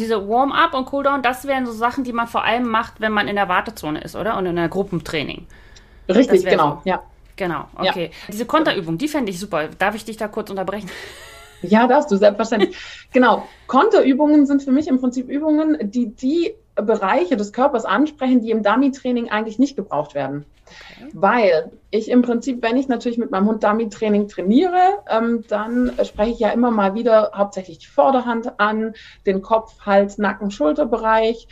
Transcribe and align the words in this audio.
Diese 0.00 0.28
Warm-up 0.28 0.74
und 0.74 0.86
Cooldown, 0.86 1.22
das 1.22 1.46
wären 1.46 1.66
so 1.66 1.72
Sachen, 1.72 2.04
die 2.04 2.12
man 2.12 2.26
vor 2.26 2.44
allem 2.44 2.66
macht, 2.66 3.00
wenn 3.00 3.12
man 3.12 3.28
in 3.28 3.36
der 3.36 3.48
Wartezone 3.48 4.00
ist, 4.00 4.16
oder? 4.16 4.36
Und 4.36 4.46
in 4.46 4.58
einer 4.58 4.68
Gruppentraining. 4.68 5.46
Richtig, 6.08 6.44
genau, 6.44 6.80
so. 6.82 6.88
ja. 6.88 7.02
Genau, 7.36 7.68
okay. 7.74 8.10
Ja. 8.12 8.32
Diese 8.32 8.44
Konterübung, 8.44 8.98
die 8.98 9.08
fände 9.08 9.30
ich 9.30 9.38
super. 9.38 9.68
Darf 9.78 9.94
ich 9.94 10.04
dich 10.04 10.18
da 10.18 10.28
kurz 10.28 10.50
unterbrechen? 10.50 10.90
Ja, 11.62 11.86
darfst 11.86 12.10
du, 12.10 12.16
selbstverständlich. 12.16 12.76
genau. 13.12 13.46
Konterübungen 13.66 14.46
sind 14.46 14.62
für 14.62 14.72
mich 14.72 14.88
im 14.88 15.00
Prinzip 15.00 15.28
Übungen, 15.28 15.90
die 15.90 16.14
die 16.14 16.54
Bereiche 16.74 17.36
des 17.36 17.52
Körpers 17.52 17.84
ansprechen, 17.84 18.40
die 18.40 18.50
im 18.50 18.62
Dummy-Training 18.62 19.30
eigentlich 19.30 19.58
nicht 19.58 19.76
gebraucht 19.76 20.14
werden. 20.14 20.46
Okay. 20.66 21.10
Weil 21.12 21.72
ich 21.90 22.10
im 22.10 22.22
Prinzip, 22.22 22.62
wenn 22.62 22.76
ich 22.76 22.88
natürlich 22.88 23.18
mit 23.18 23.30
meinem 23.30 23.46
Hund 23.46 23.62
Dummy-Training 23.62 24.28
trainiere, 24.28 24.80
ähm, 25.08 25.44
dann 25.48 25.92
spreche 26.04 26.30
ich 26.30 26.38
ja 26.38 26.50
immer 26.50 26.70
mal 26.70 26.94
wieder 26.94 27.32
hauptsächlich 27.34 27.78
die 27.78 27.86
Vorderhand 27.86 28.58
an, 28.60 28.94
den 29.26 29.42
Kopf, 29.42 29.74
Hals, 29.84 30.18
Nacken, 30.18 30.50
Schulterbereich. 30.50 31.48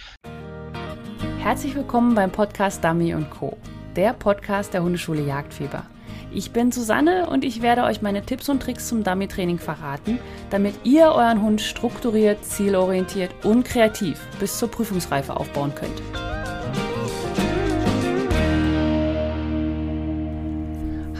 Herzlich 1.40 1.74
willkommen 1.74 2.14
beim 2.14 2.30
Podcast 2.30 2.84
Dummy 2.84 3.14
Co., 3.30 3.56
der 3.96 4.12
Podcast 4.12 4.74
der 4.74 4.82
Hundeschule 4.82 5.22
Jagdfieber. 5.22 5.84
Ich 6.30 6.50
bin 6.50 6.72
Susanne 6.72 7.30
und 7.30 7.42
ich 7.42 7.62
werde 7.62 7.84
euch 7.84 8.02
meine 8.02 8.20
Tipps 8.20 8.50
und 8.50 8.62
Tricks 8.62 8.88
zum 8.88 9.02
Dummy-Training 9.02 9.58
verraten, 9.58 10.18
damit 10.50 10.74
ihr 10.84 11.06
euren 11.06 11.40
Hund 11.40 11.62
strukturiert, 11.62 12.44
zielorientiert 12.44 13.30
und 13.44 13.64
kreativ 13.64 14.20
bis 14.38 14.58
zur 14.58 14.70
Prüfungsreife 14.70 15.34
aufbauen 15.34 15.74
könnt. 15.74 16.02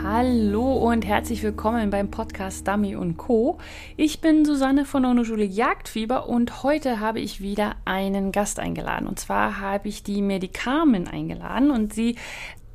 Hallo 0.03 0.73
und 0.73 1.07
herzlich 1.07 1.43
willkommen 1.43 1.91
beim 1.91 2.11
Podcast 2.11 2.67
Dummy 2.67 2.97
und 2.97 3.19
Co. 3.19 3.59
Ich 3.97 4.21
bin 4.21 4.45
Susanne 4.45 4.85
von 4.85 5.03
der 5.03 5.11
Hundeschule 5.11 5.45
Jagdfieber 5.45 6.29
und 6.29 6.63
heute 6.63 6.99
habe 6.99 7.21
ich 7.21 7.41
wieder 7.41 7.77
einen 7.85 8.33
Gast 8.33 8.59
eingeladen. 8.59 9.07
Und 9.07 9.21
zwar 9.21 9.61
habe 9.61 9.89
ich 9.89 10.03
die 10.03 10.21
Medikamen 10.21 11.07
eingeladen 11.07 11.71
und 11.71 11.93
sie 11.93 12.17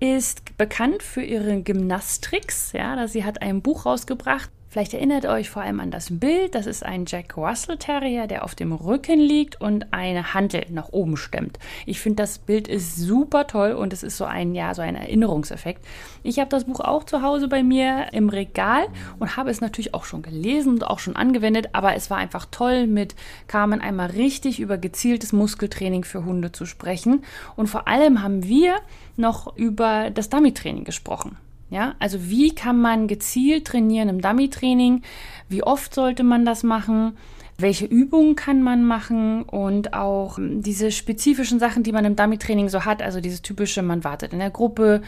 ist 0.04 0.58
bekannt 0.58 1.02
für 1.02 1.24
ihre 1.24 1.62
Gymnastrix. 1.62 2.74
Ja, 2.74 3.08
sie 3.08 3.24
hat 3.24 3.42
ein 3.42 3.62
Buch 3.62 3.86
rausgebracht. 3.86 4.52
Vielleicht 4.74 4.96
erinnert 4.96 5.28
euch 5.28 5.52
vor 5.52 5.62
allem 5.62 5.80
an 5.80 5.92
das 5.92 6.08
Bild. 6.10 6.56
Das 6.56 6.66
ist 6.66 6.84
ein 6.84 7.06
Jack 7.06 7.38
Russell 7.38 7.78
Terrier, 7.78 8.26
der 8.26 8.44
auf 8.44 8.56
dem 8.56 8.74
Rücken 8.74 9.20
liegt 9.20 9.62
und 9.62 9.94
eine 9.94 10.34
Hantel 10.34 10.66
nach 10.72 10.90
oben 10.90 11.16
stemmt. 11.16 11.60
Ich 11.86 12.00
finde, 12.00 12.24
das 12.24 12.40
Bild 12.40 12.68
ist 12.68 12.96
super 12.96 13.46
toll 13.46 13.74
und 13.74 13.94
es 13.94 14.02
ist 14.02 14.18
so 14.18 14.26
ein, 14.26 14.56
ja, 14.56 14.74
so 14.74 14.82
ein 14.82 14.96
Erinnerungseffekt. 14.96 15.86
Ich 16.24 16.40
habe 16.40 16.50
das 16.50 16.64
Buch 16.64 16.80
auch 16.80 17.04
zu 17.04 17.22
Hause 17.22 17.48
bei 17.50 17.62
mir 17.62 18.08
im 18.14 18.30
Regal 18.30 18.88
und 19.20 19.38
habe 19.38 19.52
es 19.52 19.62
natürlich 19.62 19.94
auch 19.94 20.06
schon 20.06 20.24
gelesen 20.24 20.74
und 20.74 20.88
auch 20.88 20.98
schon 20.98 21.16
angewendet, 21.16 21.70
aber 21.74 21.94
es 21.94 22.10
war 22.10 22.18
einfach 22.18 22.48
toll, 22.50 22.88
mit 22.88 23.14
Carmen 23.46 23.80
einmal 23.80 24.10
richtig 24.10 24.60
über 24.60 24.80
gezieltes 24.80 25.34
Muskeltraining 25.34 26.04
für 26.04 26.26
Hunde 26.26 26.52
zu 26.52 26.66
sprechen. 26.66 27.24
Und 27.56 27.68
vor 27.68 27.88
allem 27.88 28.24
haben 28.24 28.44
wir 28.44 28.78
noch 29.18 29.56
über 29.56 30.10
das 30.10 30.30
Dummy-Training 30.30 30.84
gesprochen. 30.84 31.38
Ja, 31.74 31.96
also 31.98 32.30
wie 32.30 32.54
kann 32.54 32.80
man 32.80 33.08
gezielt 33.08 33.66
trainieren 33.66 34.08
im 34.08 34.22
Dummy-Training? 34.22 35.02
Wie 35.50 35.64
oft 35.64 35.96
sollte 35.96 36.24
man 36.24 36.46
das 36.46 36.62
machen? 36.62 37.18
Welche 37.58 37.86
Übungen 37.86 38.36
kann 38.36 38.62
man 38.62 38.86
machen? 38.86 39.42
Und 39.42 39.96
auch 39.96 40.38
diese 40.40 40.92
spezifischen 40.92 41.58
Sachen, 41.58 41.82
die 41.82 41.92
man 41.92 42.06
im 42.06 42.16
Dummy-Training 42.16 42.70
so 42.70 42.86
hat. 42.86 43.02
Also 43.02 43.22
dieses 43.22 43.42
typische, 43.42 43.82
man 43.82 44.04
wartet 44.04 44.34
in 44.34 44.40
der 44.40 44.52
Gruppe 44.52 45.02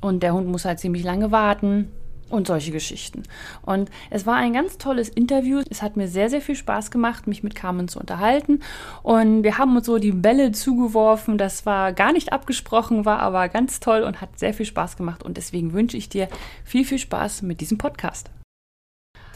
und 0.00 0.22
der 0.22 0.32
Hund 0.32 0.48
muss 0.48 0.64
halt 0.64 0.80
ziemlich 0.80 1.04
lange 1.04 1.32
warten 1.32 1.90
und 2.28 2.46
solche 2.46 2.72
Geschichten. 2.72 3.22
Und 3.62 3.90
es 4.10 4.26
war 4.26 4.36
ein 4.36 4.52
ganz 4.52 4.78
tolles 4.78 5.08
Interview. 5.08 5.62
Es 5.70 5.82
hat 5.82 5.96
mir 5.96 6.08
sehr, 6.08 6.30
sehr 6.30 6.40
viel 6.40 6.56
Spaß 6.56 6.90
gemacht, 6.90 7.26
mich 7.26 7.42
mit 7.42 7.54
Carmen 7.54 7.88
zu 7.88 8.00
unterhalten. 8.00 8.60
Und 9.02 9.42
wir 9.42 9.58
haben 9.58 9.76
uns 9.76 9.86
so 9.86 9.98
die 9.98 10.12
Bälle 10.12 10.52
zugeworfen. 10.52 11.38
Das 11.38 11.66
war 11.66 11.92
gar 11.92 12.12
nicht 12.12 12.32
abgesprochen, 12.32 13.04
war 13.04 13.20
aber 13.20 13.48
ganz 13.48 13.80
toll 13.80 14.02
und 14.02 14.20
hat 14.20 14.38
sehr 14.38 14.54
viel 14.54 14.66
Spaß 14.66 14.96
gemacht. 14.96 15.22
Und 15.22 15.36
deswegen 15.36 15.72
wünsche 15.72 15.96
ich 15.96 16.08
dir 16.08 16.28
viel, 16.64 16.84
viel 16.84 16.98
Spaß 16.98 17.42
mit 17.42 17.60
diesem 17.60 17.78
Podcast. 17.78 18.30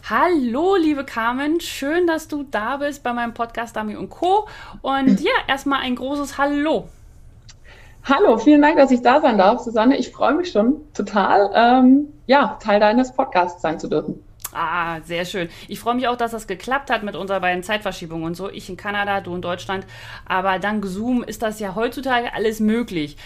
Hallo, 0.08 0.76
liebe 0.76 1.04
Carmen, 1.04 1.60
schön, 1.60 2.06
dass 2.06 2.26
du 2.26 2.42
da 2.42 2.78
bist 2.78 3.02
bei 3.02 3.12
meinem 3.12 3.34
Podcast 3.34 3.76
Dami 3.76 3.96
und 3.96 4.08
Co. 4.08 4.48
Und 4.82 5.20
ja, 5.20 5.30
erstmal 5.46 5.82
ein 5.82 5.94
großes 5.94 6.38
Hallo. 6.38 6.88
Hallo, 8.04 8.38
vielen 8.38 8.62
Dank, 8.62 8.76
dass 8.76 8.90
ich 8.90 9.02
da 9.02 9.20
sein 9.20 9.36
darf, 9.36 9.60
Susanne. 9.60 9.96
Ich 9.98 10.10
freue 10.10 10.34
mich 10.34 10.50
schon 10.50 10.80
total, 10.94 11.50
ähm, 11.54 12.08
ja, 12.26 12.58
Teil 12.62 12.80
deines 12.80 13.12
Podcasts 13.12 13.60
sein 13.60 13.78
zu 13.78 13.88
dürfen. 13.88 14.22
Ah, 14.52 15.00
sehr 15.02 15.24
schön. 15.26 15.48
Ich 15.68 15.78
freue 15.78 15.94
mich 15.94 16.08
auch, 16.08 16.16
dass 16.16 16.32
das 16.32 16.46
geklappt 16.46 16.90
hat 16.90 17.02
mit 17.02 17.14
unserer 17.14 17.40
beiden 17.40 17.62
Zeitverschiebungen 17.62 18.24
und 18.24 18.34
so. 18.34 18.50
Ich 18.50 18.68
in 18.68 18.76
Kanada, 18.76 19.20
du 19.20 19.34
in 19.34 19.42
Deutschland. 19.42 19.86
Aber 20.24 20.58
dank 20.58 20.84
Zoom 20.86 21.22
ist 21.22 21.42
das 21.42 21.60
ja 21.60 21.74
heutzutage 21.74 22.32
alles 22.34 22.58
möglich. 22.58 23.16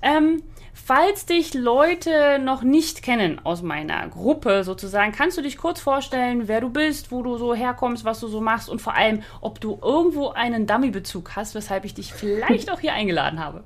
Ähm, 0.00 0.42
falls 0.72 1.26
dich 1.26 1.52
Leute 1.52 2.38
noch 2.38 2.62
nicht 2.62 3.02
kennen 3.02 3.40
aus 3.44 3.62
meiner 3.62 4.08
Gruppe 4.08 4.64
sozusagen, 4.64 5.12
kannst 5.12 5.36
du 5.36 5.42
dich 5.42 5.58
kurz 5.58 5.80
vorstellen, 5.80 6.46
wer 6.46 6.60
du 6.60 6.70
bist, 6.70 7.12
wo 7.12 7.22
du 7.22 7.36
so 7.36 7.52
herkommst, 7.52 8.04
was 8.04 8.20
du 8.20 8.28
so 8.28 8.40
machst 8.40 8.70
und 8.70 8.80
vor 8.80 8.94
allem, 8.94 9.22
ob 9.42 9.60
du 9.60 9.78
irgendwo 9.82 10.28
einen 10.30 10.66
Dummy-Bezug 10.66 11.36
hast, 11.36 11.54
weshalb 11.54 11.84
ich 11.84 11.94
dich 11.94 12.14
vielleicht 12.14 12.70
auch 12.72 12.80
hier 12.80 12.94
eingeladen 12.94 13.44
habe. 13.44 13.64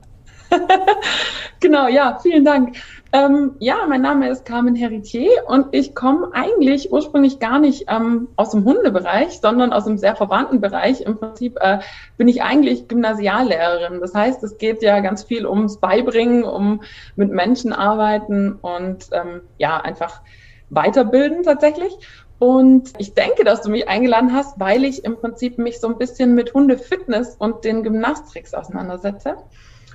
genau, 1.60 1.88
ja, 1.88 2.18
vielen 2.22 2.44
Dank. 2.44 2.76
Ähm, 3.12 3.52
ja, 3.60 3.86
mein 3.88 4.02
Name 4.02 4.28
ist 4.28 4.44
Carmen 4.44 4.74
Heritier 4.74 5.30
und 5.46 5.68
ich 5.70 5.94
komme 5.94 6.30
eigentlich 6.32 6.90
ursprünglich 6.90 7.38
gar 7.38 7.60
nicht 7.60 7.84
ähm, 7.88 8.28
aus 8.34 8.50
dem 8.50 8.64
Hundebereich, 8.64 9.38
sondern 9.40 9.72
aus 9.72 9.86
einem 9.86 9.98
sehr 9.98 10.16
verwandten 10.16 10.60
Bereich. 10.60 11.02
Im 11.02 11.18
Prinzip 11.18 11.56
äh, 11.60 11.78
bin 12.16 12.26
ich 12.26 12.42
eigentlich 12.42 12.88
Gymnasiallehrerin. 12.88 14.00
Das 14.00 14.14
heißt, 14.14 14.42
es 14.42 14.58
geht 14.58 14.82
ja 14.82 14.98
ganz 14.98 15.22
viel 15.22 15.46
ums 15.46 15.78
Beibringen, 15.78 16.42
um 16.42 16.82
mit 17.14 17.30
Menschen 17.30 17.72
arbeiten 17.72 18.58
und 18.60 19.06
ähm, 19.12 19.42
ja, 19.58 19.80
einfach 19.80 20.22
weiterbilden 20.70 21.44
tatsächlich. 21.44 21.96
Und 22.40 22.92
ich 22.98 23.14
denke, 23.14 23.44
dass 23.44 23.62
du 23.62 23.70
mich 23.70 23.88
eingeladen 23.88 24.32
hast, 24.32 24.58
weil 24.58 24.84
ich 24.84 25.04
im 25.04 25.16
Prinzip 25.16 25.58
mich 25.58 25.80
so 25.80 25.86
ein 25.86 25.98
bisschen 25.98 26.34
mit 26.34 26.52
Hundefitness 26.52 27.36
und 27.36 27.64
den 27.64 27.84
Gymnastrix 27.84 28.54
auseinandersetze. 28.54 29.36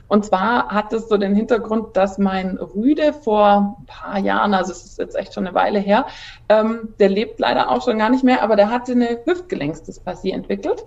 Und 0.09 0.25
zwar 0.25 0.69
hat 0.69 0.91
es 0.91 1.07
so 1.07 1.17
den 1.17 1.35
Hintergrund, 1.35 1.95
dass 1.95 2.17
mein 2.17 2.57
Rüde 2.57 3.13
vor 3.13 3.77
ein 3.79 3.85
paar 3.85 4.19
Jahren, 4.19 4.55
also 4.55 4.71
es 4.71 4.83
ist 4.83 4.97
jetzt 4.97 5.15
echt 5.15 5.33
schon 5.35 5.45
eine 5.45 5.55
Weile 5.55 5.79
her, 5.79 6.07
ähm, 6.49 6.95
der 6.99 7.09
lebt 7.09 7.39
leider 7.39 7.69
auch 7.69 7.85
schon 7.85 7.99
gar 7.99 8.09
nicht 8.09 8.23
mehr, 8.23 8.41
aber 8.41 8.55
der 8.55 8.71
hatte 8.71 8.93
eine 8.93 9.21
Hüftgelenksdysplasie 9.23 10.31
entwickelt. 10.31 10.83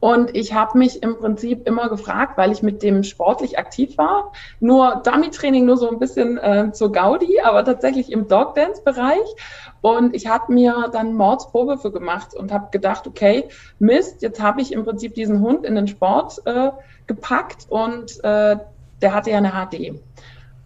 Und 0.00 0.34
ich 0.34 0.54
habe 0.54 0.78
mich 0.78 1.02
im 1.02 1.18
Prinzip 1.18 1.68
immer 1.68 1.90
gefragt, 1.90 2.38
weil 2.38 2.52
ich 2.52 2.62
mit 2.62 2.82
dem 2.82 3.02
sportlich 3.02 3.58
aktiv 3.58 3.98
war, 3.98 4.32
nur 4.58 5.02
Dummy-Training 5.04 5.66
nur 5.66 5.76
so 5.76 5.90
ein 5.90 5.98
bisschen 5.98 6.38
äh, 6.38 6.72
zur 6.72 6.90
Gaudi, 6.90 7.40
aber 7.40 7.64
tatsächlich 7.64 8.10
im 8.10 8.26
Dog-Dance-Bereich. 8.26 9.36
Und 9.82 10.14
ich 10.16 10.26
habe 10.26 10.52
mir 10.52 10.88
dann 10.92 11.14
Mordsprobe 11.14 11.78
für 11.78 11.92
gemacht 11.92 12.34
und 12.34 12.50
habe 12.50 12.68
gedacht, 12.70 13.06
okay, 13.06 13.48
Mist, 13.78 14.22
jetzt 14.22 14.40
habe 14.40 14.62
ich 14.62 14.72
im 14.72 14.84
Prinzip 14.84 15.14
diesen 15.14 15.40
Hund 15.40 15.66
in 15.66 15.74
den 15.74 15.86
Sport 15.86 16.40
äh, 16.46 16.70
gepackt 17.06 17.66
und 17.68 18.22
äh, 18.24 18.56
der 19.02 19.14
hatte 19.14 19.30
ja 19.30 19.38
eine 19.38 19.52
HD. 19.52 20.00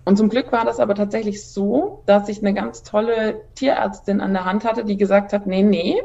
Und 0.05 0.19
zum 0.19 0.29
Glück 0.29 0.53
war 0.53 0.65
das 0.67 0.81
aber 0.81 0.95
tatsächlich 0.95 1.49
so, 1.49 2.03
dass 2.05 2.29
ich 2.29 2.41
eine 2.41 2.53
ganz 2.53 2.83
tolle 2.83 3.41
Tierärztin 3.55 4.21
an 4.21 4.35
der 4.35 4.45
Hand 4.45 4.65
hatte, 4.65 4.85
die 4.85 4.99
gesagt 4.99 5.33
hat, 5.33 5.47
nee, 5.47 5.63
nee, 5.63 6.03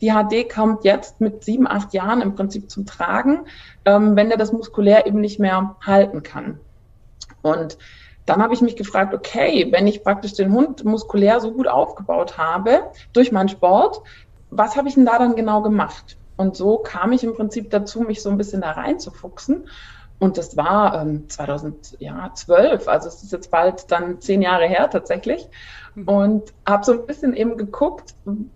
die 0.00 0.10
HD 0.10 0.48
kommt 0.50 0.84
jetzt 0.84 1.20
mit 1.20 1.44
sieben, 1.44 1.66
acht 1.66 1.92
Jahren 1.92 2.22
im 2.22 2.34
Prinzip 2.34 2.70
zum 2.70 2.86
Tragen, 2.86 3.40
ähm, 3.84 4.16
wenn 4.16 4.30
er 4.30 4.38
das 4.38 4.52
muskulär 4.52 5.06
eben 5.06 5.20
nicht 5.20 5.38
mehr 5.38 5.76
halten 5.84 6.22
kann. 6.22 6.60
Und 7.42 7.76
dann 8.24 8.42
habe 8.42 8.54
ich 8.54 8.62
mich 8.62 8.76
gefragt, 8.76 9.12
okay, 9.12 9.68
wenn 9.70 9.86
ich 9.86 10.02
praktisch 10.02 10.32
den 10.34 10.52
Hund 10.52 10.84
muskulär 10.84 11.40
so 11.40 11.52
gut 11.52 11.68
aufgebaut 11.68 12.38
habe 12.38 12.84
durch 13.12 13.32
meinen 13.32 13.48
Sport, 13.48 14.00
was 14.50 14.76
habe 14.76 14.88
ich 14.88 14.94
denn 14.94 15.06
da 15.06 15.18
dann 15.18 15.34
genau 15.34 15.60
gemacht? 15.60 16.16
Und 16.36 16.56
so 16.56 16.78
kam 16.78 17.12
ich 17.12 17.24
im 17.24 17.34
Prinzip 17.34 17.70
dazu, 17.70 18.00
mich 18.00 18.22
so 18.22 18.30
ein 18.30 18.38
bisschen 18.38 18.62
da 18.62 18.70
reinzufuchsen. 18.70 19.68
Und 20.22 20.38
das 20.38 20.56
war 20.56 21.02
ähm, 21.02 21.28
2012, 21.28 22.86
also 22.86 23.08
es 23.08 23.24
ist 23.24 23.32
jetzt 23.32 23.50
bald 23.50 23.90
dann 23.90 24.20
zehn 24.20 24.40
Jahre 24.40 24.68
her 24.68 24.88
tatsächlich. 24.88 25.48
Mhm. 25.96 26.08
Und 26.08 26.54
habe 26.64 26.84
so 26.84 26.92
ein 26.92 27.06
bisschen 27.06 27.34
eben 27.34 27.56
geguckt, 27.56 28.14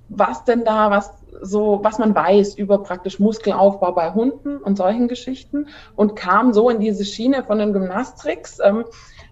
was 0.08 0.44
denn 0.44 0.64
da, 0.64 0.92
was 0.92 1.12
so, 1.42 1.80
was 1.82 1.98
man 1.98 2.14
weiß 2.14 2.54
über 2.54 2.84
praktisch 2.84 3.18
Muskelaufbau 3.18 3.90
bei 3.90 4.14
Hunden 4.14 4.58
und 4.58 4.76
solchen 4.76 5.08
Geschichten 5.08 5.66
und 5.96 6.14
kam 6.14 6.52
so 6.52 6.70
in 6.70 6.78
diese 6.78 7.04
Schiene 7.04 7.42
von 7.42 7.58
den 7.58 7.72
Gymnastrix, 7.72 8.60
ähm, 8.62 8.84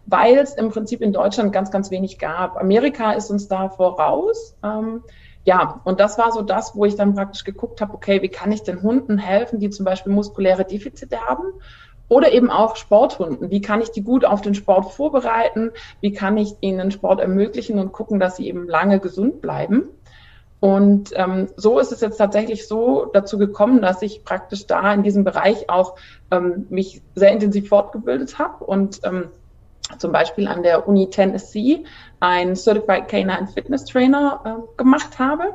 weil 0.07 0.37
es 0.37 0.55
im 0.55 0.71
Prinzip 0.71 1.03
in 1.03 1.13
Deutschland 1.13 1.53
ganz, 1.53 1.71
ganz 1.71 1.93
wenig 1.93 2.19
gab. 2.19 2.57
Amerika 2.57 3.13
ist 3.13 3.31
uns 3.31 3.47
da 3.47 3.69
voraus. 3.69 4.57
Ähm, 4.65 5.05
ja, 5.45 5.81
und 5.85 6.01
das 6.01 6.19
war 6.19 6.33
so 6.33 6.43
das, 6.43 6.75
wo 6.75 6.85
ich 6.85 6.97
dann 6.97 7.15
praktisch 7.15 7.45
geguckt 7.45 7.81
habe, 7.81 7.95
okay, 7.95 8.23
wie 8.23 8.29
kann 8.29 8.51
ich 8.51 8.65
den 8.65 8.83
Hunden 8.83 9.19
helfen, 9.19 9.61
die 9.61 9.71
zum 9.71 9.85
Beispiel 9.85 10.13
muskuläre 10.13 10.65
Defizite 10.65 11.21
haben? 11.21 11.45
Oder 12.15 12.31
eben 12.31 12.49
auch 12.49 12.77
Sporthunden. 12.77 13.51
Wie 13.51 13.61
kann 13.61 13.81
ich 13.81 13.91
die 13.91 14.05
gut 14.05 14.25
auf 14.25 14.41
den 14.41 14.55
Sport 14.55 14.93
vorbereiten? 14.93 15.73
Wie 16.01 16.13
kann 16.13 16.37
ich 16.37 16.55
ihnen 16.61 16.93
Sport 16.93 17.21
ermöglichen 17.21 17.81
und 17.81 17.91
gucken, 17.91 18.21
dass 18.21 18.37
sie 18.37 18.47
eben 18.47 18.69
lange 18.69 19.01
gesund 19.01 19.41
bleiben? 19.41 19.89
Und 20.61 21.11
ähm, 21.17 21.49
so 21.57 21.81
ist 21.81 21.91
es 21.91 22.03
jetzt 22.03 22.19
tatsächlich 22.19 22.69
so 22.69 23.11
dazu 23.13 23.37
gekommen, 23.37 23.83
dass 23.83 24.01
ich 24.01 24.23
praktisch 24.23 24.69
da 24.69 24.95
in 24.95 25.03
diesem 25.03 25.25
Bereich 25.25 25.69
auch 25.69 25.97
ähm, 26.31 26.69
mich 26.71 27.03
sehr 27.17 27.33
intensiv 27.33 27.69
fortgebildet 27.69 28.39
habe 28.39 28.65
und 28.65 29.01
ähm, 29.03 29.31
zum 29.99 30.13
Beispiel 30.13 30.47
an 30.47 30.63
der 30.63 30.87
Uni 30.87 31.11
Tennessee 31.11 31.83
ein 32.21 32.55
Certified 32.55 33.09
Canine 33.09 33.49
Fitness 33.53 33.87
Trainer 33.87 34.41
äh, 34.45 34.77
gemacht 34.77 35.19
habe. 35.19 35.53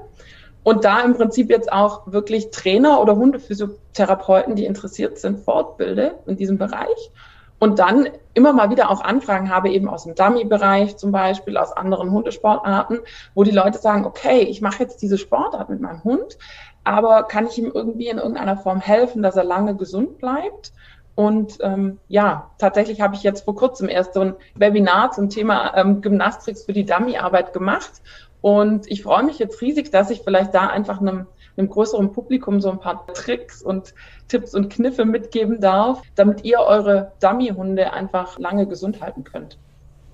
Und 0.63 0.83
da 0.83 1.01
im 1.01 1.15
Prinzip 1.15 1.49
jetzt 1.49 1.71
auch 1.71 2.01
wirklich 2.05 2.51
Trainer 2.51 3.01
oder 3.01 3.15
Hundephysiotherapeuten, 3.15 4.55
die 4.55 4.65
interessiert 4.65 5.17
sind, 5.17 5.39
fortbilde 5.39 6.15
in 6.25 6.35
diesem 6.35 6.57
Bereich 6.57 7.11
und 7.59 7.79
dann 7.79 8.07
immer 8.33 8.53
mal 8.53 8.69
wieder 8.69 8.89
auch 8.89 9.01
Anfragen 9.01 9.49
habe, 9.49 9.69
eben 9.69 9.89
aus 9.89 10.03
dem 10.03 10.15
Dummy-Bereich 10.15 10.97
zum 10.97 11.11
Beispiel, 11.11 11.57
aus 11.57 11.73
anderen 11.73 12.11
Hundesportarten, 12.11 12.99
wo 13.35 13.43
die 13.43 13.51
Leute 13.51 13.79
sagen, 13.79 14.05
okay, 14.05 14.41
ich 14.41 14.61
mache 14.61 14.83
jetzt 14.83 15.01
diese 15.01 15.17
Sportart 15.17 15.69
mit 15.69 15.81
meinem 15.81 16.03
Hund, 16.03 16.37
aber 16.83 17.23
kann 17.23 17.47
ich 17.47 17.57
ihm 17.57 17.71
irgendwie 17.73 18.07
in 18.07 18.17
irgendeiner 18.17 18.57
Form 18.57 18.79
helfen, 18.79 19.21
dass 19.21 19.35
er 19.35 19.43
lange 19.43 19.75
gesund 19.75 20.17
bleibt? 20.17 20.71
Und 21.15 21.57
ähm, 21.59 21.99
ja, 22.07 22.49
tatsächlich 22.59 23.01
habe 23.01 23.13
ich 23.13 23.23
jetzt 23.23 23.43
vor 23.43 23.53
kurzem 23.53 23.89
erst 23.89 24.13
so 24.13 24.21
ein 24.21 24.35
Webinar 24.55 25.11
zum 25.11 25.29
Thema 25.29 25.75
ähm, 25.75 26.01
Gymnastics 26.01 26.63
für 26.63 26.71
die 26.71 26.85
Dummy-Arbeit 26.85 27.51
gemacht. 27.51 27.91
Und 28.41 28.89
ich 28.89 29.03
freue 29.03 29.23
mich 29.23 29.39
jetzt 29.39 29.61
riesig, 29.61 29.91
dass 29.91 30.09
ich 30.09 30.21
vielleicht 30.21 30.53
da 30.53 30.67
einfach 30.67 31.01
einem 31.01 31.27
einem 31.59 31.69
größeren 31.69 32.11
Publikum 32.11 32.61
so 32.61 32.71
ein 32.71 32.79
paar 32.79 33.05
Tricks 33.13 33.61
und 33.61 33.93
Tipps 34.27 34.55
und 34.55 34.69
Kniffe 34.69 35.05
mitgeben 35.05 35.59
darf, 35.59 36.01
damit 36.15 36.43
ihr 36.43 36.59
eure 36.59 37.11
Dummy-Hunde 37.21 37.93
einfach 37.93 38.39
lange 38.39 38.65
gesund 38.67 39.01
halten 39.01 39.23
könnt. 39.23 39.57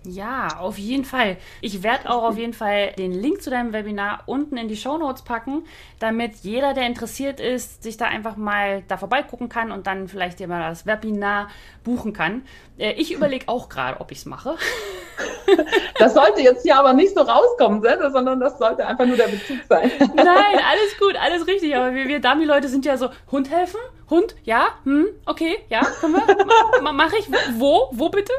Ja, 0.04 0.60
auf 0.60 0.78
jeden 0.78 1.04
Fall. 1.04 1.38
Ich 1.62 1.82
werde 1.82 2.12
auch 2.12 2.24
auf 2.24 2.38
jeden 2.38 2.54
Fall 2.54 2.92
den 2.94 3.12
Link 3.12 3.42
zu 3.42 3.50
deinem 3.50 3.74
Webinar 3.74 4.22
unten 4.28 4.56
in 4.56 4.68
die 4.68 4.78
Show 4.78 5.00
Notes 5.00 5.24
packen, 5.24 5.64
damit 5.98 6.36
jeder, 6.44 6.76
der 6.76 6.86
interessiert 6.86 7.40
ist, 7.40 7.82
sich 7.82 7.98
da 7.98 8.06
einfach 8.06 8.36
mal 8.36 8.84
da 8.88 8.98
vorbeigucken 8.98 9.50
kann 9.50 9.72
und 9.72 9.88
dann 9.88 10.08
vielleicht 10.08 10.40
dir 10.40 10.48
mal 10.48 10.70
das 10.70 10.86
Webinar 10.86 11.50
buchen 11.84 12.14
kann. 12.14 12.44
Äh, 12.78 12.94
ich 12.94 13.14
überlege 13.14 13.48
auch 13.48 13.68
gerade, 13.68 14.00
ob 14.00 14.12
ich 14.12 14.20
es 14.20 14.26
mache. 14.26 14.58
Das 16.00 16.14
sollte 16.14 16.42
jetzt 16.42 16.64
hier 16.64 16.78
aber 16.78 16.94
nicht 16.94 17.16
so 17.16 17.22
rauskommen, 17.22 17.82
sondern 18.12 18.40
das 18.40 18.58
sollte 18.58 18.86
einfach 18.86 19.06
nur 19.06 19.18
der 19.18 19.28
Bezug 19.28 19.58
sein. 19.70 19.92
Nein, 20.00 20.18
alles 20.26 20.98
gut, 21.00 21.16
alles 21.20 21.48
richtig. 21.48 21.76
Aber 21.76 21.94
wir, 21.94 22.08
wir 22.08 22.20
Dummy-Leute 22.20 22.68
sind 22.68 22.86
ja 22.86 22.98
so, 22.98 23.10
Hund 23.32 23.50
helfen? 23.50 23.80
Hund? 24.10 24.36
Ja? 24.44 24.68
Hm? 24.84 25.08
Okay, 25.26 25.58
ja, 25.70 25.82
können 26.00 26.16
wir? 26.16 26.92
Mache 26.92 27.18
ich? 27.18 27.28
Wo? 27.58 27.90
Wo 27.92 28.10
bitte? 28.10 28.34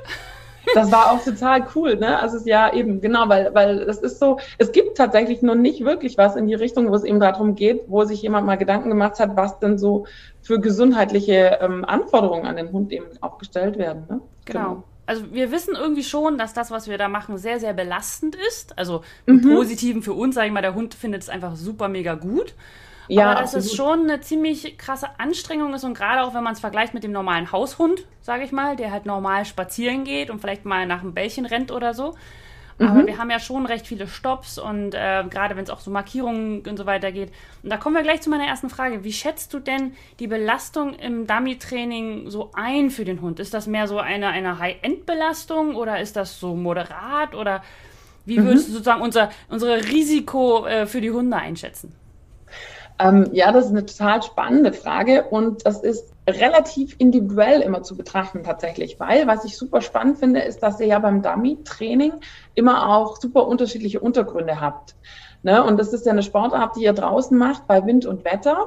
das 0.75 0.91
war 0.91 1.13
auch 1.13 1.23
total 1.23 1.67
cool, 1.75 1.97
ne? 1.97 2.19
Also 2.19 2.39
ja 2.49 2.73
eben, 2.73 3.01
genau, 3.01 3.29
weil, 3.29 3.55
weil 3.55 3.85
das 3.85 3.99
ist 3.99 4.19
so, 4.19 4.39
es 4.59 4.73
gibt 4.73 4.97
tatsächlich 4.97 5.43
noch 5.43 5.55
nicht 5.55 5.85
wirklich 5.85 6.19
was 6.19 6.37
in 6.37 6.47
die 6.47 6.55
Richtung, 6.55 6.91
wo 6.91 6.95
es 6.95 7.05
eben 7.05 7.21
darum 7.21 7.55
geht, 7.55 7.83
wo 7.87 8.05
sich 8.05 8.23
jemand 8.23 8.47
mal 8.47 8.57
Gedanken 8.57 8.89
gemacht 8.89 9.19
hat, 9.21 9.37
was 9.37 9.59
denn 9.59 9.79
so 9.79 10.07
für 10.43 10.61
gesundheitliche 10.61 11.59
ähm, 11.61 11.85
Anforderungen 11.85 12.47
an 12.47 12.57
den 12.57 12.73
Hund 12.73 12.93
eben 12.93 13.07
auch 13.21 13.39
gestellt 13.39 13.79
werden. 13.79 14.07
Ne? 14.09 14.21
Genau. 14.45 14.61
genau. 14.61 14.83
Also 15.07 15.33
wir 15.33 15.53
wissen 15.53 15.75
irgendwie 15.75 16.05
schon, 16.05 16.37
dass 16.37 16.53
das, 16.53 16.71
was 16.71 16.89
wir 16.89 16.99
da 16.99 17.09
machen, 17.09 17.39
sehr, 17.39 17.61
sehr 17.61 17.73
belastend 17.73 18.37
ist. 18.49 18.77
Also 18.77 19.03
im 19.25 19.37
mhm. 19.37 19.55
Positiven 19.55 20.03
für 20.03 20.13
uns, 20.13 20.35
sage 20.35 20.49
ich 20.49 20.53
mal, 20.53 20.63
der 20.63 20.75
Hund 20.75 20.95
findet 20.95 21.23
es 21.23 21.29
einfach 21.29 21.57
super 21.57 21.89
mega 21.89 22.15
gut. 22.15 22.55
Ja, 23.09 23.27
aber 23.31 23.41
dass 23.41 23.55
absolut. 23.55 23.67
es 23.67 23.77
schon 23.77 24.01
eine 24.01 24.21
ziemlich 24.21 24.79
krasse 24.79 25.09
Anstrengung 25.19 25.73
ist 25.75 25.85
und 25.85 25.95
gerade 25.95 26.23
auch 26.23 26.35
wenn 26.35 26.43
man 26.43 26.55
es 26.55 26.61
vergleicht 26.61 26.93
mit 26.93 27.05
dem 27.05 27.13
normalen 27.13 27.53
Haushund, 27.53 28.05
sage 28.21 28.45
ich 28.45 28.51
mal, 28.51 28.75
der 28.75 28.91
halt 28.91 29.07
normal 29.07 29.45
spazieren 29.45 30.05
geht 30.05 30.29
und 30.29 30.41
vielleicht 30.41 30.65
mal 30.65 30.87
nach 30.87 31.03
einem 31.03 31.15
Bällchen 31.15 31.47
rennt 31.47 31.71
oder 31.71 31.95
so. 31.95 32.17
Aber 32.79 33.03
mhm. 33.03 33.07
wir 33.07 33.19
haben 33.19 33.31
ja 33.31 33.41
schon 33.41 33.65
recht 33.65 33.87
viele 33.87 34.07
Stops 34.07 34.59
und 34.59 34.95
äh, 34.95 35.25
gerade 35.31 35.57
wenn 35.57 35.65
es 35.65 35.71
auch 35.71 35.81
so 35.81 35.91
Markierungen 35.91 36.61
und 36.61 36.77
so 36.77 36.85
weiter 36.85 37.11
geht. 37.11 37.33
Und 37.63 37.71
da 37.71 37.79
kommen 37.79 37.95
wir 37.95 38.03
gleich 38.03 38.21
zu 38.21 38.29
meiner 38.29 38.47
ersten 38.47 38.69
Frage. 38.69 39.03
Wie 39.03 39.13
schätzt 39.13 39.55
du 39.55 39.61
denn 39.61 39.95
die 40.19 40.27
Belastung 40.27 40.95
im 40.95 41.27
Dummy-Training 41.27 42.29
so 42.31 42.51
ein 42.55 42.91
für 42.91 43.07
den 43.07 43.23
Hund? 43.23 43.41
Ist 43.41 43.55
das 43.55 43.67
mehr 43.67 43.89
so 43.89 43.99
eine, 43.99 44.29
eine 44.29 44.59
High-End-Belastung 44.59 45.75
oder 45.75 46.01
ist 46.01 46.17
das 46.17 46.39
so 46.39 46.55
moderat 46.55 47.35
oder 47.35 47.63
wie 48.27 48.43
würdest 48.43 48.69
mhm. 48.69 48.73
du 48.73 48.79
sozusagen 48.79 49.03
unser, 49.03 49.31
unsere 49.49 49.85
Risiko 49.85 50.67
äh, 50.67 50.87
für 50.87 51.01
die 51.01 51.11
Hunde 51.11 51.37
einschätzen? 51.37 51.95
Ähm, 52.99 53.29
ja, 53.33 53.53
das 53.53 53.67
ist 53.67 53.71
eine 53.73 53.87
total 53.87 54.23
spannende 54.23 54.73
Frage 54.73 55.25
und 55.25 55.67
das 55.67 55.83
ist 55.83 56.13
relativ 56.29 56.97
individuell 56.99 57.61
immer 57.61 57.83
zu 57.83 57.97
betrachten 57.97 58.43
tatsächlich, 58.43 58.99
weil 58.99 59.27
was 59.27 59.45
ich 59.45 59.57
super 59.57 59.81
spannend 59.81 60.19
finde, 60.19 60.41
ist, 60.41 60.63
dass 60.63 60.81
ihr 60.81 60.87
ja 60.87 60.99
beim 60.99 61.23
Dummy-Training 61.23 62.15
immer 62.55 62.89
auch 62.89 63.17
super 63.21 63.47
unterschiedliche 63.47 64.01
Untergründe 64.01 64.61
habt. 64.61 64.97
Ne? 65.43 65.63
Und 65.63 65.79
das 65.79 65.93
ist 65.93 66.07
ja 66.07 66.13
eine 66.13 66.25
Sportart, 66.25 66.75
die 66.77 66.83
ihr 66.83 66.93
draußen 66.93 67.37
macht 67.39 67.69
bei 67.69 67.87
Wind 67.87 68.07
und 68.07 68.25
Wetter. 68.25 68.67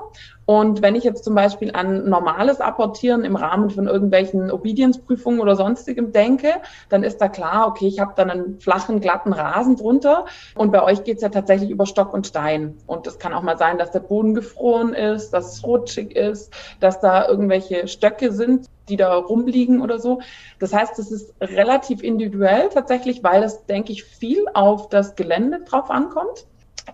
Und 0.50 0.81
wenn 0.81 0.96
ich 0.96 1.04
jetzt 1.04 1.24
zum 1.24 1.36
Beispiel 1.36 1.75
an 1.75 2.10
normales 2.10 2.60
Apportieren 2.60 3.24
im 3.24 3.36
Rahmen 3.36 3.69
von 3.69 3.86
irgendwelchen 3.86 4.50
Obedienzprüfungen 4.50 5.42
oder 5.42 5.56
sonstigem 5.56 6.12
denke, 6.12 6.54
dann 6.90 7.04
ist 7.04 7.22
da 7.22 7.28
klar, 7.28 7.68
okay, 7.68 7.86
ich 7.86 8.00
habe 8.00 8.13
dann 8.16 8.31
einen 8.31 8.60
flachen, 8.60 9.00
glatten 9.00 9.31
Rasen 9.31 9.75
drunter. 9.75 10.25
Und 10.56 10.72
bei 10.72 10.81
euch 10.81 11.04
geht's 11.04 11.22
ja 11.22 11.30
tatsächlich 11.30 11.69
über 11.69 11.86
Stock 11.86 12.16
und 12.16 12.25
Stein. 12.25 12.80
Und 12.88 13.06
es 13.06 13.19
kann 13.19 13.31
auch 13.31 13.44
mal 13.44 13.60
sein, 13.60 13.78
dass 13.78 13.92
der 13.92 14.00
Boden 14.00 14.34
gefroren 14.34 14.96
ist, 14.96 15.30
dass 15.36 15.54
es 15.54 15.63
rutschig 15.63 16.16
ist, 16.16 16.51
dass 16.80 17.00
da 17.00 17.28
irgendwelche 17.28 17.88
Stöcke 17.88 18.31
sind, 18.31 18.66
die 18.90 18.98
da 18.98 19.13
rumliegen 19.13 19.81
oder 19.81 20.00
so. 20.00 20.19
Das 20.57 20.74
heißt, 20.74 20.98
es 20.98 21.12
ist 21.12 21.31
relativ 21.40 22.01
individuell 22.01 22.69
tatsächlich, 22.69 23.24
weil 23.24 23.44
es, 23.44 23.68
denke 23.68 23.92
ich, 23.92 24.04
viel 24.04 24.46
auf 24.56 24.90
das 24.90 25.16
Gelände 25.16 25.60
drauf 25.60 25.92
ankommt. 25.92 26.48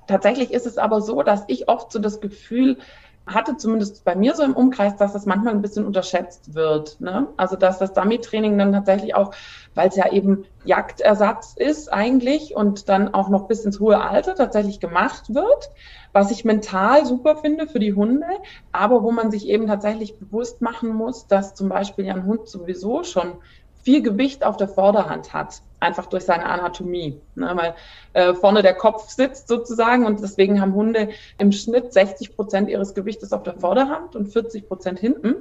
Tatsächlich 0.07 0.52
ist 0.52 0.66
es 0.66 0.78
aber 0.78 1.00
so, 1.00 1.24
dass 1.24 1.46
ich 1.48 1.69
oft 1.69 1.94
so 1.94 2.00
das 2.00 2.19
Gefühl 2.19 2.80
hatte, 3.27 3.57
zumindest 3.57 4.04
bei 4.04 4.16
mir 4.16 4.36
so 4.36 4.44
im 4.44 4.56
Umkreis, 4.56 4.98
dass 4.98 5.13
das 5.13 5.25
manchmal 5.25 5.54
ein 5.54 5.62
bisschen 5.62 5.86
unterschätzt 5.86 6.54
wird. 6.54 7.00
Ne? 7.01 7.27
Also 7.38 7.56
dass 7.56 7.80
das 7.80 7.94
Dummy-Training 7.94 8.57
dann 8.57 8.74
tatsächlich 8.74 9.16
auch, 9.16 9.33
weil 9.74 9.89
es 9.89 9.95
ja 9.95 10.12
eben 10.12 10.45
Jagdersatz 10.63 11.56
ist 11.57 11.92
eigentlich 11.92 12.56
und 12.56 12.88
dann 12.88 13.13
auch 13.13 13.30
noch 13.30 13.48
bis 13.48 13.66
ins 13.66 13.80
hohe 13.80 14.00
Alter 14.00 14.36
tatsächlich 14.36 14.80
gemacht 14.80 15.33
wird, 15.33 15.72
was 16.13 16.31
ich 16.31 16.45
mental 16.45 17.06
super 17.06 17.38
finde 17.38 17.68
für 17.68 17.80
die 17.80 17.94
Hunde, 17.94 18.27
aber 18.72 19.04
wo 19.04 19.12
man 19.12 19.31
sich 19.31 19.48
eben 19.48 19.68
tatsächlich 19.68 20.18
bewusst 20.18 20.62
machen 20.62 20.89
muss, 20.89 21.28
dass 21.28 21.56
zum 21.56 21.69
Beispiel 21.69 22.06
ja 22.06 22.13
ein 22.13 22.25
Hund 22.25 22.48
sowieso 22.48 23.04
schon 23.04 23.33
viel 23.81 24.01
Gewicht 24.01 24.44
auf 24.44 24.57
der 24.57 24.68
Vorderhand 24.68 25.33
hat, 25.33 25.62
einfach 25.86 26.08
durch 26.08 26.26
seine 26.26 26.46
Anatomie. 26.46 27.22
Ne? 27.36 27.52
Weil 27.56 27.76
äh, 28.14 28.34
vorne 28.34 28.62
der 28.62 28.74
Kopf 28.74 29.10
sitzt 29.10 29.48
sozusagen 29.48 30.06
und 30.06 30.22
deswegen 30.22 30.60
haben 30.60 30.74
Hunde 30.74 31.10
im 31.38 31.52
Schnitt 31.52 31.94
60 31.94 32.36
Prozent 32.36 32.70
ihres 32.70 32.94
Gewichtes 32.94 33.32
auf 33.32 33.44
der 33.44 33.54
Vorderhand 33.54 34.16
und 34.16 34.28
40 34.28 34.68
Prozent 34.68 35.00
hinten. 35.00 35.36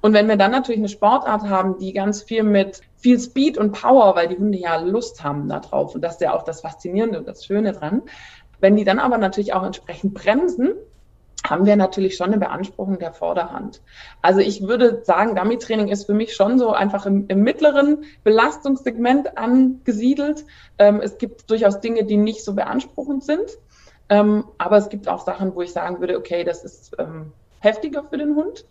Und 0.00 0.14
wenn 0.14 0.28
wir 0.28 0.36
dann 0.36 0.50
natürlich 0.50 0.80
eine 0.80 0.88
Sportart 0.88 1.48
haben, 1.48 1.78
die 1.78 1.92
ganz 1.92 2.22
viel 2.22 2.42
mit 2.42 2.80
viel 2.96 3.20
Speed 3.20 3.58
und 3.58 3.72
Power, 3.72 4.16
weil 4.16 4.28
die 4.28 4.38
Hunde 4.38 4.58
ja 4.58 4.76
Lust 4.76 5.22
haben 5.22 5.48
da 5.48 5.60
drauf 5.60 5.94
und 5.94 6.02
das 6.02 6.14
ist 6.14 6.20
ja 6.20 6.34
auch 6.34 6.42
das 6.42 6.62
Faszinierende 6.62 7.18
und 7.18 7.28
das 7.28 7.44
Schöne 7.44 7.72
dran, 7.72 8.02
wenn 8.60 8.76
die 8.76 8.84
dann 8.84 8.98
aber 8.98 9.18
natürlich 9.18 9.54
auch 9.54 9.64
entsprechend 9.64 10.14
bremsen, 10.14 10.74
haben 11.44 11.66
wir 11.66 11.76
natürlich 11.76 12.16
schon 12.16 12.28
eine 12.28 12.38
Beanspruchung 12.38 12.98
der 12.98 13.12
Vorderhand. 13.12 13.82
Also 14.20 14.40
ich 14.40 14.62
würde 14.62 15.02
sagen, 15.04 15.34
Dummy-Training 15.34 15.88
ist 15.88 16.04
für 16.04 16.14
mich 16.14 16.34
schon 16.34 16.58
so 16.58 16.70
einfach 16.72 17.06
im, 17.06 17.26
im 17.28 17.42
mittleren 17.42 18.04
Belastungssegment 18.22 19.36
angesiedelt. 19.36 20.44
Ähm, 20.78 21.00
es 21.02 21.18
gibt 21.18 21.50
durchaus 21.50 21.80
Dinge, 21.80 22.04
die 22.04 22.16
nicht 22.16 22.44
so 22.44 22.54
beanspruchend 22.54 23.24
sind. 23.24 23.58
Ähm, 24.08 24.44
aber 24.58 24.76
es 24.76 24.88
gibt 24.88 25.08
auch 25.08 25.24
Sachen, 25.24 25.54
wo 25.54 25.62
ich 25.62 25.72
sagen 25.72 26.00
würde, 26.00 26.18
okay, 26.18 26.44
das 26.44 26.64
ist 26.64 26.94
ähm, 26.98 27.32
heftiger 27.60 28.04
für 28.04 28.18
den 28.18 28.36
Hund. 28.36 28.64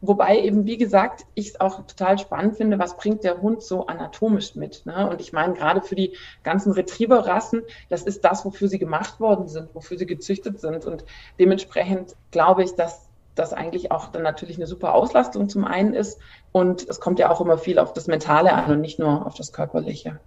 Wobei 0.00 0.40
eben, 0.40 0.64
wie 0.64 0.76
gesagt, 0.76 1.26
ich 1.34 1.48
es 1.48 1.60
auch 1.60 1.84
total 1.86 2.18
spannend 2.18 2.56
finde, 2.56 2.78
was 2.78 2.96
bringt 2.96 3.24
der 3.24 3.42
Hund 3.42 3.62
so 3.62 3.86
anatomisch 3.86 4.54
mit. 4.54 4.86
Ne? 4.86 5.08
Und 5.10 5.20
ich 5.20 5.32
meine, 5.32 5.54
gerade 5.54 5.80
für 5.80 5.96
die 5.96 6.16
ganzen 6.44 6.72
Retriever-Rassen, 6.72 7.62
das 7.88 8.02
ist 8.02 8.24
das, 8.24 8.44
wofür 8.44 8.68
sie 8.68 8.78
gemacht 8.78 9.18
worden 9.18 9.48
sind, 9.48 9.74
wofür 9.74 9.98
sie 9.98 10.06
gezüchtet 10.06 10.60
sind. 10.60 10.84
Und 10.84 11.04
dementsprechend 11.38 12.14
glaube 12.30 12.62
ich, 12.62 12.74
dass 12.74 13.08
das 13.34 13.52
eigentlich 13.52 13.90
auch 13.90 14.08
dann 14.08 14.22
natürlich 14.22 14.56
eine 14.56 14.66
super 14.66 14.94
Auslastung 14.94 15.48
zum 15.48 15.64
einen 15.64 15.94
ist. 15.94 16.20
Und 16.52 16.88
es 16.88 17.00
kommt 17.00 17.18
ja 17.18 17.30
auch 17.30 17.40
immer 17.40 17.58
viel 17.58 17.78
auf 17.78 17.92
das 17.92 18.06
Mentale 18.06 18.52
an 18.52 18.70
und 18.70 18.80
nicht 18.80 18.98
nur 18.98 19.26
auf 19.26 19.34
das 19.34 19.52
Körperliche. 19.52 20.20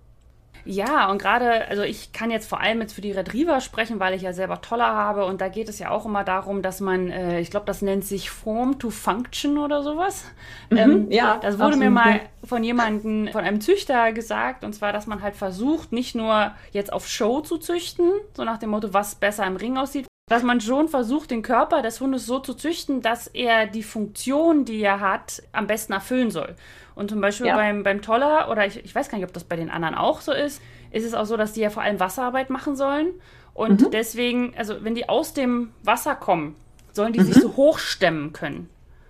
Ja, 0.65 1.09
und 1.09 1.21
gerade, 1.21 1.67
also 1.67 1.83
ich 1.83 2.11
kann 2.13 2.31
jetzt 2.31 2.47
vor 2.47 2.59
allem 2.59 2.81
jetzt 2.81 2.93
für 2.93 3.01
die 3.01 3.11
Retriever 3.11 3.61
sprechen, 3.61 3.99
weil 3.99 4.13
ich 4.13 4.21
ja 4.21 4.33
selber 4.33 4.61
Toller 4.61 4.93
habe 4.93 5.25
und 5.25 5.41
da 5.41 5.49
geht 5.49 5.69
es 5.69 5.79
ja 5.79 5.89
auch 5.89 6.05
immer 6.05 6.23
darum, 6.23 6.61
dass 6.61 6.79
man, 6.79 7.09
äh, 7.09 7.39
ich 7.39 7.49
glaube, 7.49 7.65
das 7.65 7.81
nennt 7.81 8.05
sich 8.05 8.29
Form 8.29 8.79
to 8.79 8.89
Function 8.89 9.57
oder 9.57 9.83
sowas. 9.83 10.25
Mhm, 10.69 10.77
ähm, 10.77 11.11
ja. 11.11 11.39
Das 11.41 11.59
wurde 11.59 11.77
mir 11.77 11.89
mal 11.89 12.21
von 12.43 12.63
jemandem, 12.63 13.29
von 13.31 13.43
einem 13.43 13.61
Züchter 13.61 14.11
gesagt 14.11 14.63
und 14.63 14.73
zwar, 14.73 14.93
dass 14.93 15.07
man 15.07 15.21
halt 15.21 15.35
versucht, 15.35 15.91
nicht 15.91 16.15
nur 16.15 16.51
jetzt 16.71 16.93
auf 16.93 17.07
Show 17.07 17.41
zu 17.41 17.57
züchten, 17.57 18.09
so 18.35 18.43
nach 18.43 18.57
dem 18.57 18.69
Motto, 18.69 18.93
was 18.93 19.15
besser 19.15 19.45
im 19.45 19.55
Ring 19.55 19.77
aussieht, 19.77 20.05
dass 20.31 20.43
man 20.43 20.61
schon 20.61 20.87
versucht, 20.87 21.29
den 21.29 21.41
Körper 21.41 21.81
des 21.81 21.99
Hundes 21.99 22.25
so 22.25 22.39
zu 22.39 22.53
züchten, 22.53 23.01
dass 23.01 23.27
er 23.27 23.67
die 23.67 23.83
Funktion, 23.83 24.63
die 24.63 24.81
er 24.81 25.01
hat, 25.01 25.43
am 25.51 25.67
besten 25.67 25.91
erfüllen 25.91 26.31
soll. 26.31 26.55
Und 27.01 27.09
zum 27.09 27.19
Beispiel 27.19 27.47
ja. 27.47 27.55
beim, 27.55 27.81
beim 27.81 28.03
Toller, 28.03 28.47
oder 28.51 28.67
ich, 28.67 28.85
ich 28.85 28.93
weiß 28.93 29.09
gar 29.09 29.17
nicht, 29.17 29.25
ob 29.25 29.33
das 29.33 29.43
bei 29.43 29.55
den 29.55 29.71
anderen 29.71 29.95
auch 29.95 30.21
so 30.21 30.31
ist, 30.31 30.61
ist 30.91 31.03
es 31.03 31.15
auch 31.15 31.25
so, 31.25 31.35
dass 31.35 31.53
die 31.53 31.61
ja 31.61 31.71
vor 31.71 31.81
allem 31.81 31.99
Wasserarbeit 31.99 32.51
machen 32.51 32.75
sollen. 32.75 33.07
Und 33.55 33.81
mhm. 33.81 33.91
deswegen, 33.91 34.53
also 34.55 34.83
wenn 34.83 34.93
die 34.93 35.09
aus 35.09 35.33
dem 35.33 35.71
Wasser 35.81 36.13
kommen, 36.13 36.55
sollen 36.91 37.11
die 37.11 37.19
mhm. 37.19 37.25
sich 37.25 37.41
so 37.41 37.55
hochstemmen 37.57 38.33
können. 38.33 38.69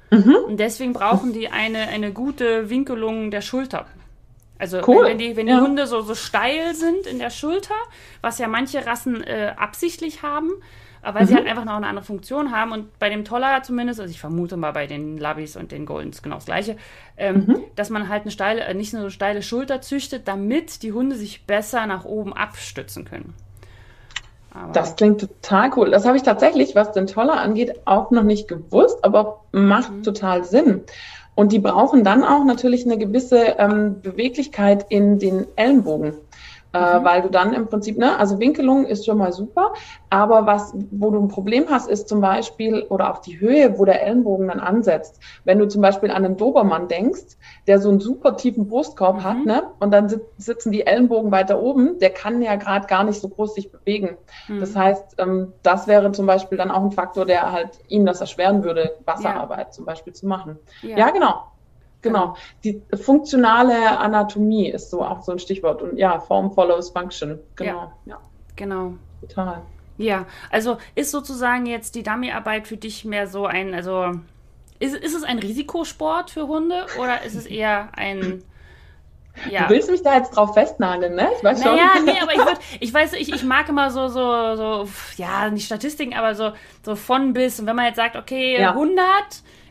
Mhm. 0.10 0.36
Und 0.48 0.58
deswegen 0.62 0.94
brauchen 0.94 1.34
die 1.34 1.50
eine, 1.50 1.90
eine 1.90 2.14
gute 2.14 2.70
Winkelung 2.70 3.30
der 3.30 3.42
Schulter. 3.42 3.86
Also 4.58 4.80
cool. 4.88 5.04
wenn, 5.04 5.06
wenn, 5.06 5.18
die, 5.18 5.36
wenn 5.36 5.48
die 5.48 5.54
Hunde 5.54 5.86
so, 5.86 6.00
so 6.00 6.16
steil 6.16 6.74
sind 6.74 7.06
in 7.08 7.20
der 7.20 7.30
Schulter, 7.30 7.76
was 8.22 8.40
ja 8.40 8.48
manche 8.48 8.86
Rassen 8.86 9.22
äh, 9.22 9.54
absichtlich 9.58 10.22
haben, 10.22 10.50
weil 11.04 11.24
mhm. 11.24 11.28
sie 11.28 11.36
halt 11.36 11.48
einfach 11.48 11.66
noch 11.66 11.76
eine 11.76 11.88
andere 11.88 12.06
Funktion 12.06 12.52
haben. 12.52 12.72
Und 12.72 13.00
bei 13.00 13.10
dem 13.10 13.26
Toller 13.26 13.64
zumindest, 13.64 14.00
also 14.00 14.12
ich 14.12 14.20
vermute 14.20 14.58
mal 14.58 14.72
bei 14.72 14.88
den 14.88 15.18
Labbies 15.18 15.56
und 15.56 15.72
den 15.72 15.86
Goldens 15.86 16.22
genau 16.22 16.36
das 16.36 16.46
Gleiche, 16.46 16.78
ähm, 17.18 17.46
mhm. 17.48 17.64
dass 17.76 17.90
man 17.90 18.10
halt 18.10 18.24
eine 18.24 18.32
steile, 18.32 18.62
äh, 18.62 18.74
nicht 18.74 18.94
eine 18.94 19.04
so 19.04 19.10
steile 19.10 19.42
Schulter 19.42 19.82
züchtet, 19.82 20.28
damit 20.28 20.84
die 20.84 20.94
Hunde 20.94 21.16
sich 21.16 21.46
besser 21.46 21.86
nach 21.88 22.06
oben 22.06 22.34
abstützen 22.34 23.06
können. 23.06 23.34
Aber 24.54 24.74
das 24.74 24.96
klingt 24.98 25.22
total 25.22 25.72
cool. 25.78 25.92
Das 25.92 26.06
habe 26.06 26.18
ich 26.18 26.24
tatsächlich, 26.24 26.76
was 26.76 26.92
den 26.92 27.08
Toller 27.08 27.40
angeht, 27.40 27.82
auch 27.86 28.12
noch 28.12 28.24
nicht 28.24 28.48
gewusst, 28.48 29.04
aber 29.04 29.42
macht 29.52 29.92
mhm. 29.92 30.04
total 30.04 30.44
Sinn. 30.44 30.84
Und 31.36 31.54
die 31.54 31.60
brauchen 31.60 32.04
dann 32.04 32.24
auch 32.24 32.44
natürlich 32.44 32.86
eine 32.86 32.98
gewisse 32.98 33.56
ähm, 33.58 34.02
Beweglichkeit 34.02 34.86
in 34.90 35.18
den 35.18 35.48
Ellenbogen. 35.56 36.14
Äh, 36.74 37.00
mhm. 37.00 37.04
weil 37.04 37.22
du 37.22 37.30
dann 37.30 37.54
im 37.54 37.68
Prinzip, 37.68 37.98
ne, 37.98 38.18
also 38.18 38.40
Winkelung 38.40 38.86
ist 38.86 39.06
schon 39.06 39.18
mal 39.18 39.34
super, 39.34 39.74
aber 40.10 40.46
was, 40.46 40.74
wo 40.92 41.12
du 41.12 41.20
ein 41.20 41.28
Problem 41.28 41.66
hast, 41.70 41.90
ist 41.90 42.08
zum 42.08 42.22
Beispiel, 42.22 42.84
oder 42.84 43.12
auch 43.12 43.18
die 43.18 43.42
Höhe, 43.42 43.78
wo 43.78 43.84
der 43.84 44.02
Ellenbogen 44.04 44.48
dann 44.48 44.62
ansetzt. 44.62 45.20
Wenn 45.44 45.60
du 45.60 45.68
zum 45.68 45.82
Beispiel 45.82 46.12
an 46.12 46.24
einen 46.24 46.38
Dobermann 46.38 46.88
denkst, 46.88 47.38
der 47.68 47.80
so 47.80 47.90
einen 47.90 48.00
super 48.00 48.38
tiefen 48.38 48.70
Brustkorb 48.70 49.18
mhm. 49.18 49.24
hat, 49.24 49.46
ne, 49.46 49.64
und 49.80 49.92
dann 49.92 50.22
sitzen 50.38 50.72
die 50.72 50.86
Ellenbogen 50.88 51.32
weiter 51.32 51.62
oben, 51.62 52.00
der 52.00 52.12
kann 52.12 52.42
ja 52.42 52.56
gerade 52.56 52.88
gar 52.88 53.04
nicht 53.04 53.20
so 53.20 53.28
groß 53.28 53.54
sich 53.54 53.70
bewegen. 53.70 54.18
Mhm. 54.48 54.62
Das 54.62 54.74
heißt, 54.74 55.16
ähm, 55.18 55.52
das 55.64 55.88
wäre 55.88 56.10
zum 56.14 56.26
Beispiel 56.26 56.58
dann 56.58 56.72
auch 56.72 56.84
ein 56.84 56.92
Faktor, 56.92 57.26
der 57.26 57.52
halt 57.52 57.80
ihm 57.90 58.06
das 58.06 58.22
erschweren 58.22 58.64
würde, 58.64 58.96
Wasserarbeit 59.06 59.68
ja. 59.68 59.72
zum 59.72 59.84
Beispiel 59.84 60.14
zu 60.14 60.26
machen. 60.26 60.58
Ja, 60.84 60.98
ja 60.98 61.10
genau. 61.10 61.51
Genau. 62.02 62.36
Die 62.64 62.82
funktionale 63.00 63.98
Anatomie 64.00 64.70
ist 64.70 64.90
so 64.90 65.04
auch 65.04 65.22
so 65.22 65.32
ein 65.32 65.40
Stichwort. 65.40 65.82
Und 65.82 65.98
ja, 65.98 66.20
Form 66.20 66.52
follows 66.52 66.90
Function. 66.90 67.40
Genau. 67.56 67.92
Ja. 68.06 68.20
Genau. 68.56 68.94
Total. 69.22 69.62
Ja, 69.98 70.26
also 70.50 70.78
ist 70.96 71.12
sozusagen 71.12 71.66
jetzt 71.66 71.96
die 71.96 72.04
Dummyarbeit 72.04 72.68
für 72.68 72.78
dich 72.78 73.06
mehr 73.06 73.28
so 73.28 73.46
ein, 73.46 73.76
also 73.76 74.12
ist, 74.80 74.96
ist 74.96 75.16
es 75.16 75.24
ein 75.24 75.38
Risikosport 75.38 76.32
für 76.32 76.48
Hunde 76.48 76.88
oder 77.00 77.22
ist 77.24 77.36
es 77.36 77.46
eher 77.46 77.90
ein 77.96 78.44
ja. 79.50 79.64
Du 79.64 79.70
willst 79.70 79.90
mich 79.90 80.04
da 80.04 80.18
jetzt 80.18 80.36
drauf 80.36 80.54
festnageln, 80.54 81.16
ne? 81.16 81.30
Ich 81.38 81.44
weiß 81.44 81.64
schon. 81.64 81.76
Naja, 81.76 81.92
nee, 82.04 82.20
aber 82.22 82.34
ich, 82.34 82.40
würd, 82.40 82.60
ich 82.80 82.94
weiß, 82.94 83.14
ich, 83.14 83.34
ich 83.34 83.44
mag 83.44 83.70
immer 83.70 83.90
so, 83.90 84.08
so, 84.08 84.56
so, 84.56 84.90
ja, 85.16 85.50
nicht 85.50 85.66
Statistiken, 85.66 86.14
aber 86.14 86.36
so, 86.36 86.52
so 86.84 86.96
von 86.96 87.34
bis. 87.34 87.60
Und 87.60 87.66
wenn 87.66 87.76
man 87.76 87.86
jetzt 87.86 87.96
sagt, 87.96 88.16
okay, 88.16 88.60
ja. 88.60 88.72
100 88.72 89.02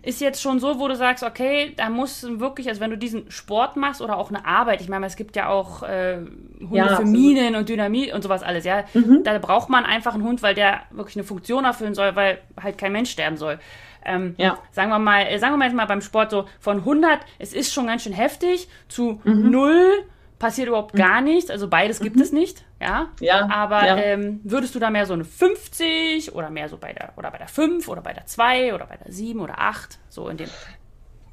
ist 0.02 0.20
jetzt 0.20 0.40
schon 0.40 0.60
so, 0.60 0.78
wo 0.78 0.88
du 0.88 0.96
sagst, 0.96 1.22
okay, 1.22 1.72
da 1.76 1.90
muss 1.90 2.26
wirklich, 2.38 2.68
also 2.68 2.80
wenn 2.80 2.90
du 2.90 2.98
diesen 2.98 3.30
Sport 3.30 3.76
machst 3.76 4.00
oder 4.00 4.16
auch 4.16 4.30
eine 4.30 4.46
Arbeit, 4.46 4.80
ich 4.80 4.88
meine, 4.88 5.06
es 5.06 5.16
gibt 5.16 5.36
ja 5.36 5.48
auch 5.48 5.82
äh, 5.82 6.18
Hunde 6.60 6.76
ja, 6.76 6.96
für 6.96 7.04
Minen 7.04 7.54
und 7.54 7.68
Dynamit 7.68 8.12
und 8.12 8.22
sowas 8.22 8.42
alles, 8.42 8.64
ja. 8.64 8.84
Mhm. 8.94 9.22
Da 9.24 9.38
braucht 9.38 9.68
man 9.68 9.84
einfach 9.84 10.14
einen 10.14 10.24
Hund, 10.24 10.42
weil 10.42 10.54
der 10.54 10.82
wirklich 10.90 11.16
eine 11.16 11.24
Funktion 11.24 11.64
erfüllen 11.64 11.94
soll, 11.94 12.16
weil 12.16 12.38
halt 12.60 12.78
kein 12.78 12.92
Mensch 12.92 13.10
sterben 13.10 13.36
soll. 13.36 13.58
Ähm, 14.04 14.34
ja. 14.38 14.58
Sagen 14.70 14.90
wir 14.90 14.98
mal, 14.98 15.22
äh, 15.22 15.38
sagen 15.38 15.52
wir 15.52 15.58
mal 15.58 15.66
jetzt 15.66 15.76
mal 15.76 15.86
beim 15.86 16.00
Sport 16.00 16.30
so 16.30 16.46
von 16.58 16.78
100, 16.78 17.20
es 17.38 17.52
ist 17.52 17.72
schon 17.72 17.86
ganz 17.86 18.04
schön 18.04 18.14
heftig, 18.14 18.68
zu 18.88 19.20
mhm. 19.24 19.50
0 19.50 20.04
passiert 20.40 20.66
überhaupt 20.66 20.94
mhm. 20.94 20.98
gar 20.98 21.20
nichts. 21.20 21.50
Also 21.50 21.68
beides 21.68 22.00
gibt 22.00 22.16
mhm. 22.16 22.22
es 22.22 22.32
nicht, 22.32 22.64
ja. 22.80 23.10
Ja. 23.20 23.48
Aber 23.48 23.86
ja. 23.86 23.96
Ähm, 23.96 24.40
würdest 24.42 24.74
du 24.74 24.80
da 24.80 24.90
mehr 24.90 25.06
so 25.06 25.12
eine 25.12 25.24
50 25.24 26.34
oder 26.34 26.50
mehr 26.50 26.68
so 26.68 26.76
bei 26.76 26.92
der 26.92 27.12
oder 27.16 27.30
bei 27.30 27.38
der 27.38 27.46
5 27.46 27.86
oder 27.86 28.00
bei 28.00 28.12
der 28.12 28.26
2 28.26 28.74
oder 28.74 28.86
bei 28.86 28.96
der 28.96 29.12
7 29.12 29.38
oder 29.38 29.60
8, 29.60 30.00
so 30.08 30.28
in 30.28 30.38
dem. 30.38 30.48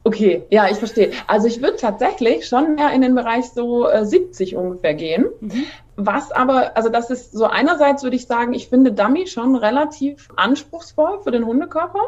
Okay, 0.04 0.44
ja, 0.50 0.70
ich 0.70 0.78
verstehe. 0.78 1.12
Also 1.26 1.48
ich 1.48 1.62
würde 1.62 1.78
tatsächlich 1.78 2.48
schon 2.48 2.76
mehr 2.76 2.94
in 2.94 3.02
den 3.02 3.16
Bereich 3.16 3.46
so 3.50 3.90
äh, 3.90 4.06
70 4.06 4.56
ungefähr 4.56 4.94
gehen. 4.94 5.26
Mhm. 5.42 5.64
Was 6.00 6.32
aber, 6.32 6.78
also 6.78 6.90
das 6.90 7.10
ist 7.10 7.32
so 7.32 7.46
einerseits 7.46 8.04
würde 8.04 8.16
ich 8.16 8.28
sagen, 8.28 8.54
ich 8.54 8.70
finde 8.70 8.92
Dummy 8.92 9.26
schon 9.26 9.56
relativ 9.56 10.30
anspruchsvoll 10.36 11.22
für 11.24 11.32
den 11.32 11.44
Hundekörper. 11.44 12.00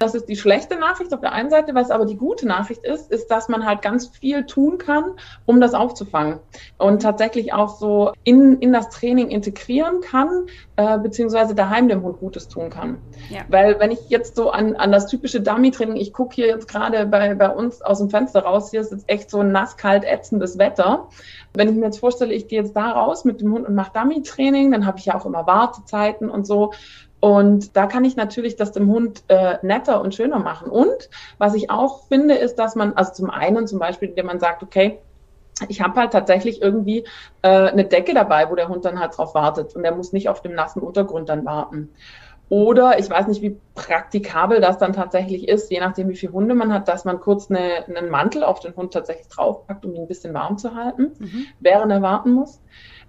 Das 0.00 0.14
ist 0.14 0.28
die 0.28 0.36
schlechte 0.36 0.78
Nachricht 0.78 1.14
auf 1.14 1.20
der 1.20 1.32
einen 1.32 1.48
Seite. 1.48 1.74
Was 1.74 1.90
aber 1.90 2.04
die 2.04 2.16
gute 2.16 2.46
Nachricht 2.46 2.84
ist, 2.84 3.10
ist, 3.10 3.30
dass 3.30 3.48
man 3.48 3.64
halt 3.64 3.80
ganz 3.80 4.08
viel 4.08 4.44
tun 4.44 4.76
kann, 4.76 5.14
um 5.46 5.62
das 5.62 5.72
aufzufangen 5.72 6.40
und 6.76 7.00
tatsächlich 7.00 7.54
auch 7.54 7.70
so 7.78 8.12
in, 8.22 8.58
in 8.58 8.74
das 8.74 8.90
Training 8.90 9.30
integrieren 9.30 10.02
kann, 10.02 10.46
äh, 10.76 10.98
beziehungsweise 10.98 11.54
daheim 11.54 11.88
dem 11.88 12.02
Hund 12.02 12.18
Gutes 12.20 12.48
tun 12.48 12.68
kann. 12.68 12.98
Ja. 13.30 13.40
Weil 13.48 13.80
wenn 13.80 13.90
ich 13.90 14.10
jetzt 14.10 14.36
so 14.36 14.50
an, 14.50 14.76
an 14.76 14.92
das 14.92 15.06
typische 15.06 15.40
Dummy-Training, 15.40 15.96
ich 15.96 16.12
gucke 16.12 16.34
hier 16.34 16.48
jetzt 16.48 16.68
gerade 16.68 17.06
bei, 17.06 17.34
bei 17.34 17.48
uns 17.48 17.80
aus 17.80 17.98
dem 17.98 18.10
Fenster 18.10 18.40
raus, 18.40 18.70
hier 18.70 18.82
ist 18.82 18.92
jetzt 18.92 19.08
echt 19.08 19.30
so 19.30 19.42
nass, 19.42 19.78
kalt, 19.78 20.04
ätzendes 20.04 20.58
Wetter. 20.58 21.08
Wenn 21.58 21.68
ich 21.68 21.74
mir 21.74 21.86
jetzt 21.86 21.98
vorstelle, 21.98 22.32
ich 22.32 22.48
gehe 22.48 22.60
jetzt 22.60 22.74
da 22.76 22.92
raus 22.92 23.24
mit 23.24 23.40
dem 23.40 23.52
Hund 23.52 23.66
und 23.66 23.74
mache 23.74 23.92
Dummy-Training, 23.92 24.70
dann 24.70 24.86
habe 24.86 24.98
ich 24.98 25.06
ja 25.06 25.16
auch 25.16 25.26
immer 25.26 25.46
Wartezeiten 25.46 26.30
und 26.30 26.46
so. 26.46 26.72
Und 27.20 27.76
da 27.76 27.86
kann 27.86 28.04
ich 28.04 28.14
natürlich 28.14 28.54
das 28.54 28.70
dem 28.70 28.88
Hund 28.88 29.24
äh, 29.26 29.58
netter 29.62 30.00
und 30.00 30.14
schöner 30.14 30.38
machen. 30.38 30.70
Und 30.70 31.10
was 31.38 31.54
ich 31.54 31.68
auch 31.68 32.06
finde, 32.06 32.34
ist, 32.34 32.56
dass 32.56 32.76
man, 32.76 32.92
also 32.94 33.12
zum 33.12 33.28
einen 33.28 33.66
zum 33.66 33.80
Beispiel, 33.80 34.10
indem 34.10 34.26
man 34.26 34.38
sagt, 34.38 34.62
okay, 34.62 35.00
ich 35.68 35.82
habe 35.82 35.98
halt 35.98 36.12
tatsächlich 36.12 36.62
irgendwie 36.62 37.04
äh, 37.42 37.48
eine 37.48 37.84
Decke 37.84 38.14
dabei, 38.14 38.48
wo 38.48 38.54
der 38.54 38.68
Hund 38.68 38.84
dann 38.84 39.00
halt 39.00 39.18
drauf 39.18 39.34
wartet 39.34 39.74
und 39.74 39.82
der 39.82 39.94
muss 39.94 40.12
nicht 40.12 40.28
auf 40.28 40.42
dem 40.42 40.54
nassen 40.54 40.80
Untergrund 40.80 41.28
dann 41.28 41.44
warten. 41.44 41.90
Oder 42.48 42.98
ich 42.98 43.10
weiß 43.10 43.26
nicht, 43.26 43.42
wie 43.42 43.58
praktikabel 43.74 44.60
das 44.60 44.78
dann 44.78 44.94
tatsächlich 44.94 45.48
ist, 45.48 45.70
je 45.70 45.80
nachdem, 45.80 46.08
wie 46.08 46.16
viele 46.16 46.32
Hunde 46.32 46.54
man 46.54 46.72
hat, 46.72 46.88
dass 46.88 47.04
man 47.04 47.20
kurz 47.20 47.50
eine, 47.50 47.86
einen 47.86 48.10
Mantel 48.10 48.42
auf 48.42 48.60
den 48.60 48.74
Hund 48.74 48.92
tatsächlich 48.92 49.28
draufpackt, 49.28 49.84
um 49.84 49.94
ihn 49.94 50.02
ein 50.02 50.08
bisschen 50.08 50.32
warm 50.32 50.56
zu 50.56 50.74
halten, 50.74 51.12
mhm. 51.18 51.46
während 51.60 51.92
er 51.92 52.00
warten 52.02 52.32
muss. 52.32 52.60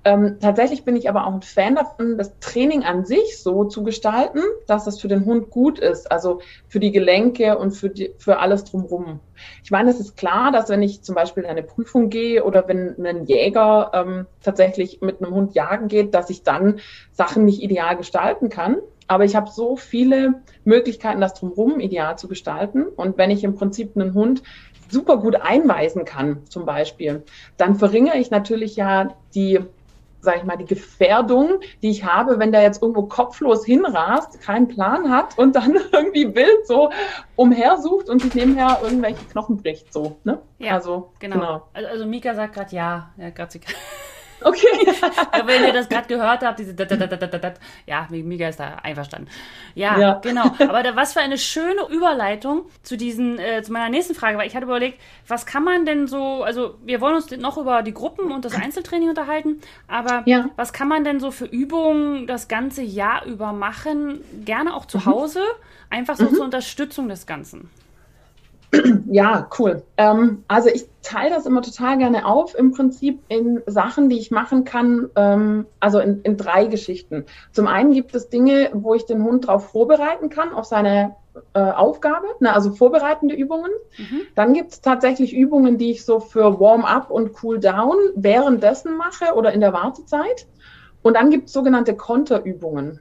Ähm, 0.06 0.38
tatsächlich 0.40 0.86
bin 0.86 0.96
ich 0.96 1.10
aber 1.10 1.28
auch 1.28 1.34
ein 1.34 1.42
Fan 1.42 1.76
davon, 1.76 2.18
das 2.18 2.40
Training 2.40 2.84
an 2.84 3.06
sich 3.06 3.42
so 3.42 3.66
zu 3.66 3.84
gestalten, 3.84 4.40
dass 4.66 4.88
es 4.88 5.02
für 5.02 5.10
den 5.10 5.26
Hund 5.26 5.50
gut 5.50 5.78
ist, 5.78 6.10
also 6.10 6.40
für 6.70 6.80
die 6.80 6.92
Gelenke 6.92 7.58
und 7.58 7.72
für, 7.72 7.90
die, 7.90 8.14
für 8.18 8.40
alles 8.40 8.64
drumherum. 8.64 9.20
Ich 9.62 9.72
meine, 9.72 9.90
es 9.90 10.00
ist 10.00 10.16
klar, 10.16 10.52
dass 10.54 10.70
wenn 10.70 10.82
ich 10.82 11.02
zum 11.02 11.16
Beispiel 11.16 11.44
in 11.44 11.50
eine 11.50 11.64
Prüfung 11.64 12.10
gehe 12.10 12.46
oder 12.46 12.68
wenn 12.70 12.96
ein 13.06 13.26
Jäger 13.26 13.92
ähm, 13.94 14.26
tatsächlich 14.42 15.02
mit 15.02 15.22
einem 15.22 15.34
Hund 15.34 15.54
jagen 15.54 15.90
geht, 15.90 16.14
dass 16.14 16.30
ich 16.30 16.44
dann 16.44 16.80
Sachen 17.12 17.44
nicht 17.44 17.62
ideal 17.62 17.98
gestalten 17.98 18.48
kann. 18.48 18.78
Aber 19.10 19.26
ich 19.26 19.36
habe 19.36 19.50
so 19.50 19.76
viele 19.76 20.42
Möglichkeiten, 20.64 21.20
das 21.20 21.34
drumherum 21.34 21.80
ideal 21.80 22.18
zu 22.18 22.28
gestalten. 22.28 22.84
Und 22.84 23.18
wenn 23.18 23.32
ich 23.32 23.44
im 23.44 23.56
Prinzip 23.56 23.96
einen 23.96 24.14
Hund 24.14 24.44
super 24.88 25.18
gut 25.18 25.36
einweisen 25.36 26.06
kann, 26.06 26.46
zum 26.48 26.66
Beispiel, 26.66 27.24
dann 27.58 27.76
verringere 27.76 28.18
ich 28.18 28.30
natürlich 28.32 28.76
ja 28.76 29.16
die 29.34 29.60
sag 30.22 30.38
ich 30.38 30.44
mal, 30.44 30.58
die 30.58 30.66
Gefährdung, 30.66 31.62
die 31.82 31.90
ich 31.90 32.04
habe, 32.04 32.40
wenn 32.40 32.52
der 32.52 32.62
jetzt 32.62 32.82
irgendwo 32.82 33.04
kopflos 33.04 33.66
hinrast, 33.66 34.42
keinen 34.42 34.68
Plan 34.68 35.10
hat 35.10 35.38
und 35.38 35.56
dann 35.56 35.76
irgendwie 35.92 36.36
wild 36.36 36.68
so 36.68 36.92
umhersucht 37.36 38.10
und 38.10 38.22
sich 38.22 38.36
nebenher 38.36 38.80
irgendwelche 38.84 39.24
Knochen 39.32 39.58
bricht, 39.58 39.94
so, 39.94 40.18
ne? 40.26 40.40
Ja, 40.58 40.74
also, 40.74 41.12
genau. 41.20 41.36
genau. 41.36 41.62
Also, 41.74 41.90
also 41.90 42.06
Mika 42.06 42.36
sagt 42.36 42.54
gerade 42.54 42.76
ja, 42.76 43.14
ja, 43.18 43.30
gerade 43.30 43.60
Okay. 44.42 44.68
Wenn 45.46 45.66
ihr 45.66 45.74
das 45.74 45.90
gerade 45.90 46.08
gehört 46.08 46.44
habt, 46.44 46.60
diese 46.60 46.76
ja, 47.86 48.08
Mega 48.10 48.50
ist 48.50 48.60
da 48.60 48.76
einverstanden. 48.84 49.30
Ja, 49.76 50.00
ja. 50.00 50.14
genau. 50.22 50.52
Aber 50.60 50.84
da, 50.84 50.96
was 50.96 51.14
für 51.14 51.20
eine 51.20 51.38
schöne 51.38 51.88
Überleitung 51.90 52.66
zu 52.84 52.98
diesen, 52.98 53.40
äh, 53.40 53.62
zu 53.64 53.72
meiner 53.72 53.90
nächsten 53.90 54.16
Frage, 54.16 54.38
weil 54.38 54.48
ich 54.48 54.56
hatte 54.56 54.66
überlegt, 54.66 55.00
was 55.28 55.46
kann 55.46 55.64
man 55.64 55.86
denn 55.86 56.08
so, 56.08 56.44
also 56.44 56.76
wir 56.84 57.02
wollen 57.02 57.16
uns 57.16 57.32
noch 57.32 57.58
über 57.58 57.84
die 57.84 57.94
Gruppen 57.94 58.32
und 58.32 58.46
das 58.46 58.56
Einzeltraining 58.56 59.10
unterhalten, 59.10 59.62
aber 59.88 60.24
ja. 60.26 60.50
was 60.56 60.74
kann 60.74 60.88
man 60.88 61.04
denn 61.04 61.20
so 61.20 61.32
für 61.32 61.46
Übungen 61.46 62.28
das 62.28 62.48
ganze 62.48 62.82
Jahr 62.82 63.26
über 63.26 63.54
machen, 63.54 64.22
gerne 64.46 64.76
auch 64.76 64.86
zu 64.86 65.00
mhm. 65.00 65.06
Hause, 65.06 65.42
einfach 65.90 66.16
so 66.16 66.26
mhm. 66.26 66.36
zur 66.36 66.46
Unterstützung 66.46 67.10
des 67.10 67.26
Ganzen? 67.26 67.70
Ja, 69.08 69.50
cool. 69.58 69.84
Ähm, 69.98 70.44
also 70.48 70.70
ich 70.70 70.86
teile 71.02 71.32
das 71.32 71.46
immer 71.46 71.62
total 71.62 71.98
gerne 71.98 72.26
auf, 72.26 72.56
im 72.56 72.72
Prinzip 72.72 73.20
in 73.28 73.62
Sachen, 73.66 74.10
die 74.10 74.20
ich 74.20 74.32
machen 74.32 74.64
kann, 74.64 75.10
ähm, 75.16 75.66
also 75.80 76.00
in, 76.00 76.22
in 76.22 76.38
drei 76.38 76.66
Geschichten. 76.66 77.26
Zum 77.52 77.68
einen 77.68 77.94
gibt 77.94 78.14
es 78.14 78.30
Dinge, 78.30 78.70
wo 78.74 78.94
ich 78.94 79.06
den 79.06 79.24
Hund 79.24 79.48
darauf 79.48 79.72
vorbereiten 79.72 80.30
kann, 80.30 80.54
auf 80.54 80.66
seine 80.66 81.16
äh, 81.54 81.60
Aufgabe, 81.60 82.28
ne, 82.40 82.54
also 82.54 82.72
vorbereitende 82.72 83.34
Übungen. 83.34 83.72
Mhm. 83.98 84.22
Dann 84.36 84.54
gibt 84.54 84.74
es 84.74 84.82
tatsächlich 84.82 85.34
Übungen, 85.34 85.78
die 85.78 85.92
ich 85.92 86.06
so 86.06 86.20
für 86.20 86.60
Warm-up 86.60 87.10
und 87.10 87.32
Cool-down 87.42 87.98
währenddessen 88.16 88.98
mache 88.98 89.34
oder 89.36 89.52
in 89.54 89.62
der 89.62 89.74
Wartezeit. 89.74 90.48
Und 91.02 91.16
dann 91.16 91.30
gibt 91.30 91.48
es 91.48 91.54
sogenannte 91.54 91.96
Konterübungen. 91.96 93.00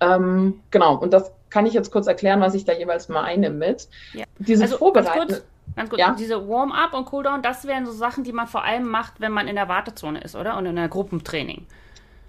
Ähm, 0.00 0.60
genau, 0.70 0.96
und 0.96 1.12
das 1.12 1.30
kann 1.54 1.66
ich 1.66 1.72
jetzt 1.72 1.92
kurz 1.92 2.08
erklären, 2.08 2.40
was 2.40 2.54
ich 2.54 2.64
da 2.64 2.72
jeweils 2.72 3.08
meine 3.08 3.48
mit. 3.48 3.88
Ja. 4.12 4.24
Diese 4.40 4.64
also, 4.64 4.78
Vorbereitung. 4.78 5.38
Ganz 5.76 5.88
kurz. 5.88 6.00
Ja? 6.00 6.16
Diese 6.18 6.48
Warm-up 6.48 6.94
und 6.94 7.04
Cooldown, 7.04 7.42
das 7.42 7.64
wären 7.64 7.86
so 7.86 7.92
Sachen, 7.92 8.24
die 8.24 8.32
man 8.32 8.48
vor 8.48 8.64
allem 8.64 8.88
macht, 8.88 9.20
wenn 9.20 9.30
man 9.30 9.46
in 9.46 9.54
der 9.54 9.68
Wartezone 9.68 10.20
ist, 10.20 10.34
oder? 10.34 10.56
Und 10.56 10.66
in 10.66 10.74
der 10.74 10.88
Gruppentraining. 10.88 11.64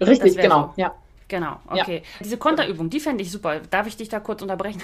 Richtig, 0.00 0.36
genau, 0.36 0.72
so. 0.76 0.80
ja. 0.80 0.94
Genau, 1.26 1.56
okay. 1.66 1.96
Ja. 2.04 2.24
Diese 2.24 2.36
Konterübung, 2.36 2.88
die 2.88 3.00
fände 3.00 3.24
ich 3.24 3.32
super. 3.32 3.58
Darf 3.68 3.88
ich 3.88 3.96
dich 3.96 4.08
da 4.08 4.20
kurz 4.20 4.42
unterbrechen? 4.42 4.80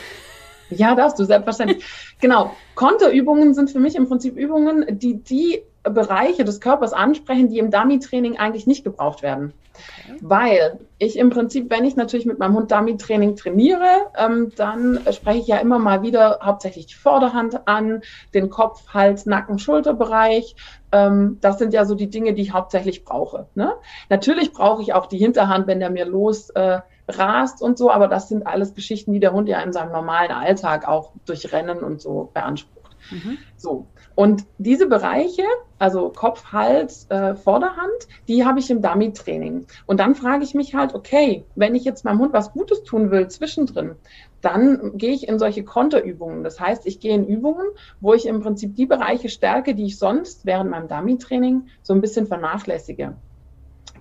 Ja, 0.71 0.97
darfst 0.97 1.21
du, 1.21 1.25
selbstverständlich. 1.25 1.85
genau. 2.21 2.57
Konterübungen 2.75 3.55
sind 3.55 3.71
für 3.71 3.79
mich 3.79 3.95
im 3.95 4.09
Prinzip 4.09 4.37
Übungen, 4.37 4.99
die 4.99 5.23
die 5.23 5.63
Bereiche 5.83 6.45
des 6.45 6.61
Körpers 6.61 6.93
ansprechen, 6.93 7.49
die 7.49 7.59
im 7.59 7.71
Dummy-Training 7.71 8.39
eigentlich 8.39 8.67
nicht 8.67 8.85
gebraucht 8.85 9.23
werden. 9.23 9.53
Okay. 9.73 10.19
Weil 10.21 10.81
ich 10.99 11.19
im 11.19 11.31
Prinzip, 11.31 11.71
wenn 11.71 11.85
ich 11.85 11.97
natürlich 11.97 12.27
mit 12.27 12.39
meinem 12.39 12.55
Hund 12.55 12.71
Dummy-Training 12.71 13.37
trainiere, 13.37 13.89
ähm, 14.17 14.53
dann 14.55 15.01
spreche 15.11 15.41
ich 15.41 15.47
ja 15.47 15.57
immer 15.59 15.79
mal 15.79 16.03
wieder 16.03 16.41
hauptsächlich 16.43 16.87
die 16.87 16.95
Vorderhand 16.95 17.67
an, 17.67 18.03
den 18.35 18.51
Kopf, 18.51 18.87
Hals, 18.95 19.27
Nacken, 19.27 19.59
Schulterbereich. 19.59 20.55
Ähm, 20.93 21.39
das 21.41 21.59
sind 21.59 21.73
ja 21.73 21.85
so 21.85 21.95
die 21.95 22.11
Dinge, 22.11 22.35
die 22.35 22.43
ich 22.43 22.53
hauptsächlich 22.53 23.05
brauche. 23.05 23.49
Ne? 23.55 23.73
Natürlich 24.09 24.53
brauche 24.53 24.83
ich 24.83 24.93
auch 24.93 25.07
die 25.07 25.19
Hinterhand, 25.19 25.67
wenn 25.67 25.81
der 25.81 25.91
mir 25.91 26.05
los 26.05 26.51
äh, 26.51 26.81
rast 27.09 27.63
und 27.63 27.77
so, 27.77 27.91
aber 27.91 28.07
das 28.07 28.29
sind 28.29 28.47
alles 28.47 28.75
Geschichten, 28.75 29.13
die 29.13 29.21
der 29.21 29.33
Hund 29.33 29.49
ja 29.49 29.61
in 29.61 29.73
seinem 29.73 29.91
normalen 29.93 30.31
Alltag 30.31 30.87
auch 30.87 31.13
durch 31.27 31.53
Rennen 31.53 31.79
und 31.79 32.01
so 32.01 32.31
beansprucht. 32.33 32.97
Mhm. 33.11 33.39
So. 33.57 33.87
Und 34.15 34.45
diese 34.59 34.87
Bereiche, 34.87 35.45
also 35.79 36.11
Kopf, 36.11 36.53
Hals, 36.53 37.07
äh, 37.11 37.35
Vorderhand, 37.35 38.09
die 38.29 38.45
habe 38.45 38.59
ich 38.59 38.71
im 38.71 38.83
Dummy-Training. 38.83 39.67
Und 39.87 40.01
dann 40.01 40.15
frage 40.15 40.45
ich 40.45 40.55
mich 40.55 40.75
halt, 40.75 40.95
okay, 40.95 41.45
wenn 41.55 41.75
ich 41.75 41.85
jetzt 41.85 42.05
meinem 42.05 42.21
Hund 42.21 42.33
was 42.33 42.53
Gutes 42.53 42.85
tun 42.85 43.11
will 43.11 43.29
zwischendrin, 43.29 43.97
dann 44.41 44.97
gehe 44.97 45.13
ich 45.13 45.29
in 45.29 45.39
solche 45.39 45.65
Konterübungen. 45.65 46.45
Das 46.45 46.61
heißt, 46.61 46.87
ich 46.87 47.01
gehe 47.01 47.15
in 47.15 47.27
Übungen, 47.27 47.67
wo 48.01 48.13
ich 48.13 48.27
im 48.27 48.41
Prinzip 48.41 48.77
die 48.77 48.87
Bereiche 48.87 49.29
stärke, 49.29 49.75
die 49.75 49.87
ich 49.87 49.99
sonst 49.99 50.45
während 50.45 50.71
meinem 50.71 50.89
Dummy-Training 50.89 51.69
so 51.83 51.95
ein 51.95 52.01
bisschen 52.01 52.27
vernachlässige. 52.27 53.15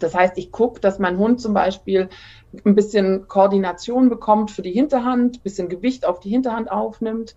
Das 0.04 0.16
heißt, 0.16 0.38
ich 0.38 0.52
gucke, 0.52 0.80
dass 0.80 1.00
mein 1.00 1.18
Hund 1.18 1.42
zum 1.42 1.54
Beispiel 1.54 2.10
ein 2.66 2.76
bisschen 2.76 3.28
Koordination 3.28 4.10
bekommt 4.10 4.52
für 4.52 4.62
die 4.62 4.72
Hinterhand, 4.72 5.38
ein 5.38 5.42
bisschen 5.42 5.70
Gewicht 5.70 6.06
auf 6.06 6.20
die 6.20 6.30
Hinterhand 6.30 6.70
aufnimmt, 6.70 7.36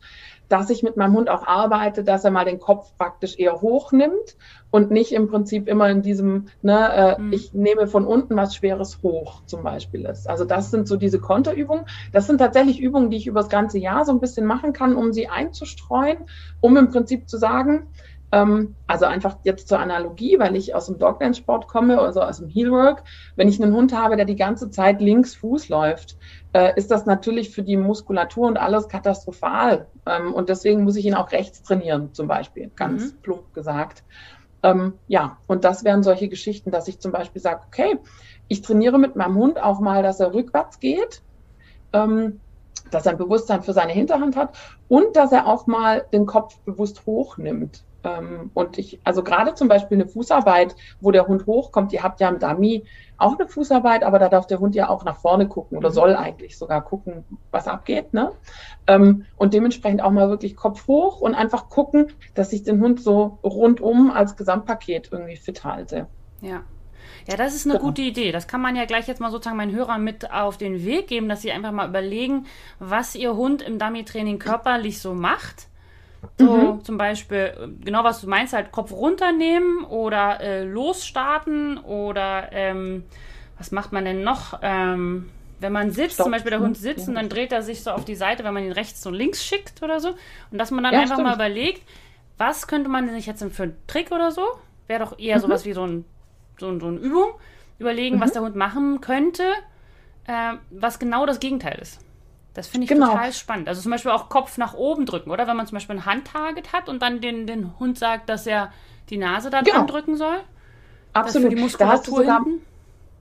dass 0.48 0.70
ich 0.70 0.82
mit 0.82 0.96
meinem 0.96 1.14
Hund 1.14 1.30
auch 1.30 1.46
arbeite, 1.46 2.04
dass 2.04 2.24
er 2.24 2.30
mal 2.30 2.44
den 2.44 2.58
Kopf 2.58 2.92
praktisch 2.98 3.38
eher 3.38 3.60
hochnimmt 3.60 4.36
und 4.70 4.90
nicht 4.90 5.12
im 5.12 5.28
Prinzip 5.28 5.68
immer 5.68 5.88
in 5.88 6.02
diesem, 6.02 6.46
ne, 6.62 6.92
äh, 6.92 7.20
mhm. 7.20 7.32
ich 7.32 7.54
nehme 7.54 7.86
von 7.86 8.04
unten 8.06 8.36
was 8.36 8.54
Schweres 8.54 8.98
hoch 9.02 9.42
zum 9.46 9.62
Beispiel 9.62 10.04
ist. 10.04 10.28
Also 10.28 10.44
das 10.44 10.70
sind 10.70 10.86
so 10.86 10.96
diese 10.96 11.18
Konterübungen. 11.18 11.86
Das 12.12 12.26
sind 12.26 12.38
tatsächlich 12.38 12.80
Übungen, 12.80 13.10
die 13.10 13.16
ich 13.16 13.26
über 13.26 13.40
das 13.40 13.48
ganze 13.48 13.78
Jahr 13.78 14.04
so 14.04 14.12
ein 14.12 14.20
bisschen 14.20 14.46
machen 14.46 14.72
kann, 14.72 14.96
um 14.96 15.12
sie 15.12 15.28
einzustreuen, 15.28 16.18
um 16.60 16.76
im 16.76 16.90
Prinzip 16.90 17.28
zu 17.28 17.38
sagen, 17.38 17.86
also 18.86 19.04
einfach 19.04 19.36
jetzt 19.44 19.68
zur 19.68 19.78
Analogie, 19.78 20.38
weil 20.38 20.56
ich 20.56 20.74
aus 20.74 20.86
dem 20.86 20.98
Dogland-Sport 20.98 21.68
komme, 21.68 22.00
also 22.00 22.20
aus 22.20 22.38
dem 22.38 22.48
Heelwork. 22.48 23.04
Wenn 23.36 23.48
ich 23.48 23.62
einen 23.62 23.74
Hund 23.74 23.96
habe, 23.96 24.16
der 24.16 24.24
die 24.24 24.36
ganze 24.36 24.70
Zeit 24.70 25.00
links 25.00 25.36
Fuß 25.36 25.68
läuft, 25.68 26.16
äh, 26.52 26.72
ist 26.76 26.90
das 26.90 27.06
natürlich 27.06 27.50
für 27.50 27.62
die 27.62 27.76
Muskulatur 27.76 28.48
und 28.48 28.56
alles 28.56 28.88
katastrophal. 28.88 29.86
Ähm, 30.06 30.34
und 30.34 30.48
deswegen 30.48 30.82
muss 30.82 30.96
ich 30.96 31.06
ihn 31.06 31.14
auch 31.14 31.30
rechts 31.32 31.62
trainieren, 31.62 32.12
zum 32.12 32.26
Beispiel, 32.26 32.70
ganz 32.74 33.12
mhm. 33.12 33.16
plump 33.22 33.54
gesagt. 33.54 34.02
Ähm, 34.62 34.94
ja, 35.06 35.36
und 35.46 35.64
das 35.64 35.84
wären 35.84 36.02
solche 36.02 36.28
Geschichten, 36.28 36.70
dass 36.70 36.88
ich 36.88 36.98
zum 36.98 37.12
Beispiel 37.12 37.40
sage, 37.40 37.60
okay, 37.66 37.98
ich 38.48 38.62
trainiere 38.62 38.98
mit 38.98 39.14
meinem 39.14 39.36
Hund 39.36 39.62
auch 39.62 39.78
mal, 39.78 40.02
dass 40.02 40.20
er 40.20 40.34
rückwärts 40.34 40.80
geht. 40.80 41.22
Ähm, 41.92 42.40
dass 42.90 43.06
er 43.06 43.12
ein 43.12 43.18
Bewusstsein 43.18 43.62
für 43.62 43.72
seine 43.72 43.92
Hinterhand 43.92 44.36
hat 44.36 44.56
und 44.88 45.16
dass 45.16 45.32
er 45.32 45.46
auch 45.46 45.66
mal 45.66 46.04
den 46.12 46.26
Kopf 46.26 46.58
bewusst 46.60 47.06
hochnimmt. 47.06 47.84
Ähm, 48.04 48.50
und 48.54 48.78
ich, 48.78 49.00
also 49.02 49.22
gerade 49.22 49.54
zum 49.54 49.68
Beispiel 49.68 49.96
eine 49.96 50.06
Fußarbeit, 50.06 50.76
wo 51.00 51.10
der 51.10 51.26
Hund 51.26 51.46
hochkommt, 51.46 51.92
ihr 51.92 52.02
habt 52.02 52.20
ja 52.20 52.28
im 52.28 52.38
Dummy 52.38 52.84
auch 53.16 53.38
eine 53.38 53.48
Fußarbeit, 53.48 54.02
aber 54.02 54.18
da 54.18 54.28
darf 54.28 54.46
der 54.46 54.60
Hund 54.60 54.74
ja 54.74 54.88
auch 54.88 55.04
nach 55.04 55.16
vorne 55.16 55.48
gucken 55.48 55.78
oder 55.78 55.88
mhm. 55.88 55.94
soll 55.94 56.16
eigentlich 56.16 56.58
sogar 56.58 56.82
gucken, 56.82 57.24
was 57.50 57.66
abgeht. 57.66 58.12
Ne? 58.12 58.32
Ähm, 58.86 59.24
und 59.36 59.54
dementsprechend 59.54 60.02
auch 60.02 60.10
mal 60.10 60.28
wirklich 60.28 60.54
Kopf 60.56 60.86
hoch 60.86 61.20
und 61.20 61.34
einfach 61.34 61.70
gucken, 61.70 62.12
dass 62.34 62.52
ich 62.52 62.62
den 62.62 62.80
Hund 62.80 63.00
so 63.00 63.38
rundum 63.42 64.10
als 64.10 64.36
Gesamtpaket 64.36 65.08
irgendwie 65.10 65.36
fit 65.36 65.64
halte. 65.64 66.06
Ja. 66.40 66.62
Ja, 67.26 67.36
das 67.36 67.54
ist 67.54 67.64
eine 67.64 67.74
genau. 67.74 67.86
gute 67.86 68.02
Idee. 68.02 68.32
Das 68.32 68.46
kann 68.46 68.60
man 68.60 68.76
ja 68.76 68.84
gleich 68.84 69.06
jetzt 69.08 69.20
mal 69.20 69.30
sozusagen 69.30 69.56
meinen 69.56 69.74
Hörern 69.74 70.04
mit 70.04 70.30
auf 70.30 70.58
den 70.58 70.84
Weg 70.84 71.06
geben, 71.06 71.28
dass 71.28 71.40
sie 71.40 71.52
einfach 71.52 71.72
mal 71.72 71.88
überlegen, 71.88 72.44
was 72.78 73.14
ihr 73.14 73.34
Hund 73.34 73.62
im 73.62 73.78
Dummy-Training 73.78 74.38
körperlich 74.38 75.00
so 75.00 75.14
macht 75.14 75.68
so 76.38 76.56
mhm. 76.56 76.84
zum 76.84 76.98
Beispiel, 76.98 77.76
genau 77.84 78.04
was 78.04 78.20
du 78.20 78.28
meinst, 78.28 78.52
halt 78.52 78.72
Kopf 78.72 78.92
runternehmen 78.92 79.84
oder 79.84 80.40
äh, 80.40 80.64
losstarten 80.64 81.78
oder 81.78 82.52
ähm, 82.52 83.04
was 83.58 83.70
macht 83.70 83.92
man 83.92 84.04
denn 84.04 84.22
noch? 84.22 84.58
Ähm, 84.62 85.30
wenn 85.60 85.72
man 85.72 85.90
sitzt, 85.92 86.14
Stopp. 86.14 86.24
zum 86.24 86.32
Beispiel 86.32 86.50
der 86.50 86.60
Hund 86.60 86.76
sitzt 86.76 87.06
ja. 87.06 87.08
und 87.08 87.14
dann 87.14 87.28
dreht 87.28 87.52
er 87.52 87.62
sich 87.62 87.82
so 87.82 87.90
auf 87.90 88.04
die 88.04 88.16
Seite, 88.16 88.44
wenn 88.44 88.52
man 88.52 88.64
ihn 88.64 88.72
rechts 88.72 89.06
und 89.06 89.14
links 89.14 89.44
schickt 89.44 89.82
oder 89.82 90.00
so. 90.00 90.10
Und 90.50 90.58
dass 90.58 90.70
man 90.70 90.84
dann 90.84 90.92
ja, 90.92 91.00
einfach 91.00 91.14
stimmt. 91.14 91.28
mal 91.28 91.34
überlegt, 91.34 91.82
was 92.36 92.66
könnte 92.66 92.88
man 92.88 93.08
sich 93.10 93.26
jetzt 93.26 93.42
für 93.52 93.62
einen 93.62 93.76
Trick 93.86 94.12
oder 94.12 94.30
so? 94.30 94.42
Wäre 94.86 95.04
doch 95.04 95.18
eher 95.18 95.36
mhm. 95.36 95.42
sowas 95.42 95.64
wie 95.64 95.72
so, 95.72 95.86
ein, 95.86 96.04
so, 96.58 96.68
ein, 96.68 96.80
so 96.80 96.88
eine 96.88 96.98
Übung. 96.98 97.34
Überlegen, 97.78 98.16
mhm. 98.16 98.20
was 98.20 98.32
der 98.32 98.42
Hund 98.42 98.56
machen 98.56 99.00
könnte, 99.00 99.42
äh, 100.26 100.54
was 100.70 100.98
genau 100.98 101.26
das 101.26 101.40
Gegenteil 101.40 101.78
ist. 101.80 102.03
Das 102.54 102.68
finde 102.68 102.84
ich 102.84 102.90
genau. 102.90 103.08
total 103.08 103.32
spannend. 103.32 103.68
Also 103.68 103.82
zum 103.82 103.90
Beispiel 103.90 104.12
auch 104.12 104.28
Kopf 104.28 104.58
nach 104.58 104.74
oben 104.74 105.06
drücken, 105.06 105.30
oder? 105.30 105.46
Wenn 105.46 105.56
man 105.56 105.66
zum 105.66 105.76
Beispiel 105.76 105.96
ein 105.96 106.06
Handtarget 106.06 106.72
hat 106.72 106.88
und 106.88 107.02
dann 107.02 107.20
den, 107.20 107.46
den 107.46 107.78
Hund 107.78 107.98
sagt, 107.98 108.28
dass 108.28 108.46
er 108.46 108.72
die 109.10 109.16
Nase 109.16 109.50
da 109.50 109.60
genau. 109.60 109.78
dran 109.78 109.86
drücken 109.88 110.16
soll. 110.16 110.36
Absolut. 111.12 111.52
die 111.52 111.56
Muskulatur 111.56 112.24
da 112.24 112.38
sogar, 112.38 112.44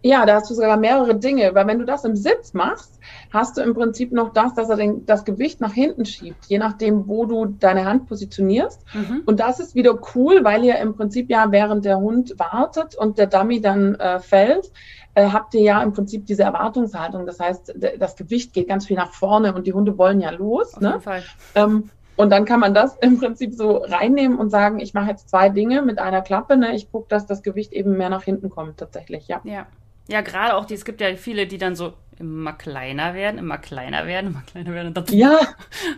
Ja, 0.01 0.25
da 0.25 0.35
hast 0.35 0.49
du 0.49 0.55
sogar 0.55 0.77
mehrere 0.77 1.15
Dinge, 1.15 1.53
weil 1.53 1.67
wenn 1.67 1.79
du 1.79 1.85
das 1.85 2.05
im 2.05 2.15
Sitz 2.15 2.53
machst, 2.53 2.99
hast 3.31 3.57
du 3.57 3.61
im 3.61 3.73
Prinzip 3.73 4.11
noch 4.11 4.33
das, 4.33 4.53
dass 4.53 4.69
er 4.69 4.77
den, 4.77 5.05
das 5.05 5.25
Gewicht 5.25 5.61
nach 5.61 5.73
hinten 5.73 6.05
schiebt, 6.05 6.45
je 6.47 6.57
nachdem, 6.57 7.07
wo 7.07 7.25
du 7.25 7.45
deine 7.45 7.85
Hand 7.85 8.07
positionierst. 8.07 8.81
Mhm. 8.93 9.23
Und 9.25 9.39
das 9.39 9.59
ist 9.59 9.75
wieder 9.75 9.97
cool, 10.15 10.43
weil 10.43 10.63
ihr 10.63 10.77
im 10.77 10.95
Prinzip 10.95 11.29
ja 11.29 11.51
während 11.51 11.85
der 11.85 11.99
Hund 11.99 12.35
wartet 12.37 12.95
und 12.95 13.17
der 13.17 13.27
Dummy 13.27 13.61
dann 13.61 13.95
äh, 13.95 14.19
fällt, 14.19 14.71
äh, 15.15 15.29
habt 15.29 15.53
ihr 15.53 15.61
ja 15.61 15.83
im 15.83 15.93
Prinzip 15.93 16.25
diese 16.25 16.43
Erwartungshaltung. 16.43 17.25
Das 17.25 17.39
heißt, 17.39 17.75
das 17.99 18.15
Gewicht 18.15 18.53
geht 18.53 18.67
ganz 18.67 18.87
viel 18.87 18.97
nach 18.97 19.13
vorne 19.13 19.53
und 19.53 19.67
die 19.67 19.73
Hunde 19.73 19.97
wollen 19.97 20.19
ja 20.19 20.31
los. 20.31 20.73
Auf 20.73 20.81
ne? 20.81 20.89
jeden 20.89 21.01
Fall. 21.01 21.23
Ähm, 21.55 21.89
und 22.15 22.29
dann 22.29 22.45
kann 22.45 22.59
man 22.59 22.73
das 22.73 22.97
im 23.01 23.19
Prinzip 23.19 23.53
so 23.53 23.77
reinnehmen 23.77 24.37
und 24.37 24.49
sagen, 24.49 24.79
ich 24.79 24.93
mache 24.93 25.09
jetzt 25.09 25.29
zwei 25.29 25.49
Dinge 25.49 25.81
mit 25.81 25.99
einer 25.99 26.21
Klappe. 26.21 26.57
Ne? 26.57 26.75
Ich 26.75 26.91
gucke, 26.91 27.07
dass 27.09 27.25
das 27.25 27.43
Gewicht 27.43 27.73
eben 27.73 27.97
mehr 27.97 28.09
nach 28.09 28.23
hinten 28.23 28.49
kommt 28.49 28.77
tatsächlich, 28.77 29.27
ja. 29.27 29.41
Ja, 29.43 29.67
ja 30.07 30.21
gerade 30.21 30.55
auch, 30.55 30.65
die, 30.65 30.75
es 30.75 30.85
gibt 30.85 31.01
ja 31.01 31.15
viele, 31.15 31.47
die 31.47 31.57
dann 31.57 31.75
so 31.75 31.93
immer 32.19 32.53
kleiner 32.53 33.13
werden, 33.13 33.37
immer 33.37 33.57
kleiner 33.57 34.05
werden, 34.05 34.31
immer 34.31 34.43
kleiner 34.45 34.73
werden. 34.73 34.93
ja, 35.09 35.39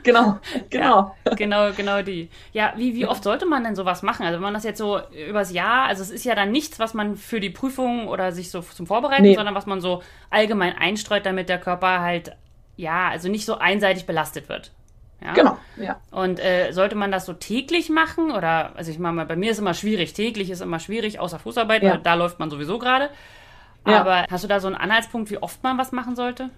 genau, 0.04 0.40
genau. 0.70 1.16
Ja, 1.26 1.36
genau, 1.36 1.72
genau 1.72 2.02
die. 2.02 2.30
Ja, 2.54 2.74
wie, 2.78 2.96
wie 2.96 3.06
oft 3.06 3.24
sollte 3.24 3.46
man 3.46 3.64
denn 3.64 3.76
sowas 3.76 4.04
machen? 4.04 4.26
Also 4.26 4.36
wenn 4.36 4.44
man 4.44 4.54
das 4.54 4.64
jetzt 4.64 4.78
so 4.78 5.00
übers 5.30 5.52
Jahr, 5.52 5.86
also 5.86 6.02
es 6.02 6.12
ist 6.12 6.26
ja 6.26 6.36
dann 6.36 6.52
nichts, 6.52 6.80
was 6.80 6.94
man 6.94 7.16
für 7.16 7.40
die 7.40 7.50
Prüfung 7.50 8.08
oder 8.08 8.32
sich 8.32 8.52
so 8.52 8.62
zum 8.62 8.88
Vorbereiten, 8.88 9.24
nee. 9.24 9.36
sondern 9.36 9.56
was 9.56 9.66
man 9.66 9.82
so 9.82 10.02
allgemein 10.30 10.78
einstreut, 10.78 11.26
damit 11.26 11.50
der 11.50 11.60
Körper 11.60 12.02
halt, 12.02 12.36
ja, 12.78 13.10
also 13.10 13.30
nicht 13.30 13.46
so 13.46 13.58
einseitig 13.58 14.06
belastet 14.06 14.50
wird. 14.50 14.72
Ja? 15.22 15.34
Genau, 15.34 15.58
ja. 15.78 16.00
Und 16.12 16.40
äh, 16.40 16.72
sollte 16.72 16.96
man 16.96 17.12
das 17.12 17.26
so 17.26 17.34
täglich 17.34 17.90
machen? 17.90 18.32
Oder, 18.32 18.76
also 18.76 18.92
ich 18.92 19.00
meine, 19.00 19.26
bei 19.26 19.36
mir 19.36 19.52
ist 19.52 19.60
immer 19.60 19.74
schwierig, 19.74 20.14
täglich 20.14 20.50
ist 20.50 20.62
immer 20.62 20.80
schwierig, 20.80 21.20
außer 21.20 21.40
Fußarbeit, 21.40 21.84
ja. 21.84 21.94
weil 21.94 22.00
da 22.00 22.14
läuft 22.14 22.40
man 22.40 22.50
sowieso 22.50 22.78
gerade. 22.78 23.10
Ja. 23.86 24.02
Aber 24.02 24.26
hast 24.30 24.44
du 24.44 24.48
da 24.48 24.60
so 24.60 24.68
einen 24.68 24.76
Anhaltspunkt, 24.76 25.30
wie 25.30 25.38
oft 25.38 25.62
man 25.64 25.78
was 25.78 25.92
machen 25.92 26.16
sollte? 26.16 26.50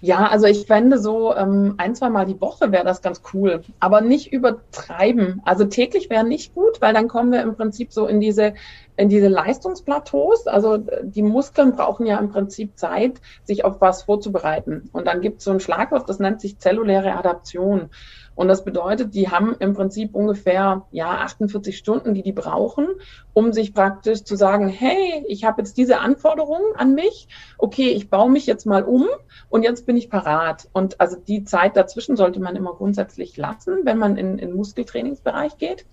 Ja, 0.00 0.26
also 0.26 0.46
ich 0.46 0.66
fände 0.66 0.98
so 0.98 1.34
ähm, 1.34 1.74
ein, 1.78 1.94
zwei 1.94 2.10
Mal 2.10 2.26
die 2.26 2.40
Woche 2.40 2.72
wäre 2.72 2.84
das 2.84 3.02
ganz 3.02 3.22
cool, 3.32 3.62
aber 3.80 4.00
nicht 4.00 4.32
übertreiben. 4.32 5.40
Also 5.44 5.64
täglich 5.64 6.10
wäre 6.10 6.24
nicht 6.24 6.54
gut, 6.54 6.80
weil 6.80 6.94
dann 6.94 7.08
kommen 7.08 7.32
wir 7.32 7.42
im 7.42 7.54
Prinzip 7.54 7.92
so 7.92 8.06
in 8.06 8.20
diese 8.20 8.54
in 8.96 9.08
diese 9.08 9.28
Leistungsplateaus. 9.28 10.48
Also 10.48 10.78
die 11.02 11.22
Muskeln 11.22 11.72
brauchen 11.72 12.06
ja 12.06 12.18
im 12.18 12.30
Prinzip 12.30 12.76
Zeit, 12.76 13.20
sich 13.44 13.64
auf 13.64 13.80
was 13.80 14.02
vorzubereiten. 14.02 14.90
Und 14.92 15.06
dann 15.06 15.20
gibt 15.20 15.38
es 15.38 15.44
so 15.44 15.52
ein 15.52 15.60
Schlagwort, 15.60 16.08
das 16.08 16.18
nennt 16.18 16.40
sich 16.40 16.58
zelluläre 16.58 17.16
Adaption. 17.16 17.90
Und 18.38 18.46
das 18.46 18.64
bedeutet, 18.64 19.16
die 19.16 19.28
haben 19.28 19.56
im 19.58 19.74
Prinzip 19.74 20.14
ungefähr 20.14 20.86
ja 20.92 21.10
48 21.10 21.76
Stunden, 21.76 22.14
die 22.14 22.22
die 22.22 22.30
brauchen, 22.30 22.86
um 23.34 23.52
sich 23.52 23.74
praktisch 23.74 24.22
zu 24.22 24.36
sagen, 24.36 24.68
hey, 24.68 25.24
ich 25.26 25.42
habe 25.42 25.60
jetzt 25.60 25.76
diese 25.76 25.98
Anforderungen 25.98 26.76
an 26.76 26.94
mich. 26.94 27.26
Okay, 27.58 27.88
ich 27.88 28.10
baue 28.10 28.30
mich 28.30 28.46
jetzt 28.46 28.64
mal 28.64 28.84
um 28.84 29.08
und 29.48 29.64
jetzt 29.64 29.86
bin 29.86 29.96
ich 29.96 30.08
parat. 30.08 30.68
Und 30.72 31.00
also 31.00 31.16
die 31.16 31.42
Zeit 31.42 31.76
dazwischen 31.76 32.14
sollte 32.14 32.38
man 32.38 32.54
immer 32.54 32.74
grundsätzlich 32.74 33.36
lassen, 33.36 33.80
wenn 33.82 33.98
man 33.98 34.16
in 34.16 34.38
in 34.38 34.54
Muskeltrainingsbereich 34.54 35.58
geht. 35.58 35.84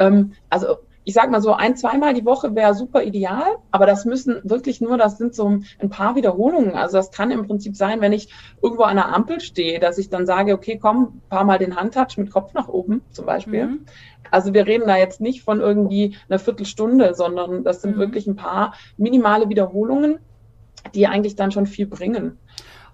Ähm, 0.00 0.32
also 0.50 0.78
ich 1.04 1.14
sag 1.14 1.30
mal 1.30 1.40
so, 1.40 1.52
ein, 1.52 1.76
zweimal 1.76 2.14
die 2.14 2.24
Woche 2.24 2.54
wäre 2.54 2.74
super 2.74 3.02
ideal, 3.02 3.56
aber 3.70 3.86
das 3.86 4.04
müssen 4.04 4.40
wirklich 4.42 4.80
nur, 4.80 4.96
das 4.96 5.18
sind 5.18 5.34
so 5.34 5.58
ein 5.78 5.90
paar 5.90 6.16
Wiederholungen. 6.16 6.74
Also 6.74 6.96
das 6.96 7.10
kann 7.10 7.30
im 7.30 7.46
Prinzip 7.46 7.76
sein, 7.76 8.00
wenn 8.00 8.12
ich 8.12 8.28
irgendwo 8.62 8.84
an 8.84 8.96
der 8.96 9.14
Ampel 9.14 9.40
stehe, 9.40 9.80
dass 9.80 9.98
ich 9.98 10.08
dann 10.08 10.26
sage, 10.26 10.54
okay, 10.54 10.78
komm, 10.80 11.20
paar 11.28 11.44
Mal 11.44 11.58
den 11.58 11.76
Handtouch 11.76 12.16
mit 12.16 12.30
Kopf 12.30 12.54
nach 12.54 12.68
oben 12.68 13.02
zum 13.10 13.26
Beispiel. 13.26 13.66
Mhm. 13.66 13.86
Also 14.30 14.54
wir 14.54 14.66
reden 14.66 14.86
da 14.86 14.96
jetzt 14.96 15.20
nicht 15.20 15.42
von 15.42 15.60
irgendwie 15.60 16.16
einer 16.28 16.38
Viertelstunde, 16.38 17.14
sondern 17.14 17.64
das 17.64 17.82
sind 17.82 17.96
mhm. 17.96 18.00
wirklich 18.00 18.26
ein 18.26 18.36
paar 18.36 18.74
minimale 18.96 19.48
Wiederholungen 19.48 20.18
die 20.94 21.06
eigentlich 21.06 21.36
dann 21.36 21.52
schon 21.52 21.66
viel 21.66 21.86
bringen. 21.86 22.38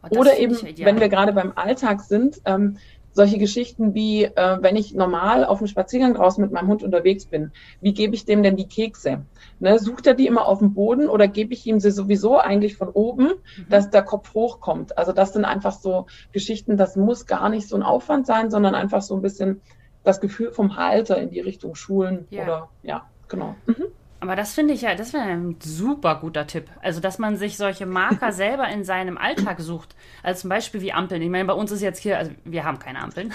Oh, 0.02 0.18
Oder 0.18 0.38
eben, 0.38 0.56
wenn 0.78 1.00
wir 1.00 1.08
gerade 1.08 1.32
beim 1.32 1.52
Alltag 1.56 2.00
sind, 2.00 2.40
ähm, 2.44 2.78
solche 3.12 3.38
Geschichten 3.38 3.94
wie, 3.94 4.24
äh, 4.24 4.58
wenn 4.60 4.76
ich 4.76 4.94
normal 4.94 5.44
auf 5.44 5.58
dem 5.58 5.66
Spaziergang 5.66 6.14
draußen 6.14 6.42
mit 6.42 6.52
meinem 6.52 6.68
Hund 6.68 6.82
unterwegs 6.82 7.26
bin, 7.26 7.52
wie 7.80 7.92
gebe 7.92 8.14
ich 8.14 8.24
dem 8.24 8.42
denn 8.42 8.56
die 8.56 8.68
Kekse? 8.68 9.24
Ne, 9.58 9.78
sucht 9.78 10.06
er 10.06 10.14
die 10.14 10.26
immer 10.26 10.46
auf 10.46 10.60
dem 10.60 10.74
Boden 10.74 11.08
oder 11.08 11.28
gebe 11.28 11.52
ich 11.52 11.66
ihm 11.66 11.80
sie 11.80 11.90
sowieso 11.90 12.38
eigentlich 12.38 12.76
von 12.76 12.88
oben, 12.88 13.24
mhm. 13.24 13.66
dass 13.68 13.90
der 13.90 14.02
Kopf 14.02 14.34
hochkommt? 14.34 14.96
Also 14.96 15.12
das 15.12 15.32
sind 15.32 15.44
einfach 15.44 15.72
so 15.72 16.06
Geschichten, 16.32 16.76
das 16.76 16.96
muss 16.96 17.26
gar 17.26 17.48
nicht 17.48 17.68
so 17.68 17.76
ein 17.76 17.82
Aufwand 17.82 18.26
sein, 18.26 18.50
sondern 18.50 18.74
einfach 18.74 19.02
so 19.02 19.14
ein 19.14 19.22
bisschen 19.22 19.60
das 20.04 20.20
Gefühl 20.20 20.52
vom 20.52 20.76
Halter 20.76 21.18
in 21.18 21.30
die 21.30 21.40
Richtung 21.40 21.74
Schulen 21.74 22.26
ja. 22.30 22.44
oder 22.44 22.68
ja, 22.82 23.06
genau. 23.28 23.54
Mhm. 23.66 23.86
Aber 24.20 24.36
das 24.36 24.54
finde 24.54 24.74
ich 24.74 24.82
ja, 24.82 24.94
das 24.94 25.14
wäre 25.14 25.24
ein 25.24 25.56
super 25.60 26.16
guter 26.16 26.46
Tipp. 26.46 26.66
Also, 26.82 27.00
dass 27.00 27.18
man 27.18 27.36
sich 27.36 27.56
solche 27.56 27.86
Marker 27.86 28.32
selber 28.32 28.68
in 28.68 28.84
seinem 28.84 29.16
Alltag 29.16 29.60
sucht. 29.60 29.96
Also 30.22 30.42
zum 30.42 30.50
Beispiel 30.50 30.82
wie 30.82 30.92
Ampeln. 30.92 31.22
Ich 31.22 31.30
meine, 31.30 31.46
bei 31.46 31.54
uns 31.54 31.72
ist 31.72 31.80
jetzt 31.80 31.98
hier, 31.98 32.18
also 32.18 32.30
wir 32.44 32.64
haben 32.64 32.78
keine 32.78 33.00
Ampeln. 33.00 33.32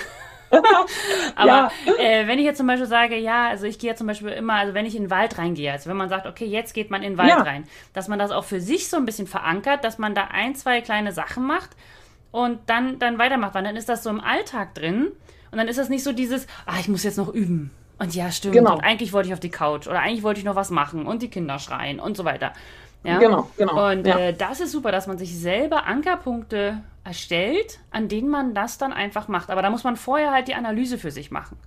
Aber 1.36 1.48
ja. 1.48 1.72
äh, 1.98 2.28
wenn 2.28 2.38
ich 2.38 2.46
jetzt 2.46 2.58
zum 2.58 2.68
Beispiel 2.68 2.88
sage, 2.88 3.18
ja, 3.18 3.48
also 3.48 3.66
ich 3.66 3.80
gehe 3.80 3.90
jetzt 3.90 3.98
zum 3.98 4.08
Beispiel 4.08 4.30
immer, 4.30 4.54
also 4.54 4.74
wenn 4.76 4.86
ich 4.86 4.96
in 4.96 5.06
den 5.06 5.10
Wald 5.10 5.38
reingehe, 5.38 5.72
also 5.72 5.90
wenn 5.90 5.98
man 5.98 6.08
sagt, 6.08 6.28
okay, 6.28 6.46
jetzt 6.46 6.74
geht 6.74 6.92
man 6.92 7.02
in 7.02 7.14
den 7.14 7.18
Wald 7.18 7.30
ja. 7.30 7.42
rein, 7.42 7.66
dass 7.94 8.08
man 8.08 8.20
das 8.20 8.32
auch 8.32 8.44
für 8.44 8.62
sich 8.62 8.88
so 8.88 8.98
ein 8.98 9.06
bisschen 9.06 9.28
verankert, 9.28 9.84
dass 9.84 9.98
man 9.98 10.14
da 10.14 10.26
ein, 10.32 10.56
zwei 10.56 10.82
kleine 10.82 11.12
Sachen 11.12 11.46
macht 11.46 11.72
und 12.32 12.60
dann, 12.68 13.00
dann 13.00 13.18
weitermacht, 13.18 13.56
weil 13.56 13.64
dann 13.64 13.76
ist 13.76 13.90
das 13.90 14.04
so 14.04 14.10
im 14.12 14.22
Alltag 14.22 14.76
drin 14.76 15.12
und 15.52 15.58
dann 15.58 15.68
ist 15.68 15.80
das 15.80 15.90
nicht 15.90 16.04
so 16.04 16.12
dieses, 16.12 16.48
ah, 16.66 16.76
ich 16.80 16.88
muss 16.88 17.04
jetzt 17.04 17.18
noch 17.18 17.34
üben. 17.34 17.72
Und 17.98 18.14
ja, 18.14 18.32
stimmt. 18.32 18.54
Genau. 18.54 18.74
Und 18.74 18.82
eigentlich 18.82 19.14
wollte 19.14 19.28
ich 19.28 19.34
auf 19.34 19.40
die 19.40 19.50
Couch 19.50 19.88
oder 19.88 20.00
eigentlich 20.00 20.24
wollte 20.24 20.40
ich 20.40 20.46
noch 20.46 20.56
was 20.56 20.70
machen 20.70 21.06
und 21.06 21.22
die 21.22 21.30
Kinder 21.30 21.60
schreien 21.60 22.00
und 22.00 22.18
so 22.18 22.26
weiter. 22.26 22.52
Ja? 23.04 23.20
Genau, 23.20 23.50
genau. 23.58 23.92
Und 23.92 24.08
ja. 24.08 24.18
äh, 24.18 24.34
das 24.34 24.60
ist 24.60 24.72
super, 24.72 24.92
dass 24.92 25.08
man 25.08 25.18
sich 25.18 25.38
selber 25.38 25.86
Ankerpunkte 25.86 26.82
erstellt, 27.04 27.80
an 27.92 28.08
denen 28.08 28.30
man 28.30 28.56
das 28.56 28.78
dann 28.78 28.92
einfach 28.92 29.28
macht. 29.28 29.50
Aber 29.50 29.62
da 29.62 29.70
muss 29.70 29.84
man 29.84 29.96
vorher 29.96 30.32
halt 30.32 30.48
die 30.48 30.56
Analyse 30.56 30.98
für 30.98 31.12
sich 31.12 31.32
machen. 31.32 31.58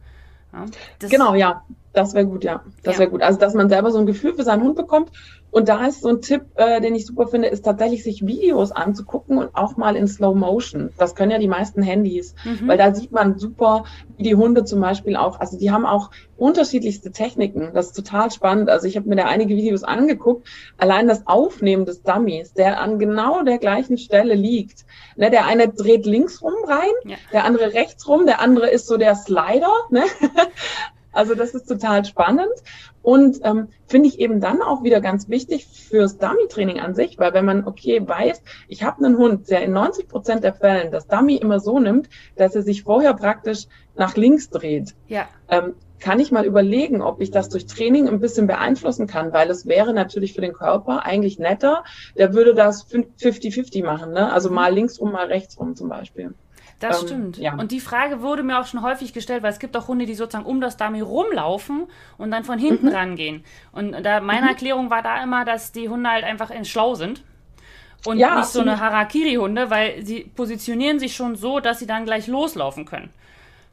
Ja? 0.52 0.64
genau, 1.08 1.34
ja. 1.34 1.62
Das 1.98 2.14
wäre 2.14 2.26
gut, 2.26 2.44
ja. 2.44 2.62
Das 2.84 2.94
ja. 2.94 3.00
wäre 3.00 3.10
gut. 3.10 3.22
Also, 3.22 3.40
dass 3.40 3.54
man 3.54 3.68
selber 3.68 3.90
so 3.90 3.98
ein 3.98 4.06
Gefühl 4.06 4.32
für 4.32 4.44
seinen 4.44 4.62
Hund 4.62 4.76
bekommt. 4.76 5.10
Und 5.50 5.68
da 5.68 5.84
ist 5.84 6.02
so 6.02 6.10
ein 6.10 6.20
Tipp, 6.20 6.42
äh, 6.54 6.80
den 6.80 6.94
ich 6.94 7.06
super 7.06 7.26
finde, 7.26 7.48
ist 7.48 7.64
tatsächlich 7.64 8.04
sich 8.04 8.24
Videos 8.24 8.70
anzugucken 8.70 9.36
und 9.36 9.56
auch 9.56 9.76
mal 9.76 9.96
in 9.96 10.06
Slow 10.06 10.38
Motion. 10.38 10.90
Das 10.96 11.16
können 11.16 11.32
ja 11.32 11.38
die 11.38 11.48
meisten 11.48 11.82
Handys, 11.82 12.36
mhm. 12.44 12.68
weil 12.68 12.78
da 12.78 12.94
sieht 12.94 13.10
man 13.10 13.36
super, 13.36 13.84
wie 14.16 14.22
die 14.22 14.36
Hunde 14.36 14.64
zum 14.64 14.80
Beispiel 14.80 15.16
auch, 15.16 15.40
also 15.40 15.58
die 15.58 15.72
haben 15.72 15.86
auch 15.86 16.10
unterschiedlichste 16.36 17.10
Techniken. 17.10 17.70
Das 17.74 17.86
ist 17.86 17.96
total 17.96 18.30
spannend. 18.30 18.70
Also 18.70 18.86
ich 18.86 18.96
habe 18.96 19.08
mir 19.08 19.16
da 19.16 19.24
einige 19.24 19.56
Videos 19.56 19.82
angeguckt. 19.82 20.46
Allein 20.76 21.08
das 21.08 21.26
Aufnehmen 21.26 21.84
des 21.84 22.02
Dummies, 22.02 22.52
der 22.52 22.80
an 22.80 23.00
genau 23.00 23.42
der 23.42 23.58
gleichen 23.58 23.98
Stelle 23.98 24.34
liegt. 24.34 24.84
Ne, 25.16 25.30
der 25.30 25.46
eine 25.46 25.68
dreht 25.68 26.06
links 26.06 26.42
rum 26.42 26.54
rein, 26.64 26.92
ja. 27.04 27.16
der 27.32 27.44
andere 27.44 27.72
rechts 27.72 28.06
rum, 28.06 28.24
der 28.26 28.40
andere 28.40 28.68
ist 28.70 28.86
so 28.86 28.98
der 28.98 29.16
Slider. 29.16 29.72
Ne? 29.90 30.02
Also 31.12 31.34
das 31.34 31.54
ist 31.54 31.66
total 31.66 32.04
spannend 32.04 32.52
und 33.02 33.40
ähm, 33.42 33.68
finde 33.86 34.08
ich 34.08 34.20
eben 34.20 34.40
dann 34.40 34.60
auch 34.60 34.82
wieder 34.82 35.00
ganz 35.00 35.28
wichtig 35.28 35.66
fürs 35.66 36.18
Dummy-Training 36.18 36.80
an 36.80 36.94
sich, 36.94 37.18
weil 37.18 37.32
wenn 37.32 37.44
man, 37.44 37.66
okay, 37.66 38.00
weiß, 38.06 38.42
ich 38.68 38.82
habe 38.82 39.04
einen 39.04 39.16
Hund, 39.16 39.50
der 39.50 39.62
in 39.62 39.72
90 39.72 40.08
Prozent 40.08 40.44
der 40.44 40.54
Fällen 40.54 40.90
das 40.90 41.06
Dummy 41.06 41.36
immer 41.36 41.60
so 41.60 41.78
nimmt, 41.78 42.08
dass 42.36 42.54
er 42.54 42.62
sich 42.62 42.82
vorher 42.82 43.14
praktisch 43.14 43.66
nach 43.96 44.16
links 44.16 44.50
dreht, 44.50 44.94
ja. 45.06 45.26
ähm, 45.48 45.74
kann 46.00 46.20
ich 46.20 46.30
mal 46.30 46.44
überlegen, 46.44 47.02
ob 47.02 47.20
ich 47.20 47.30
das 47.30 47.48
durch 47.48 47.66
Training 47.66 48.08
ein 48.08 48.20
bisschen 48.20 48.46
beeinflussen 48.46 49.06
kann, 49.06 49.32
weil 49.32 49.50
es 49.50 49.66
wäre 49.66 49.92
natürlich 49.92 50.34
für 50.34 50.40
den 50.40 50.52
Körper 50.52 51.04
eigentlich 51.04 51.38
netter, 51.38 51.84
der 52.16 52.34
würde 52.34 52.54
das 52.54 52.86
50-50 52.88 53.84
machen, 53.84 54.12
ne? 54.12 54.32
also 54.32 54.50
mal 54.50 54.72
links 54.72 55.00
rum, 55.00 55.12
mal 55.12 55.26
rechts 55.26 55.58
rum 55.58 55.74
zum 55.74 55.88
Beispiel. 55.88 56.34
Das 56.78 57.00
ähm, 57.02 57.08
stimmt. 57.08 57.38
Ja. 57.38 57.54
Und 57.54 57.72
die 57.72 57.80
Frage 57.80 58.22
wurde 58.22 58.42
mir 58.42 58.60
auch 58.60 58.66
schon 58.66 58.82
häufig 58.82 59.12
gestellt, 59.12 59.42
weil 59.42 59.52
es 59.52 59.58
gibt 59.58 59.76
auch 59.76 59.88
Hunde, 59.88 60.06
die 60.06 60.14
sozusagen 60.14 60.46
um 60.46 60.60
das 60.60 60.76
Dummy 60.76 61.00
rumlaufen 61.00 61.86
und 62.18 62.30
dann 62.30 62.44
von 62.44 62.58
hinten 62.58 62.86
mhm. 62.86 62.94
rangehen. 62.94 63.44
Und 63.72 63.92
da 64.02 64.20
meine 64.20 64.42
mhm. 64.42 64.48
Erklärung 64.48 64.90
war 64.90 65.02
da 65.02 65.22
immer, 65.22 65.44
dass 65.44 65.72
die 65.72 65.88
Hunde 65.88 66.10
halt 66.10 66.24
einfach 66.24 66.50
schlau 66.64 66.94
sind. 66.94 67.22
Und 68.06 68.18
ja, 68.18 68.28
nicht 68.28 68.38
absolut. 68.38 68.68
so 68.68 68.72
eine 68.72 68.80
Harakiri-Hunde, 68.80 69.70
weil 69.70 70.04
sie 70.04 70.20
positionieren 70.20 71.00
sich 71.00 71.16
schon 71.16 71.34
so, 71.34 71.58
dass 71.58 71.80
sie 71.80 71.86
dann 71.86 72.04
gleich 72.04 72.28
loslaufen 72.28 72.84
können. 72.84 73.10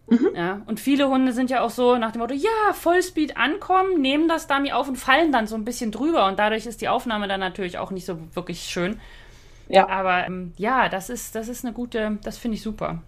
Mhm. 0.07 0.29
Ja, 0.35 0.61
und 0.65 0.79
viele 0.79 1.09
Hunde 1.09 1.31
sind 1.31 1.49
ja 1.49 1.61
auch 1.61 1.69
so 1.69 1.97
nach 1.97 2.11
dem 2.11 2.21
Motto, 2.21 2.33
ja, 2.33 2.73
Vollspeed 2.73 3.37
ankommen, 3.37 4.01
nehmen 4.01 4.27
das 4.27 4.47
Dummy 4.47 4.71
auf 4.71 4.87
und 4.87 4.97
fallen 4.97 5.31
dann 5.31 5.47
so 5.47 5.55
ein 5.55 5.65
bisschen 5.65 5.91
drüber. 5.91 6.27
Und 6.27 6.39
dadurch 6.39 6.65
ist 6.65 6.81
die 6.81 6.89
Aufnahme 6.89 7.27
dann 7.27 7.39
natürlich 7.39 7.77
auch 7.77 7.91
nicht 7.91 8.05
so 8.05 8.17
wirklich 8.35 8.61
schön. 8.61 8.99
Ja. 9.67 9.87
Aber 9.89 10.25
ähm, 10.25 10.53
ja, 10.57 10.89
das 10.89 11.09
ist, 11.09 11.35
das 11.35 11.47
ist 11.47 11.65
eine 11.65 11.73
gute, 11.73 12.17
das 12.23 12.37
finde 12.37 12.55
ich 12.55 12.61
super. 12.61 13.01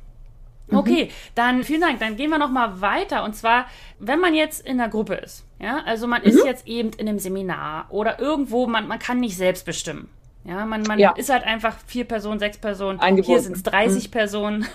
Mhm. 0.67 0.77
Okay, 0.77 1.05
mhm. 1.05 1.09
dann 1.35 1.63
vielen 1.63 1.81
Dank. 1.81 1.99
Dann 1.99 2.15
gehen 2.15 2.29
wir 2.29 2.37
noch 2.37 2.49
mal 2.49 2.81
weiter. 2.81 3.23
Und 3.23 3.35
zwar, 3.35 3.67
wenn 3.99 4.19
man 4.19 4.33
jetzt 4.33 4.65
in 4.65 4.79
einer 4.79 4.89
Gruppe 4.89 5.15
ist, 5.15 5.45
ja, 5.59 5.81
also 5.85 6.07
man 6.07 6.21
mhm. 6.21 6.27
ist 6.27 6.45
jetzt 6.45 6.67
eben 6.67 6.91
in 6.91 7.07
einem 7.07 7.19
Seminar 7.19 7.87
oder 7.89 8.19
irgendwo, 8.19 8.67
man, 8.67 8.87
man 8.87 8.99
kann 8.99 9.19
nicht 9.19 9.37
selbst 9.37 9.65
bestimmen. 9.65 10.09
Ja, 10.43 10.65
man, 10.65 10.83
man 10.83 10.97
ja. 10.97 11.11
ist 11.11 11.29
halt 11.29 11.43
einfach 11.43 11.75
vier 11.85 12.05
Personen, 12.05 12.39
sechs 12.39 12.57
Personen. 12.57 12.99
Hier 13.21 13.41
sind 13.41 13.57
es 13.57 13.63
30 13.63 14.07
mhm. 14.07 14.11
Personen. 14.11 14.65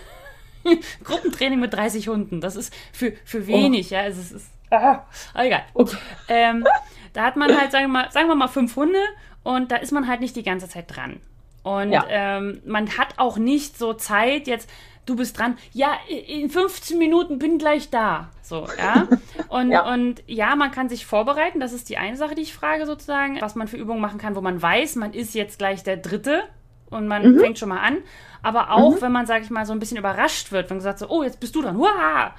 Gruppentraining 1.05 1.59
mit 1.61 1.73
30 1.73 2.09
Hunden. 2.09 2.40
Das 2.40 2.57
ist 2.57 2.75
für, 2.92 3.12
für 3.25 3.38
oh. 3.38 3.47
wenig, 3.47 3.90
oh. 3.90 3.95
ja. 3.95 4.05
Es 4.05 4.18
ist. 4.18 4.51
Ah, 4.71 5.01
egal. 5.35 5.64
Okay. 5.75 5.97
Ähm, 6.29 6.64
da 7.12 7.25
hat 7.25 7.37
man 7.37 7.59
halt, 7.59 7.73
sagen 7.73 7.85
wir, 7.85 7.88
mal, 7.88 8.11
sagen 8.11 8.29
wir 8.29 8.35
mal, 8.35 8.49
fünf 8.49 8.77
Hunde 8.77 9.01
und 9.42 9.71
da 9.71 9.77
ist 9.77 9.92
man 9.92 10.09
halt 10.09 10.21
nicht 10.21 10.37
die 10.37 10.42
ganze 10.42 10.68
Zeit 10.68 10.95
dran. 10.95 11.21
Und 11.62 11.92
ja. 11.92 12.05
ähm, 12.09 12.61
man 12.66 12.96
hat 12.98 13.18
auch 13.18 13.38
nicht 13.38 13.79
so 13.79 13.94
Zeit 13.94 14.46
jetzt, 14.46 14.68
du 15.07 15.16
bist 15.16 15.38
dran, 15.38 15.57
ja, 15.72 15.92
in 16.09 16.51
15 16.51 16.98
Minuten 16.98 17.38
bin 17.38 17.59
gleich 17.59 17.90
da. 17.90 18.31
So, 18.42 18.66
ja. 18.79 19.07
Und 19.48 19.70
ja. 19.70 19.92
und 19.92 20.22
ja, 20.27 20.57
man 20.57 20.70
kann 20.70 20.88
sich 20.88 21.05
vorbereiten, 21.05 21.61
das 21.61 21.72
ist 21.72 21.88
die 21.88 21.98
eine 21.98 22.16
Sache, 22.16 22.35
die 22.35 22.42
ich 22.42 22.55
frage 22.55 22.87
sozusagen, 22.87 23.40
was 23.40 23.55
man 23.55 23.68
für 23.68 23.77
Übungen 23.77 24.01
machen 24.01 24.18
kann, 24.18 24.35
wo 24.35 24.40
man 24.40 24.61
weiß, 24.61 24.96
man 24.96 25.12
ist 25.12 25.35
jetzt 25.35 25.59
gleich 25.59 25.83
der 25.83 25.98
Dritte 25.98 26.44
und 26.88 27.07
man 27.07 27.35
mhm. 27.35 27.38
fängt 27.38 27.59
schon 27.59 27.68
mal 27.68 27.81
an. 27.81 27.98
Aber 28.42 28.70
auch, 28.70 28.96
mhm. 28.96 29.03
wenn 29.03 29.12
man, 29.12 29.27
sag 29.27 29.42
ich 29.42 29.51
mal, 29.51 29.66
so 29.66 29.72
ein 29.72 29.79
bisschen 29.79 29.98
überrascht 29.98 30.53
wird, 30.53 30.70
wenn 30.70 30.79
gesagt 30.79 30.98
so, 30.98 31.09
oh, 31.09 31.22
jetzt 31.22 31.40
bist 31.40 31.55
du 31.55 31.62
dran, 31.62 31.77
Huah! 31.77 32.35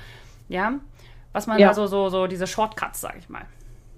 Ja, 0.49 0.73
was 1.31 1.47
man 1.47 1.59
ja. 1.59 1.69
da 1.69 1.73
so, 1.73 1.87
so, 1.87 2.09
so 2.09 2.27
diese 2.27 2.47
Shortcuts, 2.47 3.01
sag 3.01 3.17
ich 3.17 3.29
mal. 3.29 3.45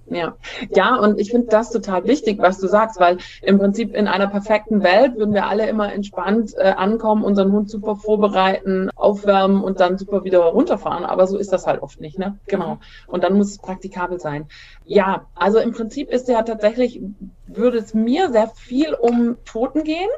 Ja, 0.07 0.35
ja, 0.69 0.95
und 0.97 1.19
ich 1.19 1.31
finde 1.31 1.47
das 1.47 1.71
total 1.71 2.05
wichtig, 2.05 2.37
was 2.39 2.59
du 2.59 2.67
sagst, 2.67 2.99
weil 2.99 3.17
im 3.41 3.57
Prinzip 3.57 3.95
in 3.95 4.07
einer 4.07 4.27
perfekten 4.27 4.83
Welt 4.83 5.17
würden 5.17 5.33
wir 5.33 5.47
alle 5.47 5.67
immer 5.67 5.91
entspannt 5.91 6.53
äh, 6.57 6.73
ankommen, 6.77 7.23
unseren 7.23 7.51
Hund 7.51 7.71
super 7.71 7.95
vorbereiten, 7.95 8.91
aufwärmen 8.95 9.63
und 9.63 9.79
dann 9.79 9.97
super 9.97 10.23
wieder 10.23 10.39
runterfahren. 10.39 11.05
Aber 11.05 11.25
so 11.25 11.37
ist 11.37 11.51
das 11.51 11.65
halt 11.65 11.81
oft 11.81 12.01
nicht, 12.01 12.19
ne? 12.19 12.37
Genau. 12.45 12.77
Und 13.07 13.23
dann 13.23 13.35
muss 13.35 13.49
es 13.49 13.57
praktikabel 13.57 14.19
sein. 14.19 14.45
Ja, 14.85 15.25
also 15.33 15.57
im 15.57 15.71
Prinzip 15.71 16.11
ist 16.11 16.27
ja 16.27 16.43
tatsächlich, 16.43 17.01
würde 17.47 17.79
es 17.79 17.95
mir 17.95 18.31
sehr 18.31 18.49
viel 18.49 18.93
um 18.93 19.37
Pfoten 19.43 19.83
gehen 19.83 20.09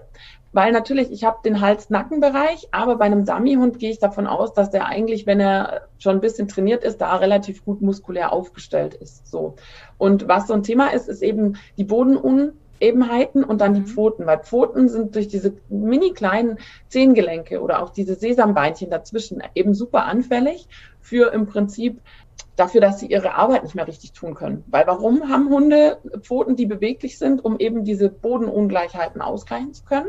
weil 0.57 0.71
natürlich, 0.71 1.11
ich 1.11 1.23
habe 1.23 1.37
den 1.45 1.61
Hals-Nacken-Bereich, 1.61 2.69
aber 2.71 2.95
bei 2.95 3.05
einem 3.05 3.25
Dummy-Hund 3.25 3.77
gehe 3.77 3.91
ich 3.91 3.99
davon 3.99 4.25
aus, 4.25 4.53
dass 4.53 4.71
der 4.71 4.87
eigentlich, 4.87 5.27
wenn 5.27 5.39
er 5.39 5.81
schon 5.99 6.15
ein 6.15 6.19
bisschen 6.19 6.47
trainiert 6.47 6.83
ist, 6.83 6.99
da 6.99 7.15
relativ 7.17 7.63
gut 7.63 7.83
muskulär 7.83 8.33
aufgestellt 8.33 8.95
ist. 8.95 9.27
So. 9.27 9.53
Und 9.99 10.27
was 10.27 10.47
so 10.47 10.55
ein 10.55 10.63
Thema 10.63 10.87
ist, 10.87 11.09
ist 11.09 11.21
eben 11.21 11.57
die 11.77 11.83
Bodenunebenheiten 11.83 13.43
und 13.43 13.61
dann 13.61 13.75
die 13.75 13.81
mhm. 13.81 13.85
Pfoten, 13.85 14.25
weil 14.25 14.39
Pfoten 14.39 14.89
sind 14.89 15.13
durch 15.13 15.27
diese 15.27 15.53
mini 15.69 16.13
kleinen 16.13 16.57
Zehengelenke 16.87 17.61
oder 17.61 17.83
auch 17.83 17.91
diese 17.91 18.15
Sesambeinchen 18.15 18.89
dazwischen 18.89 19.43
eben 19.53 19.75
super 19.75 20.05
anfällig 20.05 20.67
für 21.01 21.31
im 21.33 21.45
Prinzip 21.45 22.01
dafür, 22.55 22.81
dass 22.81 22.99
sie 22.99 23.05
ihre 23.05 23.35
Arbeit 23.35 23.61
nicht 23.61 23.75
mehr 23.75 23.87
richtig 23.87 24.13
tun 24.13 24.33
können. 24.33 24.63
Weil 24.65 24.87
warum 24.87 25.29
haben 25.29 25.49
Hunde 25.49 25.99
Pfoten, 26.21 26.55
die 26.55 26.65
beweglich 26.65 27.19
sind, 27.19 27.45
um 27.45 27.59
eben 27.59 27.83
diese 27.83 28.09
Bodenungleichheiten 28.09 29.21
ausgleichen 29.21 29.75
zu 29.75 29.85
können? 29.85 30.07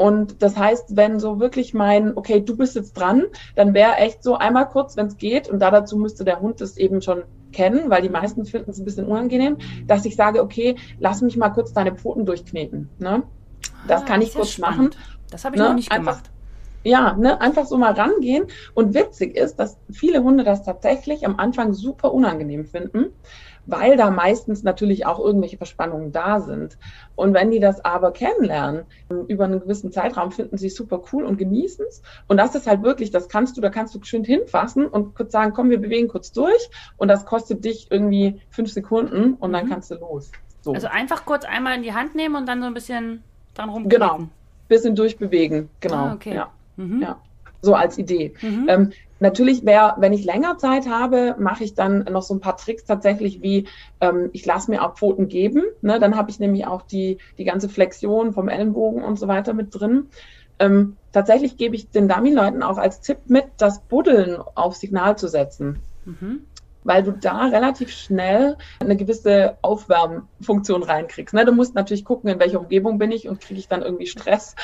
Und 0.00 0.40
das 0.40 0.56
heißt, 0.56 0.96
wenn 0.96 1.20
so 1.20 1.40
wirklich 1.40 1.74
mein, 1.74 2.16
okay, 2.16 2.40
du 2.40 2.56
bist 2.56 2.74
jetzt 2.74 2.94
dran, 2.94 3.24
dann 3.54 3.74
wäre 3.74 3.96
echt 3.96 4.22
so 4.22 4.34
einmal 4.34 4.66
kurz, 4.66 4.96
wenn 4.96 5.08
es 5.08 5.18
geht, 5.18 5.50
und 5.50 5.58
da 5.58 5.70
dazu 5.70 5.98
müsste 5.98 6.24
der 6.24 6.40
Hund 6.40 6.62
es 6.62 6.78
eben 6.78 7.02
schon 7.02 7.24
kennen, 7.52 7.90
weil 7.90 8.00
die 8.00 8.08
meisten 8.08 8.46
finden 8.46 8.70
es 8.70 8.78
ein 8.78 8.86
bisschen 8.86 9.04
unangenehm, 9.04 9.58
dass 9.86 10.06
ich 10.06 10.16
sage, 10.16 10.42
okay, 10.42 10.76
lass 11.00 11.20
mich 11.20 11.36
mal 11.36 11.50
kurz 11.50 11.74
deine 11.74 11.94
Pfoten 11.94 12.24
durchkneten. 12.24 12.88
Ne? 12.98 13.24
Das 13.86 14.00
ah, 14.00 14.04
kann 14.06 14.22
ich 14.22 14.32
kurz 14.32 14.52
spannend. 14.52 14.96
machen. 14.96 15.18
Das 15.30 15.44
habe 15.44 15.56
ich 15.56 15.60
ne? 15.60 15.68
noch 15.68 15.74
nicht 15.74 15.92
Einfach, 15.92 16.22
gemacht. 16.22 16.30
Ja, 16.82 17.14
ne, 17.14 17.40
einfach 17.40 17.66
so 17.66 17.76
mal 17.76 17.92
rangehen. 17.92 18.44
Und 18.74 18.94
witzig 18.94 19.36
ist, 19.36 19.56
dass 19.56 19.76
viele 19.90 20.22
Hunde 20.22 20.44
das 20.44 20.64
tatsächlich 20.64 21.26
am 21.26 21.38
Anfang 21.38 21.74
super 21.74 22.12
unangenehm 22.12 22.64
finden 22.64 23.12
weil 23.70 23.96
da 23.96 24.10
meistens 24.10 24.62
natürlich 24.62 25.06
auch 25.06 25.18
irgendwelche 25.18 25.56
Verspannungen 25.56 26.12
da 26.12 26.40
sind. 26.40 26.76
Und 27.14 27.34
wenn 27.34 27.50
die 27.50 27.60
das 27.60 27.84
aber 27.84 28.12
kennenlernen, 28.12 28.84
über 29.28 29.44
einen 29.44 29.60
gewissen 29.60 29.92
Zeitraum 29.92 30.32
finden 30.32 30.56
sie 30.56 30.68
es 30.68 30.74
super 30.74 31.02
cool 31.12 31.24
und 31.24 31.36
genießen 31.36 31.84
es. 31.88 32.02
Und 32.28 32.36
das 32.36 32.54
ist 32.54 32.66
halt 32.66 32.82
wirklich, 32.82 33.10
das 33.10 33.28
kannst 33.28 33.56
du, 33.56 33.60
da 33.60 33.70
kannst 33.70 33.94
du 33.94 34.02
schön 34.02 34.24
hinfassen 34.24 34.86
und 34.86 35.14
kurz 35.14 35.32
sagen, 35.32 35.52
komm, 35.54 35.70
wir 35.70 35.80
bewegen 35.80 36.08
kurz 36.08 36.32
durch. 36.32 36.70
Und 36.96 37.08
das 37.08 37.26
kostet 37.26 37.64
dich 37.64 37.88
irgendwie 37.90 38.40
fünf 38.50 38.72
Sekunden 38.72 39.34
und 39.34 39.52
dann 39.52 39.66
mhm. 39.66 39.70
kannst 39.70 39.90
du 39.90 39.96
los. 39.96 40.30
So. 40.62 40.72
Also 40.72 40.88
einfach 40.88 41.24
kurz 41.24 41.44
einmal 41.44 41.76
in 41.76 41.82
die 41.82 41.94
Hand 41.94 42.14
nehmen 42.14 42.36
und 42.36 42.46
dann 42.46 42.60
so 42.60 42.66
ein 42.66 42.74
bisschen 42.74 43.22
Dann 43.54 43.70
rumklicken. 43.70 44.08
Genau. 44.08 44.28
Bisschen 44.68 44.94
durchbewegen. 44.94 45.68
Genau. 45.80 45.96
Ah, 45.96 46.12
okay. 46.14 46.34
Ja. 46.34 46.52
Mhm. 46.76 47.02
ja. 47.02 47.20
So 47.62 47.74
als 47.74 47.98
Idee. 47.98 48.32
Mhm. 48.40 48.66
Ähm, 48.68 48.90
natürlich 49.18 49.66
wäre, 49.66 49.96
wenn 49.98 50.14
ich 50.14 50.24
länger 50.24 50.56
Zeit 50.56 50.88
habe, 50.88 51.36
mache 51.38 51.62
ich 51.62 51.74
dann 51.74 52.04
noch 52.04 52.22
so 52.22 52.34
ein 52.34 52.40
paar 52.40 52.56
Tricks 52.56 52.84
tatsächlich 52.84 53.42
wie, 53.42 53.68
ähm, 54.00 54.30
ich 54.32 54.46
lasse 54.46 54.70
mir 54.70 54.82
auch 54.82 54.94
Pfoten 54.94 55.28
geben. 55.28 55.64
Ne? 55.82 56.00
Dann 56.00 56.16
habe 56.16 56.30
ich 56.30 56.40
nämlich 56.40 56.66
auch 56.66 56.82
die, 56.82 57.18
die 57.36 57.44
ganze 57.44 57.68
Flexion 57.68 58.32
vom 58.32 58.48
Ellenbogen 58.48 59.04
und 59.04 59.18
so 59.18 59.28
weiter 59.28 59.52
mit 59.52 59.78
drin. 59.78 60.08
Ähm, 60.58 60.96
tatsächlich 61.12 61.58
gebe 61.58 61.76
ich 61.76 61.90
den 61.90 62.08
Dummy-Leuten 62.08 62.62
auch 62.62 62.78
als 62.78 63.02
Tipp 63.02 63.18
mit, 63.26 63.44
das 63.58 63.80
Buddeln 63.82 64.38
auf 64.54 64.74
Signal 64.76 65.18
zu 65.18 65.28
setzen. 65.28 65.80
Mhm 66.06 66.46
weil 66.84 67.02
du 67.02 67.12
da 67.12 67.46
relativ 67.46 67.90
schnell 67.90 68.56
eine 68.80 68.96
gewisse 68.96 69.58
Aufwärmfunktion 69.62 70.82
reinkriegst. 70.82 71.34
Ne? 71.34 71.44
Du 71.44 71.52
musst 71.52 71.74
natürlich 71.74 72.04
gucken, 72.04 72.30
in 72.30 72.38
welcher 72.38 72.60
Umgebung 72.60 72.98
bin 72.98 73.12
ich 73.12 73.28
und 73.28 73.40
kriege 73.40 73.60
ich 73.60 73.68
dann 73.68 73.82
irgendwie 73.82 74.06
Stress, 74.06 74.54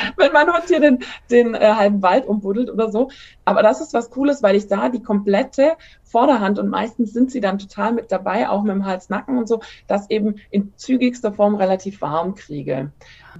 wenn 0.16 0.32
mein 0.32 0.52
Hund 0.52 0.64
hier 0.68 0.80
den, 0.80 0.98
den 1.30 1.54
äh, 1.54 1.74
halben 1.74 2.02
Wald 2.02 2.26
umbuddelt 2.26 2.70
oder 2.70 2.90
so. 2.90 3.10
Aber 3.44 3.62
das 3.62 3.80
ist 3.80 3.94
was 3.94 4.10
Cooles, 4.10 4.42
weil 4.42 4.56
ich 4.56 4.68
da 4.68 4.88
die 4.88 5.02
komplette 5.02 5.76
Vorderhand 6.04 6.58
und 6.58 6.68
meistens 6.68 7.12
sind 7.12 7.30
sie 7.30 7.40
dann 7.40 7.58
total 7.58 7.92
mit 7.92 8.10
dabei, 8.10 8.48
auch 8.48 8.62
mit 8.62 8.74
dem 8.74 8.86
Hals, 8.86 9.10
Nacken 9.10 9.36
und 9.38 9.46
so, 9.46 9.60
das 9.86 10.08
eben 10.10 10.36
in 10.50 10.72
zügigster 10.76 11.32
Form 11.32 11.54
relativ 11.54 12.00
warm 12.00 12.34
kriege. 12.34 12.92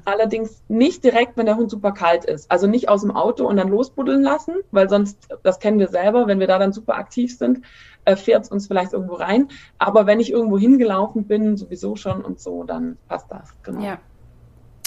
Allerdings 0.05 0.63
nicht 0.69 1.03
direkt, 1.03 1.37
wenn 1.37 1.47
der 1.47 1.57
Hund 1.57 1.71
super 1.71 1.93
kalt 1.93 2.25
ist. 2.25 2.51
Also 2.51 2.67
nicht 2.67 2.89
aus 2.89 3.01
dem 3.01 3.11
Auto 3.11 3.47
und 3.47 3.57
dann 3.57 3.69
losbuddeln 3.69 4.23
lassen, 4.23 4.55
weil 4.71 4.89
sonst, 4.89 5.29
das 5.43 5.59
kennen 5.61 5.79
wir 5.79 5.89
selber, 5.89 6.27
wenn 6.27 6.41
wir 6.41 6.47
da 6.47 6.59
dann 6.59 6.73
super 6.73 6.97
aktiv 6.97 7.37
sind, 7.37 7.65
äh, 8.05 8.17
fährt 8.17 8.45
es 8.45 8.51
uns 8.51 8.67
vielleicht 8.67 8.93
irgendwo 8.93 9.15
rein. 9.15 9.49
Aber 9.79 10.07
wenn 10.07 10.21
ich 10.21 10.31
irgendwo 10.31 10.59
hingelaufen 10.59 11.25
bin, 11.25 11.57
sowieso 11.57 11.97
schon 11.97 12.25
und 12.25 12.41
so, 12.41 12.65
dann 12.65 12.99
passt 13.09 13.31
das. 13.31 13.55
Genau. 13.63 13.83
Ja. 13.83 13.99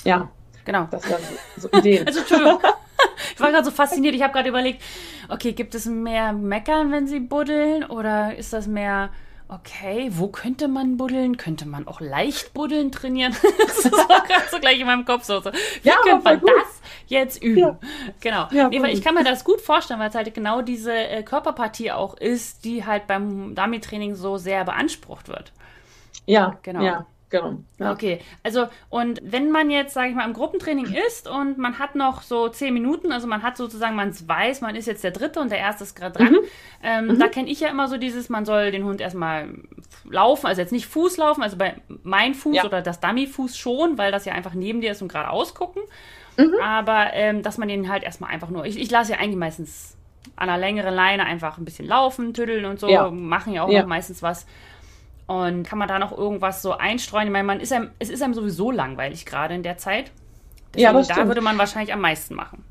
Ja. 0.04 0.30
Genau. 0.66 0.88
Das 0.92 1.10
wären 1.10 1.22
so, 1.58 1.70
so 1.70 1.78
Ideen. 1.78 2.08
also, 2.08 2.20
Entschuldigung. 2.20 2.60
Ich 3.34 3.40
war 3.40 3.52
gerade 3.52 3.66
so 3.66 3.72
fasziniert. 3.72 4.16
Ich 4.16 4.22
habe 4.22 4.34
gerade 4.34 4.50
überlegt, 4.50 4.82
okay, 5.30 5.54
gibt 5.54 5.76
es 5.76 5.86
mehr 5.86 6.34
Meckern, 6.34 6.92
wenn 6.92 7.08
sie 7.08 7.20
buddeln? 7.20 7.84
Oder 7.84 8.36
ist 8.36 8.54
das 8.54 8.68
mehr 8.68 9.10
okay, 9.52 10.10
wo 10.14 10.28
könnte 10.28 10.68
man 10.68 10.98
buddeln? 10.98 11.36
Könnte 11.38 11.68
man 11.68 11.88
auch 11.88 12.00
leicht 12.00 12.54
buddeln 12.54 12.92
trainieren? 12.92 13.36
das 13.58 13.92
war 13.92 14.24
gerade 14.26 14.46
so 14.50 14.60
gleich 14.60 14.80
in 14.80 14.86
meinem 14.86 15.06
Kopf 15.06 15.26
so. 15.26 15.42
so. 15.42 15.52
Wie 15.52 15.90
ja, 15.90 15.96
könnte 16.04 16.24
man 16.24 16.40
gut. 16.40 16.50
das 16.50 16.82
jetzt 17.08 17.44
üben? 17.44 17.60
Ja. 17.60 17.80
Genau. 18.22 18.48
Ja, 18.52 18.70
nee, 18.70 18.92
ich 18.92 19.04
kann 19.04 19.14
mir 19.14 19.26
das 19.26 19.44
gut 19.44 19.60
vorstellen, 19.60 20.00
weil 20.00 20.10
es 20.10 20.16
halt 20.16 20.34
genau 20.34 20.62
diese 20.62 20.94
äh, 20.94 21.22
Körperpartie 21.24 21.92
auch 21.92 22.16
ist, 22.16 22.64
die 22.64 22.86
halt 22.86 23.08
beim 23.08 23.54
Dummy-Training 23.54 24.16
so 24.16 24.38
sehr 24.38 24.64
beansprucht 24.64 25.28
wird. 25.28 25.52
Ja, 26.26 26.58
genau. 26.64 26.82
Ja. 26.82 27.06
Genau. 27.32 27.60
Ja. 27.80 27.94
Okay, 27.94 28.20
also 28.44 28.68
und 28.90 29.22
wenn 29.24 29.52
man 29.52 29.70
jetzt, 29.70 29.94
sage 29.94 30.10
ich 30.10 30.16
mal, 30.16 30.26
im 30.26 30.34
Gruppentraining 30.34 30.94
ist 31.08 31.30
und 31.30 31.58
man 31.58 31.80
hat 31.80 31.96
noch 31.96 32.22
so 32.24 32.50
zehn 32.50 32.74
Minuten, 32.74 33.14
also 33.14 33.26
man 33.26 33.42
hat 33.42 33.56
sozusagen, 33.56 33.96
man 33.96 34.14
weiß, 34.14 34.60
man 34.60 34.76
ist 34.76 34.86
jetzt 34.86 35.04
der 35.04 35.12
Dritte 35.12 35.40
und 35.40 35.50
der 35.50 35.58
Erste 35.58 35.86
ist 35.86 35.96
gerade 35.96 36.20
dran. 36.20 36.34
Mhm. 36.34 36.40
Ähm, 36.84 37.08
mhm. 37.08 37.20
Da 37.20 37.30
kenne 37.30 37.50
ich 37.50 37.62
ja 37.62 37.70
immer 37.70 37.88
so 37.88 37.98
dieses, 37.98 38.28
man 38.28 38.44
soll 38.44 38.72
den 38.72 38.84
Hund 38.84 39.00
erstmal 39.00 39.48
laufen, 40.04 40.48
also 40.48 40.60
jetzt 40.60 40.74
nicht 40.74 40.88
Fuß 40.88 41.16
laufen, 41.18 41.42
also 41.42 41.56
bei 41.56 41.76
mein 42.04 42.34
Fuß 42.34 42.58
ja. 42.58 42.66
oder 42.66 42.82
das 42.82 43.00
Dummy-Fuß 43.00 43.58
schon, 43.58 43.98
weil 43.98 44.12
das 44.12 44.26
ja 44.26 44.34
einfach 44.34 44.54
neben 44.54 44.82
dir 44.82 44.92
ist 44.92 45.02
und 45.02 45.08
gerade 45.08 45.30
ausgucken. 45.30 45.82
Mhm. 46.36 46.56
Aber 46.62 47.14
ähm, 47.14 47.44
dass 47.44 47.58
man 47.58 47.70
den 47.70 47.88
halt 47.88 48.04
erstmal 48.04 48.32
einfach 48.32 48.50
nur, 48.50 48.66
ich, 48.66 48.78
ich 48.78 48.92
lasse 48.92 49.14
ja 49.14 49.20
eigentlich 49.20 49.38
meistens 49.38 49.96
an 50.36 50.50
einer 50.50 50.58
längeren 50.58 50.94
Leine 50.94 51.26
einfach 51.26 51.58
ein 51.58 51.66
bisschen 51.66 51.88
laufen, 51.88 52.34
tüddeln 52.34 52.66
und 52.66 52.80
so, 52.80 52.90
ja. 52.90 53.10
machen 53.10 53.54
ja 53.54 53.64
auch 53.64 53.72
noch 53.72 53.86
meistens 53.86 54.22
was. 54.22 54.46
Und 55.32 55.64
kann 55.64 55.80
man 55.80 55.88
da 55.88 55.98
noch 55.98 56.12
irgendwas 56.18 56.62
so 56.62 56.74
einstreuen? 56.74 57.28
Ich 57.28 57.32
meine, 57.32 57.48
man 57.48 57.62
ist 57.62 57.72
einem, 57.72 57.92
es 58.00 58.10
ist 58.10 58.22
einem 58.22 58.34
sowieso 58.34 58.70
langweilig 58.70 59.26
gerade 59.26 59.56
in 59.56 59.64
der 59.64 59.78
Zeit. 59.78 60.12
Deswegen, 60.74 60.84
ja, 60.84 60.92
das 60.92 61.08
da 61.08 61.26
würde 61.26 61.40
man 61.40 61.58
wahrscheinlich 61.58 61.94
am 61.94 62.02
meisten 62.02 62.36
machen. 62.36 62.66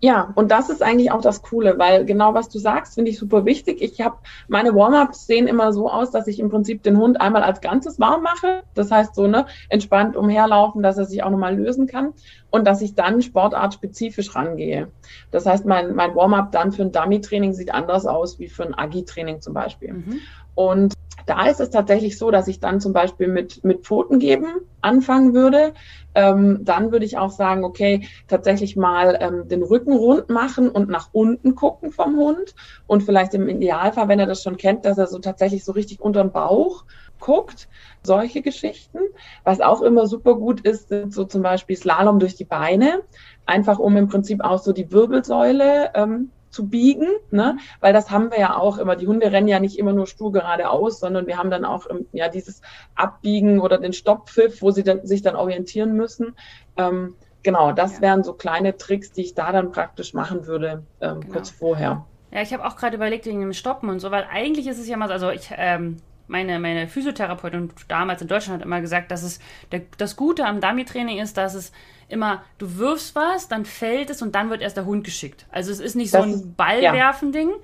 Ja, 0.00 0.32
und 0.34 0.50
das 0.50 0.70
ist 0.70 0.82
eigentlich 0.82 1.12
auch 1.12 1.20
das 1.20 1.40
Coole, 1.40 1.78
weil 1.78 2.04
genau 2.04 2.34
was 2.34 2.48
du 2.48 2.58
sagst, 2.58 2.96
finde 2.96 3.12
ich 3.12 3.18
super 3.18 3.44
wichtig. 3.44 3.80
Ich 3.80 4.00
habe 4.00 4.16
meine 4.48 4.74
Warm-ups 4.74 5.26
sehen 5.26 5.46
immer 5.46 5.72
so 5.72 5.88
aus, 5.88 6.10
dass 6.10 6.26
ich 6.26 6.40
im 6.40 6.50
Prinzip 6.50 6.82
den 6.82 6.98
Hund 6.98 7.20
einmal 7.20 7.44
als 7.44 7.60
Ganzes 7.60 8.00
warm 8.00 8.22
mache. 8.22 8.64
Das 8.74 8.90
heißt 8.90 9.14
so, 9.14 9.28
ne, 9.28 9.46
entspannt 9.68 10.16
umherlaufen, 10.16 10.82
dass 10.82 10.98
er 10.98 11.04
sich 11.04 11.22
auch 11.22 11.30
nochmal 11.30 11.56
lösen 11.56 11.86
kann 11.86 12.12
und 12.50 12.66
dass 12.66 12.82
ich 12.82 12.96
dann 12.96 13.22
sportartspezifisch 13.22 14.34
rangehe. 14.34 14.88
Das 15.30 15.46
heißt, 15.46 15.64
mein, 15.64 15.94
mein 15.94 16.14
Warm-up 16.16 16.50
dann 16.50 16.72
für 16.72 16.82
ein 16.82 16.92
Dummy-Training 16.92 17.54
sieht 17.54 17.72
anders 17.72 18.04
aus 18.04 18.40
wie 18.40 18.48
für 18.48 18.64
ein 18.64 18.74
Agi-Training 18.74 19.40
zum 19.40 19.54
Beispiel. 19.54 19.92
Mhm. 19.94 20.20
Und 20.54 20.94
da 21.26 21.46
ist 21.46 21.60
es 21.60 21.70
tatsächlich 21.70 22.18
so, 22.18 22.30
dass 22.30 22.48
ich 22.48 22.60
dann 22.60 22.80
zum 22.80 22.92
Beispiel 22.92 23.28
mit, 23.28 23.64
mit 23.64 23.84
Pfoten 23.84 24.18
geben 24.18 24.46
anfangen 24.82 25.32
würde. 25.32 25.72
Ähm, 26.14 26.60
dann 26.62 26.92
würde 26.92 27.06
ich 27.06 27.16
auch 27.16 27.30
sagen, 27.30 27.64
okay, 27.64 28.06
tatsächlich 28.28 28.76
mal 28.76 29.16
ähm, 29.20 29.48
den 29.48 29.62
Rücken 29.62 29.94
rund 29.94 30.28
machen 30.28 30.68
und 30.68 30.88
nach 30.88 31.08
unten 31.12 31.54
gucken 31.54 31.90
vom 31.90 32.16
Hund. 32.16 32.54
Und 32.86 33.02
vielleicht 33.02 33.34
im 33.34 33.48
Idealfall, 33.48 34.08
wenn 34.08 34.20
er 34.20 34.26
das 34.26 34.42
schon 34.42 34.56
kennt, 34.56 34.84
dass 34.84 34.98
er 34.98 35.06
so 35.06 35.18
tatsächlich 35.18 35.64
so 35.64 35.72
richtig 35.72 36.00
unter 36.00 36.22
den 36.22 36.32
Bauch 36.32 36.84
guckt. 37.20 37.68
Solche 38.02 38.42
Geschichten. 38.42 38.98
Was 39.44 39.60
auch 39.60 39.80
immer 39.80 40.06
super 40.06 40.34
gut 40.34 40.60
ist, 40.60 40.88
sind 40.88 41.14
so 41.14 41.24
zum 41.24 41.42
Beispiel 41.42 41.76
Slalom 41.76 42.18
durch 42.18 42.34
die 42.34 42.44
Beine. 42.44 43.00
Einfach 43.46 43.78
um 43.78 43.96
im 43.96 44.08
Prinzip 44.08 44.44
auch 44.44 44.58
so 44.58 44.72
die 44.72 44.92
Wirbelsäule 44.92 45.90
ähm, 45.94 46.30
zu 46.54 46.68
biegen, 46.68 47.08
ne? 47.30 47.58
weil 47.80 47.92
das 47.92 48.10
haben 48.10 48.30
wir 48.30 48.38
ja 48.38 48.56
auch 48.56 48.78
immer. 48.78 48.96
Die 48.96 49.06
Hunde 49.06 49.32
rennen 49.32 49.48
ja 49.48 49.60
nicht 49.60 49.78
immer 49.78 49.92
nur 49.92 50.06
stur 50.06 50.32
geradeaus, 50.32 51.00
sondern 51.00 51.26
wir 51.26 51.36
haben 51.36 51.50
dann 51.50 51.64
auch 51.64 51.90
ähm, 51.90 52.06
ja 52.12 52.28
dieses 52.28 52.62
Abbiegen 52.94 53.60
oder 53.60 53.78
den 53.78 53.92
Stopppfiff, 53.92 54.62
wo 54.62 54.70
sie 54.70 54.84
dann, 54.84 55.04
sich 55.04 55.22
dann 55.22 55.36
orientieren 55.36 55.94
müssen. 55.94 56.36
Ähm, 56.76 57.16
genau, 57.42 57.72
das 57.72 57.96
ja. 57.96 58.02
wären 58.02 58.22
so 58.22 58.32
kleine 58.32 58.76
Tricks, 58.76 59.12
die 59.12 59.22
ich 59.22 59.34
da 59.34 59.52
dann 59.52 59.72
praktisch 59.72 60.14
machen 60.14 60.46
würde, 60.46 60.84
ähm, 61.00 61.20
genau. 61.20 61.32
kurz 61.32 61.50
vorher. 61.50 62.06
Ja, 62.30 62.42
ich 62.42 62.52
habe 62.52 62.64
auch 62.64 62.76
gerade 62.76 62.96
überlegt 62.96 63.26
wegen 63.26 63.40
dem 63.40 63.52
Stoppen 63.52 63.88
und 63.90 64.00
so, 64.00 64.10
weil 64.10 64.26
eigentlich 64.30 64.66
ist 64.66 64.78
es 64.78 64.88
ja 64.88 64.96
mal, 64.96 65.10
also 65.10 65.30
ich, 65.30 65.50
ähm, 65.56 65.98
meine, 66.26 66.58
meine 66.58 66.88
Physiotherapeutin 66.88 67.70
damals 67.88 68.22
in 68.22 68.28
Deutschland 68.28 68.60
hat 68.60 68.66
immer 68.66 68.80
gesagt, 68.80 69.10
dass 69.10 69.22
es 69.22 69.40
der, 69.72 69.82
das 69.98 70.16
Gute 70.16 70.46
am 70.46 70.60
Dummy-Training 70.60 71.18
ist, 71.18 71.36
dass 71.36 71.54
es 71.54 71.72
immer, 72.08 72.42
du 72.58 72.76
wirfst 72.76 73.14
was, 73.14 73.48
dann 73.48 73.64
fällt 73.64 74.10
es 74.10 74.22
und 74.22 74.34
dann 74.34 74.50
wird 74.50 74.62
erst 74.62 74.76
der 74.76 74.86
Hund 74.86 75.04
geschickt. 75.04 75.46
Also 75.50 75.70
es 75.70 75.80
ist 75.80 75.94
nicht 75.94 76.14
das, 76.14 76.24
so 76.24 76.30
ein 76.30 76.54
Ballwerfen-Ding. 76.54 77.50
Ja. 77.50 77.56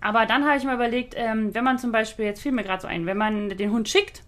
Aber 0.00 0.26
dann 0.26 0.44
habe 0.44 0.58
ich 0.58 0.64
mir 0.64 0.74
überlegt, 0.74 1.14
ähm, 1.16 1.54
wenn 1.54 1.64
man 1.64 1.78
zum 1.78 1.90
Beispiel, 1.90 2.26
jetzt 2.26 2.42
fiel 2.42 2.52
mir 2.52 2.62
gerade 2.62 2.82
so 2.82 2.88
ein, 2.88 3.06
wenn 3.06 3.16
man 3.16 3.48
den 3.50 3.70
Hund 3.70 3.88
schickt 3.88 4.22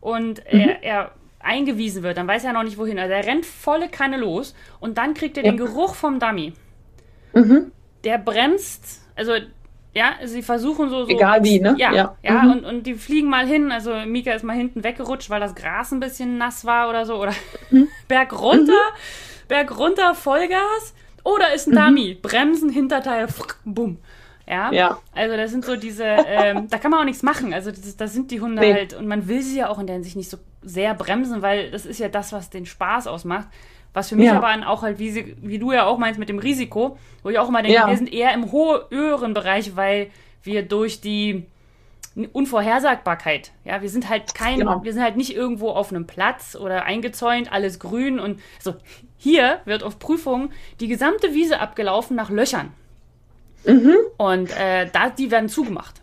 und 0.00 0.40
mhm. 0.52 0.60
er, 0.60 0.82
er, 0.82 1.10
eingewiesen 1.42 2.02
wird, 2.02 2.18
dann 2.18 2.28
weiß 2.28 2.44
er 2.44 2.52
noch 2.52 2.62
nicht 2.62 2.76
wohin. 2.76 2.98
Also 2.98 3.14
er 3.14 3.26
rennt 3.26 3.46
volle 3.46 3.88
Kanne 3.88 4.18
los 4.18 4.54
und 4.78 4.98
dann 4.98 5.14
kriegt 5.14 5.38
er 5.38 5.44
ja. 5.44 5.50
den 5.50 5.56
Geruch 5.56 5.94
vom 5.94 6.18
Dummy. 6.18 6.52
Mhm. 7.32 7.72
Der 8.04 8.18
bremst, 8.18 9.00
also 9.16 9.32
ja, 9.92 10.12
sie 10.24 10.42
versuchen 10.42 10.88
so. 10.88 11.04
so 11.04 11.08
Egal 11.08 11.42
wie, 11.44 11.60
ne? 11.60 11.74
Ja, 11.78 11.92
ja, 11.92 12.16
ja 12.22 12.42
mhm. 12.42 12.52
und, 12.52 12.64
und 12.64 12.86
die 12.86 12.94
fliegen 12.94 13.28
mal 13.28 13.46
hin. 13.46 13.72
Also 13.72 13.94
Mika 14.06 14.32
ist 14.32 14.44
mal 14.44 14.56
hinten 14.56 14.84
weggerutscht, 14.84 15.30
weil 15.30 15.40
das 15.40 15.54
Gras 15.54 15.90
ein 15.90 16.00
bisschen 16.00 16.38
nass 16.38 16.64
war 16.64 16.88
oder 16.88 17.06
so. 17.06 17.20
Oder 17.20 17.32
mhm. 17.70 17.88
Berg 18.08 18.40
runter, 18.40 18.72
mhm. 18.72 19.48
Berg 19.48 19.78
runter, 19.78 20.14
Vollgas. 20.14 20.94
Oder 21.24 21.52
ist 21.54 21.66
ein 21.66 21.72
mhm. 21.72 21.76
Dummy. 21.76 22.14
Bremsen, 22.14 22.70
Hinterteil, 22.70 23.26
bumm. 23.64 23.98
Ja? 24.46 24.72
ja. 24.72 24.98
Also 25.12 25.36
das 25.36 25.50
sind 25.50 25.64
so 25.64 25.76
diese, 25.76 26.04
ähm, 26.04 26.68
da 26.68 26.78
kann 26.78 26.90
man 26.90 27.00
auch 27.00 27.04
nichts 27.04 27.22
machen. 27.22 27.52
Also 27.52 27.70
das, 27.70 27.96
das 27.96 28.12
sind 28.12 28.30
die 28.30 28.40
Hunde 28.40 28.60
nee. 28.60 28.72
halt. 28.72 28.94
Und 28.94 29.06
man 29.06 29.28
will 29.28 29.42
sie 29.42 29.58
ja 29.58 29.68
auch 29.68 29.78
in 29.78 29.86
der 29.86 29.94
Hinsicht 29.94 30.16
nicht 30.16 30.30
so 30.30 30.38
sehr 30.62 30.94
bremsen, 30.94 31.42
weil 31.42 31.70
das 31.70 31.84
ist 31.84 31.98
ja 31.98 32.08
das, 32.08 32.32
was 32.32 32.50
den 32.50 32.66
Spaß 32.66 33.06
ausmacht. 33.06 33.48
Was 33.92 34.08
für 34.08 34.16
mich 34.16 34.26
ja. 34.26 34.40
aber 34.40 34.68
auch 34.68 34.82
halt, 34.82 34.98
wie, 34.98 35.10
sie, 35.10 35.36
wie 35.40 35.58
du 35.58 35.72
ja 35.72 35.86
auch 35.86 35.98
meinst 35.98 36.18
mit 36.18 36.28
dem 36.28 36.38
Risiko, 36.38 36.96
wo 37.22 37.30
ich 37.30 37.38
auch 37.38 37.48
immer 37.48 37.62
denke, 37.62 37.76
ja. 37.76 37.88
wir 37.88 37.96
sind 37.96 38.12
eher 38.12 38.32
im 38.34 38.52
höheren 38.52 39.34
Bereich, 39.34 39.74
weil 39.74 40.10
wir 40.42 40.62
durch 40.62 41.00
die 41.00 41.46
Unvorhersagbarkeit, 42.32 43.52
ja, 43.64 43.82
wir 43.82 43.88
sind 43.88 44.08
halt 44.08 44.34
kein, 44.34 44.58
genau. 44.58 44.82
wir 44.82 44.92
sind 44.92 45.02
halt 45.02 45.16
nicht 45.16 45.34
irgendwo 45.34 45.70
auf 45.70 45.90
einem 45.90 46.06
Platz 46.06 46.56
oder 46.56 46.84
eingezäunt, 46.84 47.52
alles 47.52 47.78
grün 47.78 48.18
und 48.18 48.40
so. 48.60 48.74
Hier 49.16 49.60
wird 49.64 49.82
auf 49.82 49.98
Prüfung 49.98 50.50
die 50.80 50.88
gesamte 50.88 51.34
Wiese 51.34 51.60
abgelaufen 51.60 52.16
nach 52.16 52.30
Löchern. 52.30 52.72
Mhm. 53.64 53.96
Und 54.16 54.50
äh, 54.56 54.88
da, 54.90 55.10
die 55.10 55.30
werden 55.30 55.48
zugemacht. 55.48 56.00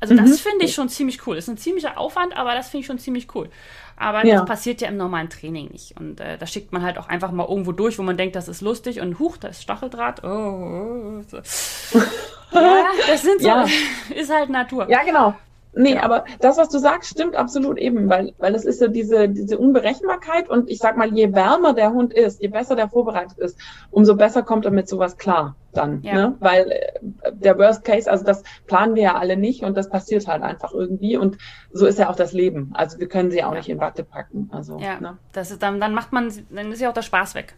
Also 0.00 0.14
mhm. 0.14 0.18
das 0.18 0.40
finde 0.40 0.64
ich 0.64 0.74
schon 0.74 0.88
ziemlich 0.88 1.26
cool. 1.26 1.36
Das 1.36 1.44
ist 1.44 1.50
ein 1.50 1.58
ziemlicher 1.58 1.98
Aufwand, 1.98 2.36
aber 2.36 2.54
das 2.54 2.68
finde 2.68 2.82
ich 2.82 2.86
schon 2.86 2.98
ziemlich 2.98 3.34
cool. 3.34 3.48
Aber 3.96 4.26
ja. 4.26 4.36
das 4.36 4.44
passiert 4.44 4.80
ja 4.82 4.88
im 4.88 4.96
normalen 4.96 5.30
Training 5.30 5.70
nicht. 5.70 5.98
Und 5.98 6.20
äh, 6.20 6.36
da 6.36 6.46
schickt 6.46 6.72
man 6.72 6.82
halt 6.82 6.98
auch 6.98 7.08
einfach 7.08 7.30
mal 7.32 7.46
irgendwo 7.48 7.72
durch, 7.72 7.98
wo 7.98 8.02
man 8.02 8.16
denkt, 8.16 8.36
das 8.36 8.46
ist 8.48 8.60
lustig 8.60 9.00
und 9.00 9.18
huch, 9.18 9.38
da 9.38 9.48
ist 9.48 9.62
Stacheldraht. 9.62 10.22
Oh, 10.22 10.28
oh, 10.28 11.18
oh. 11.18 11.22
So. 11.26 11.98
ja, 12.52 12.84
das 13.06 13.22
sind 13.22 13.40
so, 13.40 13.48
ja. 13.48 13.64
ist 14.14 14.32
halt 14.32 14.50
Natur. 14.50 14.88
Ja, 14.90 15.02
genau. 15.02 15.34
Nee, 15.76 15.92
genau. 15.92 16.04
aber 16.04 16.24
das, 16.40 16.56
was 16.56 16.70
du 16.70 16.78
sagst, 16.78 17.10
stimmt 17.10 17.36
absolut 17.36 17.76
eben, 17.76 18.08
weil, 18.08 18.32
weil 18.38 18.54
es 18.54 18.64
ist 18.64 18.80
ja 18.80 18.88
diese, 18.88 19.28
diese 19.28 19.58
Unberechenbarkeit 19.58 20.48
und 20.48 20.70
ich 20.70 20.78
sag 20.78 20.96
mal, 20.96 21.12
je 21.12 21.34
wärmer 21.34 21.74
der 21.74 21.92
Hund 21.92 22.14
ist, 22.14 22.40
je 22.40 22.48
besser 22.48 22.76
der 22.76 22.88
vorbereitet 22.88 23.38
ist, 23.38 23.58
umso 23.90 24.16
besser 24.16 24.42
kommt 24.42 24.64
er 24.64 24.70
mit 24.70 24.88
sowas 24.88 25.18
klar 25.18 25.54
dann. 25.74 26.00
Ja. 26.02 26.14
Ne? 26.14 26.36
Weil 26.40 26.70
äh, 26.70 27.32
der 27.32 27.58
Worst 27.58 27.84
Case, 27.84 28.10
also 28.10 28.24
das 28.24 28.42
planen 28.66 28.94
wir 28.94 29.02
ja 29.02 29.14
alle 29.16 29.36
nicht 29.36 29.64
und 29.64 29.76
das 29.76 29.90
passiert 29.90 30.26
halt 30.26 30.42
einfach 30.42 30.72
irgendwie 30.72 31.18
und 31.18 31.36
so 31.72 31.84
ist 31.84 31.98
ja 31.98 32.08
auch 32.08 32.16
das 32.16 32.32
Leben. 32.32 32.70
Also 32.72 32.98
wir 32.98 33.08
können 33.08 33.30
sie 33.30 33.38
ja 33.38 33.48
auch 33.48 33.52
ja. 33.52 33.58
nicht 33.58 33.68
in 33.68 33.78
Watte 33.78 34.02
packen. 34.02 34.48
Also, 34.52 34.78
ja, 34.78 34.98
ne? 34.98 35.18
das 35.32 35.50
ist 35.50 35.62
dann, 35.62 35.78
dann 35.78 35.92
macht 35.92 36.10
man, 36.10 36.32
dann 36.48 36.72
ist 36.72 36.80
ja 36.80 36.88
auch 36.88 36.94
der 36.94 37.02
Spaß 37.02 37.34
weg. 37.34 37.54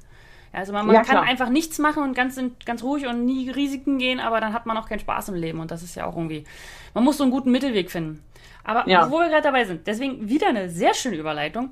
Also 0.53 0.73
man, 0.73 0.87
man 0.87 0.95
ja, 0.95 1.03
kann 1.03 1.19
einfach 1.19 1.49
nichts 1.51 1.79
machen 1.79 2.03
und 2.03 2.15
ganz, 2.15 2.41
ganz 2.65 2.83
ruhig 2.83 3.07
und 3.07 3.25
nie 3.25 3.51
Risiken 3.51 3.99
gehen, 3.99 4.21
aber 4.21 4.41
dann 4.41 4.53
hat 4.53 4.67
man 4.67 4.77
auch 4.77 4.89
keinen 4.89 5.01
Spaß 5.01 5.29
im 5.31 5.35
Leben 5.35 5.61
und 5.61 5.71
das 5.71 5.83
ist 5.83 5.95
ja 5.95 6.07
auch 6.07 6.17
irgendwie, 6.17 6.45
man 6.95 7.05
muss 7.05 7.19
so 7.19 7.25
einen 7.25 7.33
guten 7.33 7.51
Mittelweg 7.51 7.91
finden. 7.91 8.23
Aber 8.65 8.89
ja. 8.89 9.11
wo 9.11 9.19
wir 9.19 9.29
gerade 9.29 9.43
dabei 9.43 9.65
sind, 9.65 9.87
deswegen 9.87 10.29
wieder 10.29 10.49
eine 10.49 10.69
sehr 10.69 10.95
schöne 10.95 11.17
Überleitung. 11.17 11.71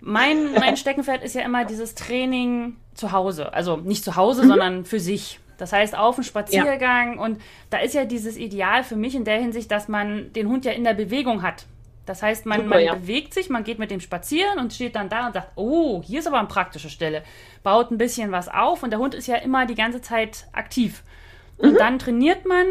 Mein, 0.00 0.52
mein 0.54 0.76
Steckenpferd 0.76 1.24
ist 1.24 1.34
ja 1.34 1.42
immer 1.42 1.64
dieses 1.64 1.94
Training 1.94 2.76
zu 2.94 3.12
Hause. 3.12 3.52
Also 3.52 3.76
nicht 3.76 4.04
zu 4.04 4.16
Hause, 4.16 4.44
mhm. 4.44 4.48
sondern 4.48 4.84
für 4.84 5.00
sich. 5.00 5.40
Das 5.58 5.72
heißt, 5.72 5.98
auf 5.98 6.14
dem 6.14 6.24
Spaziergang. 6.24 7.16
Ja. 7.16 7.20
Und 7.20 7.40
da 7.68 7.78
ist 7.78 7.94
ja 7.94 8.04
dieses 8.04 8.36
Ideal 8.36 8.84
für 8.84 8.96
mich 8.96 9.14
in 9.14 9.24
der 9.24 9.38
Hinsicht, 9.38 9.70
dass 9.70 9.88
man 9.88 10.32
den 10.32 10.48
Hund 10.48 10.64
ja 10.64 10.72
in 10.72 10.84
der 10.84 10.94
Bewegung 10.94 11.42
hat. 11.42 11.66
Das 12.08 12.22
heißt, 12.22 12.46
man, 12.46 12.58
Super, 12.58 12.70
man 12.70 12.84
ja. 12.84 12.94
bewegt 12.94 13.34
sich, 13.34 13.50
man 13.50 13.64
geht 13.64 13.78
mit 13.78 13.90
dem 13.90 14.00
spazieren 14.00 14.58
und 14.58 14.72
steht 14.72 14.96
dann 14.96 15.08
da 15.08 15.26
und 15.26 15.34
sagt, 15.34 15.52
oh, 15.56 16.02
hier 16.02 16.20
ist 16.20 16.26
aber 16.26 16.38
eine 16.38 16.48
praktische 16.48 16.90
Stelle. 16.90 17.22
Baut 17.62 17.90
ein 17.90 17.98
bisschen 17.98 18.32
was 18.32 18.48
auf 18.48 18.82
und 18.82 18.90
der 18.90 18.98
Hund 18.98 19.14
ist 19.14 19.26
ja 19.26 19.36
immer 19.36 19.66
die 19.66 19.74
ganze 19.74 20.00
Zeit 20.00 20.46
aktiv. 20.52 21.02
Und 21.58 21.72
mhm. 21.72 21.76
dann 21.76 21.98
trainiert 21.98 22.46
man 22.46 22.66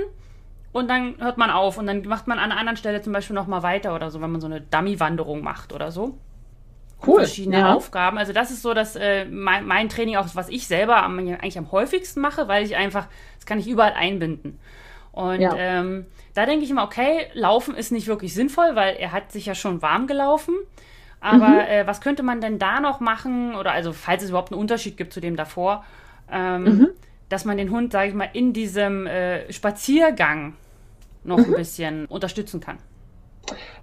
und 0.72 0.90
dann 0.90 1.16
hört 1.20 1.38
man 1.38 1.50
auf 1.50 1.78
und 1.78 1.88
dann 1.88 2.04
macht 2.08 2.28
man 2.28 2.40
an 2.40 2.52
einer 2.52 2.60
anderen 2.60 2.78
Stelle 2.78 3.02
zum 3.02 3.14
Beispiel 3.14 3.36
nochmal 3.36 3.64
weiter 3.64 3.94
oder 3.96 4.12
so, 4.12 4.22
wenn 4.22 4.32
man 4.32 4.42
so 4.42 4.48
eine 4.48 4.62
Dummy-Wanderung 4.62 5.42
macht 5.42 5.74
oder 5.74 5.92
so. 5.92 6.18
Cool. 7.06 7.20
Verschiedene 7.20 7.60
ja. 7.60 7.74
Aufgaben. 7.74 8.18
Also 8.18 8.34
das 8.34 8.50
ist 8.50 8.62
so 8.62 8.74
dass 8.74 8.96
äh, 8.96 9.26
mein, 9.26 9.68
mein, 9.68 9.90
Training 9.90 10.16
auch, 10.16 10.28
was 10.34 10.50
ich 10.50 10.68
selber 10.68 11.04
am, 11.04 11.20
eigentlich 11.20 11.58
am 11.58 11.72
häufigsten 11.72 12.22
mache, 12.22 12.48
weil 12.48 12.66
ich 12.66 12.76
einfach, 12.76 13.08
das 13.36 13.46
kann 13.46 13.60
ich 13.60 13.68
überall 13.68 13.94
einbinden. 13.94 14.60
Und 15.18 15.42
ja. 15.42 15.56
ähm, 15.58 16.06
da 16.36 16.46
denke 16.46 16.64
ich 16.64 16.70
immer, 16.70 16.84
okay, 16.84 17.26
Laufen 17.34 17.74
ist 17.74 17.92
nicht 17.92 18.06
wirklich 18.06 18.36
sinnvoll, 18.36 18.76
weil 18.76 18.98
er 18.98 19.12
hat 19.12 19.32
sich 19.32 19.48
ja 19.48 19.56
schon 19.56 19.82
warm 19.82 20.06
gelaufen. 20.06 20.54
Aber 21.20 21.48
mhm. 21.48 21.60
äh, 21.60 21.88
was 21.88 22.02
könnte 22.02 22.22
man 22.22 22.40
denn 22.40 22.60
da 22.60 22.80
noch 22.80 23.00
machen? 23.00 23.56
Oder 23.56 23.72
also, 23.72 23.94
falls 23.94 24.22
es 24.22 24.30
überhaupt 24.30 24.52
einen 24.52 24.62
Unterschied 24.62 24.96
gibt 24.96 25.12
zu 25.12 25.20
dem 25.20 25.36
davor, 25.36 25.84
ähm, 26.32 26.64
mhm. 26.64 26.88
dass 27.30 27.46
man 27.46 27.58
den 27.58 27.72
Hund, 27.72 27.94
sage 27.94 28.10
ich 28.10 28.14
mal, 28.14 28.30
in 28.32 28.54
diesem 28.54 29.08
äh, 29.08 29.52
Spaziergang 29.52 30.54
noch 31.24 31.40
mhm. 31.40 31.46
ein 31.46 31.54
bisschen 31.56 32.06
unterstützen 32.06 32.60
kann. 32.60 32.78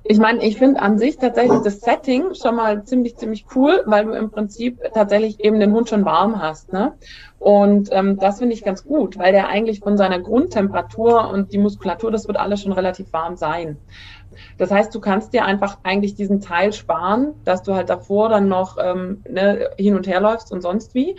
Ich 0.07 0.19
meine, 0.19 0.45
ich 0.45 0.59
finde 0.59 0.83
an 0.83 0.99
sich 0.99 1.17
tatsächlich 1.17 1.61
das 1.63 1.81
Setting 1.81 2.35
schon 2.35 2.57
mal 2.57 2.85
ziemlich, 2.85 3.17
ziemlich 3.17 3.47
cool, 3.55 3.83
weil 3.87 4.05
du 4.05 4.13
im 4.13 4.31
Prinzip 4.31 4.79
tatsächlich 4.93 5.41
eben 5.41 5.59
den 5.59 5.73
Hund 5.73 5.89
schon 5.89 6.05
warm 6.05 6.43
hast. 6.43 6.75
Ne? 6.75 6.93
Und 7.39 7.89
ähm, 7.91 8.19
das 8.19 8.39
finde 8.39 8.55
ich 8.55 8.63
ganz 8.63 8.85
gut, 8.85 9.19
weil 9.19 9.33
der 9.33 9.49
eigentlich 9.49 9.81
von 9.81 9.97
seiner 9.97 10.21
Grundtemperatur 10.21 11.31
und 11.31 11.53
die 11.53 11.59
Muskulatur, 11.59 12.11
das 12.11 12.27
wird 12.27 12.37
alles 12.37 12.61
schon 12.63 12.73
relativ 12.73 13.13
warm 13.15 13.37
sein. 13.37 13.79
Das 14.59 14.71
heißt, 14.71 14.95
du 14.95 15.01
kannst 15.01 15.33
dir 15.33 15.45
einfach 15.45 15.79
eigentlich 15.83 16.15
diesen 16.15 16.41
Teil 16.41 16.73
sparen, 16.73 17.35
dass 17.45 17.63
du 17.63 17.75
halt 17.75 17.91
davor 17.91 18.29
dann 18.29 18.49
noch 18.49 18.77
ähm, 18.83 19.23
ne, 19.29 19.71
hin 19.77 19.97
und 19.97 20.07
her 20.07 20.21
läufst 20.21 20.53
und 20.53 20.61
sonst 20.61 20.95
wie. 20.95 21.17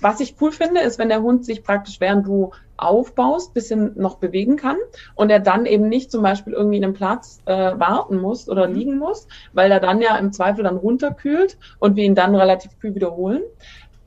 Was 0.00 0.20
ich 0.20 0.36
cool 0.40 0.52
finde, 0.52 0.80
ist, 0.80 0.98
wenn 0.98 1.08
der 1.08 1.22
Hund 1.22 1.44
sich 1.44 1.62
praktisch, 1.62 2.00
während 2.00 2.26
du 2.26 2.52
aufbaust, 2.76 3.54
bisschen 3.54 3.92
noch 3.96 4.16
bewegen 4.16 4.56
kann 4.56 4.76
und 5.14 5.30
er 5.30 5.40
dann 5.40 5.66
eben 5.66 5.88
nicht 5.88 6.10
zum 6.10 6.22
Beispiel 6.22 6.52
irgendwie 6.52 6.76
in 6.76 6.84
einem 6.84 6.94
Platz 6.94 7.40
äh, 7.46 7.52
warten 7.54 8.18
muss 8.18 8.48
oder 8.48 8.68
mhm. 8.68 8.74
liegen 8.74 8.98
muss, 8.98 9.28
weil 9.52 9.70
er 9.70 9.80
dann 9.80 10.00
ja 10.00 10.16
im 10.16 10.32
Zweifel 10.32 10.64
dann 10.64 10.76
runterkühlt 10.76 11.56
und 11.78 11.96
wir 11.96 12.04
ihn 12.04 12.14
dann 12.14 12.34
relativ 12.34 12.78
kühl 12.78 12.94
wiederholen. 12.94 13.42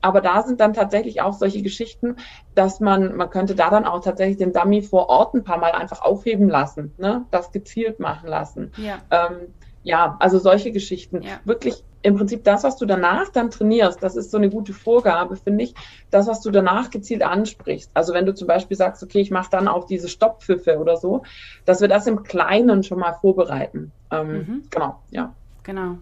Aber 0.00 0.20
da 0.20 0.42
sind 0.42 0.60
dann 0.60 0.72
tatsächlich 0.72 1.20
auch 1.20 1.34
solche 1.34 1.62
Geschichten, 1.62 2.16
dass 2.54 2.80
man, 2.80 3.16
man 3.16 3.30
könnte 3.30 3.54
da 3.54 3.70
dann 3.70 3.84
auch 3.84 4.00
tatsächlich 4.00 4.38
den 4.38 4.52
Dummy 4.52 4.82
vor 4.82 5.08
Ort 5.08 5.34
ein 5.34 5.44
paar 5.44 5.58
Mal 5.58 5.72
einfach 5.72 6.02
aufheben 6.02 6.48
lassen, 6.48 6.92
ne? 6.98 7.24
das 7.30 7.52
gezielt 7.52 8.00
machen 8.00 8.28
lassen. 8.28 8.72
Ja, 8.76 8.98
ähm, 9.10 9.54
ja 9.82 10.16
also 10.20 10.38
solche 10.38 10.72
Geschichten. 10.72 11.22
Ja. 11.22 11.40
Wirklich 11.44 11.84
im 12.02 12.16
Prinzip 12.16 12.44
das, 12.44 12.64
was 12.64 12.76
du 12.76 12.86
danach 12.86 13.28
dann 13.28 13.50
trainierst, 13.50 14.02
das 14.02 14.16
ist 14.16 14.30
so 14.30 14.38
eine 14.38 14.48
gute 14.48 14.72
Vorgabe, 14.72 15.36
finde 15.36 15.64
ich, 15.64 15.74
das, 16.10 16.26
was 16.26 16.40
du 16.40 16.50
danach 16.50 16.90
gezielt 16.90 17.22
ansprichst. 17.22 17.90
Also 17.92 18.14
wenn 18.14 18.24
du 18.24 18.34
zum 18.34 18.48
Beispiel 18.48 18.76
sagst, 18.76 19.02
okay, 19.02 19.20
ich 19.20 19.30
mache 19.30 19.50
dann 19.50 19.68
auch 19.68 19.84
diese 19.84 20.08
Stopppfiffe 20.08 20.78
oder 20.78 20.96
so, 20.96 21.22
dass 21.66 21.80
wir 21.80 21.88
das 21.88 22.06
im 22.06 22.22
Kleinen 22.22 22.82
schon 22.82 22.98
mal 22.98 23.12
vorbereiten. 23.12 23.92
Ähm, 24.10 24.32
mhm. 24.32 24.62
Genau, 24.70 25.00
ja. 25.10 25.34
Genau. 25.62 25.98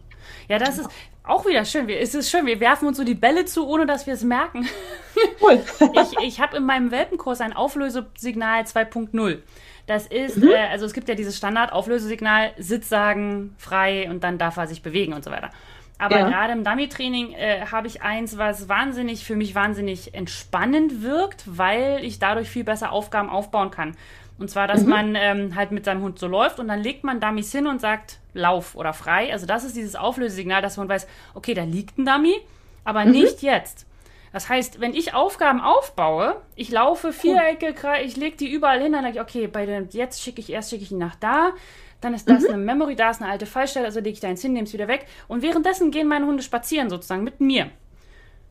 Ja, 0.49 0.59
das 0.59 0.79
ist, 0.79 0.89
auch 1.29 1.47
wieder 1.47 1.65
schön. 1.65 1.89
Es 1.89 2.15
ist 2.15 2.31
schön, 2.31 2.47
wir 2.47 2.61
werfen 2.61 2.89
uns 2.89 2.97
so 2.97 3.05
die 3.05 3.15
Bälle 3.15 3.45
zu, 3.45 3.67
ohne 3.67 3.87
dass 3.87 4.07
wir 4.07 4.15
es 4.15 4.25
merken. 4.25 4.69
Cool. 5.41 5.61
ich 5.95 6.19
ich 6.23 6.41
habe 6.41 6.59
in 6.59 6.65
meinem 6.65 6.93
Welpenkurs 6.93 7.41
ein 7.41 7.53
Auflösesignal 7.53 8.63
2.0. 8.63 9.39
Das 9.89 10.07
ist, 10.07 10.37
mhm. 10.37 10.51
äh, 10.51 10.69
also 10.71 10.87
es 10.87 10.93
gibt 10.93 11.09
ja 11.09 11.17
dieses 11.17 11.37
Standard-Auflösesignal, 11.37 12.53
Sitz 12.57 12.89
sagen, 12.89 13.57
frei 13.59 14.09
und 14.11 14.23
dann 14.23 14.39
darf 14.39 14.57
er 14.59 14.69
sich 14.69 14.81
bewegen 14.81 15.15
und 15.15 15.25
so 15.25 15.33
weiter. 15.33 15.51
Aber 15.99 16.21
ja. 16.21 16.29
gerade 16.29 16.53
im 16.53 16.63
Dummy-Training 16.63 17.33
äh, 17.33 17.67
habe 17.67 17.89
ich 17.89 18.03
eins, 18.03 18.39
was 18.39 18.69
wahnsinnig, 18.69 19.25
für 19.25 19.35
mich 19.35 19.57
wahnsinnig 19.57 20.15
entspannend 20.15 21.03
wirkt, 21.03 21.45
weil 21.47 22.05
ich 22.05 22.21
dadurch 22.21 22.49
viel 22.49 22.65
besser 22.65 22.93
Aufgaben 22.93 23.29
aufbauen 23.29 23.73
kann. 23.73 23.97
Und 24.39 24.51
zwar, 24.51 24.69
dass 24.69 24.83
mhm. 24.83 24.89
man 24.89 25.15
ähm, 25.17 25.55
halt 25.57 25.73
mit 25.73 25.85
seinem 25.85 26.03
Hund 26.03 26.19
so 26.21 26.29
läuft 26.29 26.61
und 26.61 26.69
dann 26.69 26.81
legt 26.81 27.03
man 27.03 27.19
Dummies 27.19 27.51
hin 27.51 27.67
und 27.67 27.81
sagt 27.81 28.19
Lauf 28.39 28.75
oder 28.75 28.93
frei. 28.93 29.33
Also 29.33 29.47
das 29.47 29.65
ist 29.65 29.77
dieses 29.77 29.97
Auflösesignal, 29.97 30.63
dass 30.63 30.77
man 30.77 30.89
weiß, 30.89 31.07
okay, 31.35 31.55
da 31.55 31.65
liegt 31.65 31.99
ein 31.99 32.07
Dummy, 32.07 32.41
aber 32.85 33.05
mhm. 33.05 33.13
nicht 33.13 33.43
jetzt. 33.43 33.87
Das 34.33 34.49
heißt, 34.49 34.81
wenn 34.81 34.95
ich 34.95 35.15
Aufgaben 35.15 35.61
aufbaue, 35.61 36.37
ich 36.55 36.71
laufe 36.71 37.13
Vierecke, 37.13 37.75
ich 38.05 38.17
lege 38.17 38.37
die 38.37 38.51
überall 38.51 38.81
hin, 38.81 38.93
dann 38.93 39.03
denke 39.03 39.19
ich, 39.19 39.23
okay, 39.23 39.47
bei 39.47 39.67
dem, 39.67 39.89
jetzt 39.91 40.23
schicke 40.23 40.41
ich 40.41 40.51
erst 40.51 40.71
schicke 40.71 40.85
ich 40.85 40.93
ihn 40.93 40.99
nach 40.99 41.17
da, 41.17 41.53
dann 42.01 42.15
ist 42.15 42.29
das 42.29 42.43
mhm. 42.43 42.49
eine 42.49 42.59
Memory, 42.59 42.95
da 42.95 43.11
ist 43.11 43.23
eine 43.23 43.31
alte 43.31 43.47
Fallstelle, 43.47 43.87
also 43.87 44.01
lege 44.01 44.11
ich 44.11 44.21
da 44.21 44.29
eins 44.29 44.43
hin, 44.43 44.53
nehme 44.53 44.67
es 44.67 44.73
wieder 44.73 44.87
weg. 44.87 45.07
Und 45.27 45.43
währenddessen 45.43 45.91
gehen 45.91 46.07
meine 46.07 46.27
Hunde 46.27 46.43
spazieren 46.43 46.91
sozusagen 46.91 47.25
mit 47.25 47.41
mir. 47.41 47.71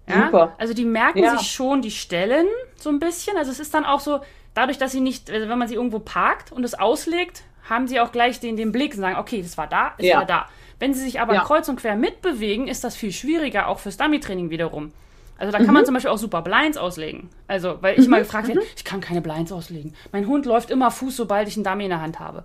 Ja? 0.08 0.26
Super. 0.26 0.56
Also 0.58 0.74
die 0.74 0.86
merken 0.86 1.20
ja. 1.20 1.38
sich 1.38 1.52
schon 1.52 1.82
die 1.82 1.92
Stellen 1.92 2.48
so 2.76 2.90
ein 2.90 3.00
bisschen. 3.00 3.38
Also 3.38 3.52
es 3.52 3.60
ist 3.60 3.74
dann 3.74 3.86
auch 3.86 4.00
so, 4.00 4.20
dadurch, 4.54 4.78
dass 4.78 4.92
sie 4.92 5.02
nicht, 5.02 5.30
also 5.30 5.48
wenn 5.48 5.58
man 5.58 5.68
sie 5.68 5.76
irgendwo 5.76 6.00
parkt 6.00 6.52
und 6.52 6.64
es 6.64 6.74
auslegt, 6.74 7.44
haben 7.70 7.88
sie 7.88 8.00
auch 8.00 8.12
gleich 8.12 8.40
den, 8.40 8.58
den 8.58 8.72
Blick 8.72 8.94
und 8.94 9.02
sagen, 9.02 9.18
okay, 9.18 9.42
das 9.42 9.58
war 9.58 9.68
da, 9.68 9.94
ist 9.98 10.06
ja. 10.06 10.24
da. 10.26 10.48
Wenn 10.80 10.94
sie 10.94 11.02
sich 11.02 11.20
aber 11.20 11.34
ja. 11.34 11.44
kreuz 11.44 11.68
und 11.70 11.78
quer 11.78 11.96
mitbewegen, 11.96 12.68
ist 12.68 12.84
das 12.84 12.96
viel 12.96 13.12
schwieriger, 13.12 13.68
auch 13.68 13.80
fürs 13.80 13.98
Dummy-Training 13.98 14.50
wiederum. 14.50 14.92
Also 15.40 15.52
da 15.52 15.60
kann 15.60 15.68
mhm. 15.68 15.74
man 15.74 15.86
zum 15.86 15.94
Beispiel 15.94 16.12
auch 16.12 16.18
super 16.18 16.42
Blinds 16.42 16.78
auslegen. 16.78 17.30
Also, 17.48 17.78
weil 17.82 18.00
ich 18.00 18.06
mhm. 18.06 18.12
mal 18.12 18.20
gefragt 18.20 18.48
werde, 18.48 18.62
mhm. 18.62 18.68
ich 18.76 18.84
kann 18.84 19.02
keine 19.02 19.22
Blinds 19.22 19.52
auslegen. 19.52 19.94
Mein 20.12 20.28
Hund 20.28 20.46
läuft 20.46 20.72
immer 20.72 20.92
Fuß, 20.92 21.16
sobald 21.16 21.48
ich 21.48 21.56
einen 21.56 21.64
Dummy 21.64 21.86
in 21.86 21.90
der 21.90 22.02
Hand 22.02 22.20
habe. 22.20 22.44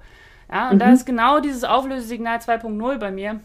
Ja, 0.51 0.69
und 0.69 0.77
mhm. 0.77 0.81
da 0.81 0.93
ist 0.93 1.07
genau 1.07 1.41
dieses 1.41 1.65
Auflösesignal 1.65 2.39
2.0 2.39 2.99
bei 2.99 3.11
mir 3.11 3.41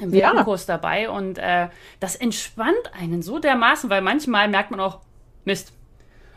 im 0.00 0.12
Wirkenkurs 0.12 0.66
ja. 0.66 0.76
dabei 0.76 1.08
und 1.08 1.38
äh, 1.38 1.68
das 2.00 2.16
entspannt 2.16 2.92
einen 2.98 3.22
so 3.22 3.38
dermaßen, 3.38 3.88
weil 3.90 4.02
manchmal 4.02 4.48
merkt 4.48 4.72
man 4.72 4.80
auch, 4.80 4.98
Mist, 5.44 5.72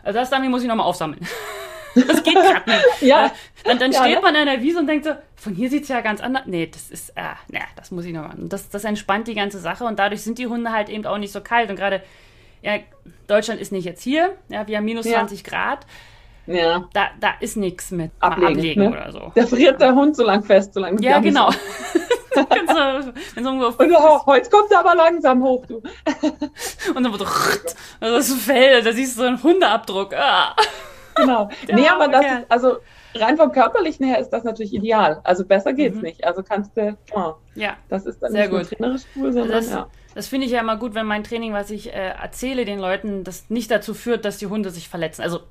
also 0.03 0.19
das 0.19 0.30
Dummy 0.30 0.47
muss 0.47 0.62
ich 0.62 0.67
nochmal 0.67 0.86
aufsammeln. 0.86 1.25
das 2.05 2.23
geht 2.23 2.36
gerade 2.36 2.69
nicht. 2.69 2.86
ja. 3.01 3.31
Dann, 3.63 3.79
dann 3.79 3.91
ja, 3.91 4.01
steht 4.01 4.15
ne? 4.15 4.21
man 4.21 4.36
an 4.36 4.45
der 4.45 4.62
Wiese 4.62 4.79
und 4.79 4.88
denkt 4.88 5.05
so, 5.05 5.12
von 5.36 5.53
hier 5.53 5.69
sieht 5.69 5.83
es 5.83 5.89
ja 5.89 6.01
ganz 6.01 6.21
anders. 6.21 6.43
Nee, 6.45 6.67
das 6.67 6.89
ist, 6.89 7.10
äh, 7.12 7.21
nee, 7.49 7.60
das 7.75 7.91
muss 7.91 8.05
ich 8.05 8.13
noch 8.13 8.27
machen. 8.27 8.49
Das, 8.49 8.69
das 8.69 8.83
entspannt 8.83 9.27
die 9.27 9.36
ganze 9.36 9.60
Sache 9.60 9.83
und 9.86 9.99
dadurch 9.99 10.21
sind 10.21 10.38
die 10.38 10.47
Hunde 10.47 10.71
halt 10.71 10.89
eben 10.89 11.05
auch 11.05 11.17
nicht 11.17 11.31
so 11.31 11.41
kalt. 11.41 11.69
Und 11.69 11.75
gerade, 11.75 12.01
ja, 12.62 12.77
Deutschland 13.27 13.62
ist 13.62 13.71
nicht 13.71 13.86
jetzt 13.86 14.01
hier, 14.01 14.36
ja, 14.49 14.67
wir 14.67 14.77
haben 14.77 14.86
minus 14.86 15.05
ja. 15.05 15.19
20 15.19 15.43
Grad. 15.43 15.86
Ja. 16.47 16.88
Da, 16.93 17.10
da 17.19 17.33
ist 17.41 17.57
nichts 17.57 17.91
mit 17.91 18.12
ablegen, 18.19 18.57
ablegen 18.57 18.83
ne? 18.83 18.89
oder 18.89 19.12
so. 19.12 19.31
Da 19.36 19.45
friert 19.45 19.81
der 19.81 19.93
Hund 19.93 20.15
so 20.15 20.23
lang 20.23 20.43
fest, 20.43 20.73
so 20.73 20.79
lange. 20.79 21.01
Ja, 21.01 21.19
genau. 21.19 21.51
so, 21.51 22.39
und 23.36 23.91
oh, 23.91 24.25
heute 24.25 24.49
kommt 24.49 24.71
er 24.71 24.79
aber 24.79 24.95
langsam 24.95 25.43
hoch, 25.43 25.65
du. 25.65 25.81
und 26.95 27.03
dann 27.03 27.12
wird 27.12 27.25
also 27.99 28.15
das 28.15 28.33
Fell, 28.33 28.81
da 28.81 28.93
siehst 28.93 29.17
du 29.17 29.21
so 29.21 29.27
einen 29.27 29.43
Hundeabdruck. 29.43 30.13
Ah. 30.13 30.55
Genau. 31.17 31.49
nee, 31.73 31.88
aber 31.88 32.08
das 32.08 32.25
ist, 32.25 32.45
also 32.49 32.77
rein 33.15 33.38
vom 33.38 33.51
körperlichen 33.51 34.06
her 34.06 34.19
ist 34.19 34.30
das 34.30 34.43
natürlich 34.43 34.73
ideal. 34.73 35.21
Also 35.23 35.45
besser 35.45 35.73
geht's 35.73 35.97
mhm. 35.97 36.03
nicht. 36.03 36.25
Also 36.25 36.43
kannst 36.43 36.75
du, 36.75 36.97
oh, 37.13 37.34
ja, 37.56 37.77
das 37.89 38.06
ist 38.06 38.21
dann 38.21 38.32
Sehr 38.32 38.49
nicht 38.49 38.69
gut. 38.69 38.77
trainerisch 38.77 39.03
cool, 39.15 39.34
sondern 39.34 39.51
das, 39.51 39.69
ja. 39.69 39.88
Das 40.15 40.27
finde 40.27 40.47
ich 40.47 40.53
ja 40.53 40.62
immer 40.62 40.77
gut, 40.77 40.95
wenn 40.95 41.06
mein 41.06 41.23
Training, 41.23 41.53
was 41.53 41.69
ich 41.69 41.93
äh, 41.93 42.13
erzähle 42.21 42.65
den 42.65 42.80
Leuten, 42.80 43.23
das 43.23 43.49
nicht 43.49 43.69
dazu 43.69 43.93
führt, 43.93 44.26
dass 44.26 44.38
die 44.38 44.47
Hunde 44.47 44.72
sich 44.72 44.89
verletzen. 44.89 45.22
Also 45.22 45.41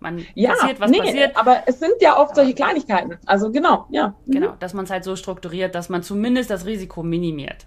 man 0.00 0.26
ja, 0.34 0.52
passiert, 0.52 0.80
was 0.80 0.90
nee, 0.90 0.98
passiert. 0.98 1.36
Aber 1.36 1.64
es 1.66 1.78
sind 1.78 1.92
ja 2.00 2.18
oft 2.18 2.34
solche 2.34 2.54
Kleinigkeiten. 2.54 3.18
Also 3.26 3.50
genau, 3.50 3.86
ja. 3.90 4.14
Mhm. 4.24 4.32
Genau, 4.32 4.54
dass 4.58 4.72
man 4.72 4.86
es 4.86 4.90
halt 4.90 5.04
so 5.04 5.16
strukturiert, 5.16 5.74
dass 5.74 5.90
man 5.90 6.02
zumindest 6.02 6.50
das 6.50 6.64
Risiko 6.64 7.02
minimiert. 7.02 7.66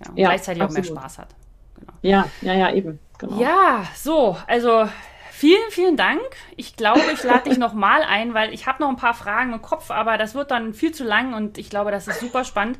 Ja, 0.00 0.10
und 0.10 0.16
ja, 0.16 0.28
gleichzeitig 0.28 0.62
absolut. 0.62 0.86
auch 0.86 0.92
mehr 0.92 1.00
Spaß 1.00 1.18
hat. 1.18 1.28
Genau. 1.80 1.92
Ja, 2.02 2.28
ja, 2.42 2.54
ja, 2.54 2.72
eben. 2.72 3.00
Genau. 3.18 3.40
Ja, 3.40 3.84
so, 3.96 4.36
also 4.46 4.88
vielen, 5.44 5.70
vielen 5.70 5.96
Dank. 5.98 6.22
Ich 6.56 6.74
glaube, 6.74 7.02
ich 7.12 7.22
lade 7.22 7.50
dich 7.50 7.58
nochmal 7.58 8.00
ein, 8.00 8.32
weil 8.32 8.54
ich 8.54 8.66
habe 8.66 8.82
noch 8.82 8.88
ein 8.88 8.96
paar 8.96 9.12
Fragen 9.12 9.52
im 9.52 9.60
Kopf, 9.60 9.90
aber 9.90 10.16
das 10.16 10.34
wird 10.34 10.50
dann 10.50 10.72
viel 10.72 10.92
zu 10.92 11.04
lang 11.04 11.34
und 11.34 11.58
ich 11.58 11.68
glaube, 11.68 11.90
das 11.90 12.08
ist 12.08 12.20
super 12.20 12.44
spannend. 12.44 12.78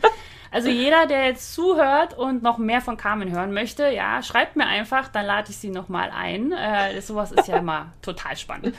Also 0.51 0.71
jeder, 0.71 1.07
der 1.07 1.27
jetzt 1.27 1.53
zuhört 1.53 2.17
und 2.17 2.43
noch 2.43 2.57
mehr 2.57 2.81
von 2.81 2.97
Carmen 2.97 3.31
hören 3.31 3.53
möchte, 3.53 3.91
ja, 3.91 4.23
schreibt 4.23 4.57
mir 4.57 4.67
einfach, 4.67 5.09
dann 5.09 5.27
lade 5.27 5.51
ich 5.51 5.59
sie 5.59 5.69
nochmal 5.69 6.11
ein. 6.11 6.53
Äh, 6.53 7.03
sowas 7.03 7.33
ist 7.33 7.49
ja 7.49 7.59
immer 7.59 7.93
total 8.01 8.35
spannend. 8.39 8.75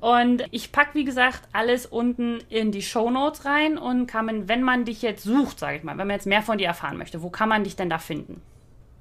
Und 0.00 0.44
ich 0.50 0.72
packe, 0.72 0.94
wie 0.94 1.04
gesagt, 1.04 1.42
alles 1.52 1.86
unten 1.86 2.40
in 2.48 2.72
die 2.72 2.82
Show 2.82 3.08
Notes 3.08 3.44
rein 3.44 3.78
und 3.78 4.12
man, 4.14 4.48
wenn 4.48 4.62
man 4.64 4.84
dich 4.84 5.00
jetzt 5.02 5.22
sucht, 5.22 5.60
sage 5.60 5.76
ich 5.76 5.84
mal, 5.84 5.96
wenn 5.96 6.08
man 6.08 6.16
jetzt 6.16 6.26
mehr 6.26 6.42
von 6.42 6.58
dir 6.58 6.66
erfahren 6.66 6.96
möchte, 6.96 7.22
wo 7.22 7.30
kann 7.30 7.48
man 7.48 7.62
dich 7.62 7.76
denn 7.76 7.90
da 7.90 7.98
finden? 7.98 8.42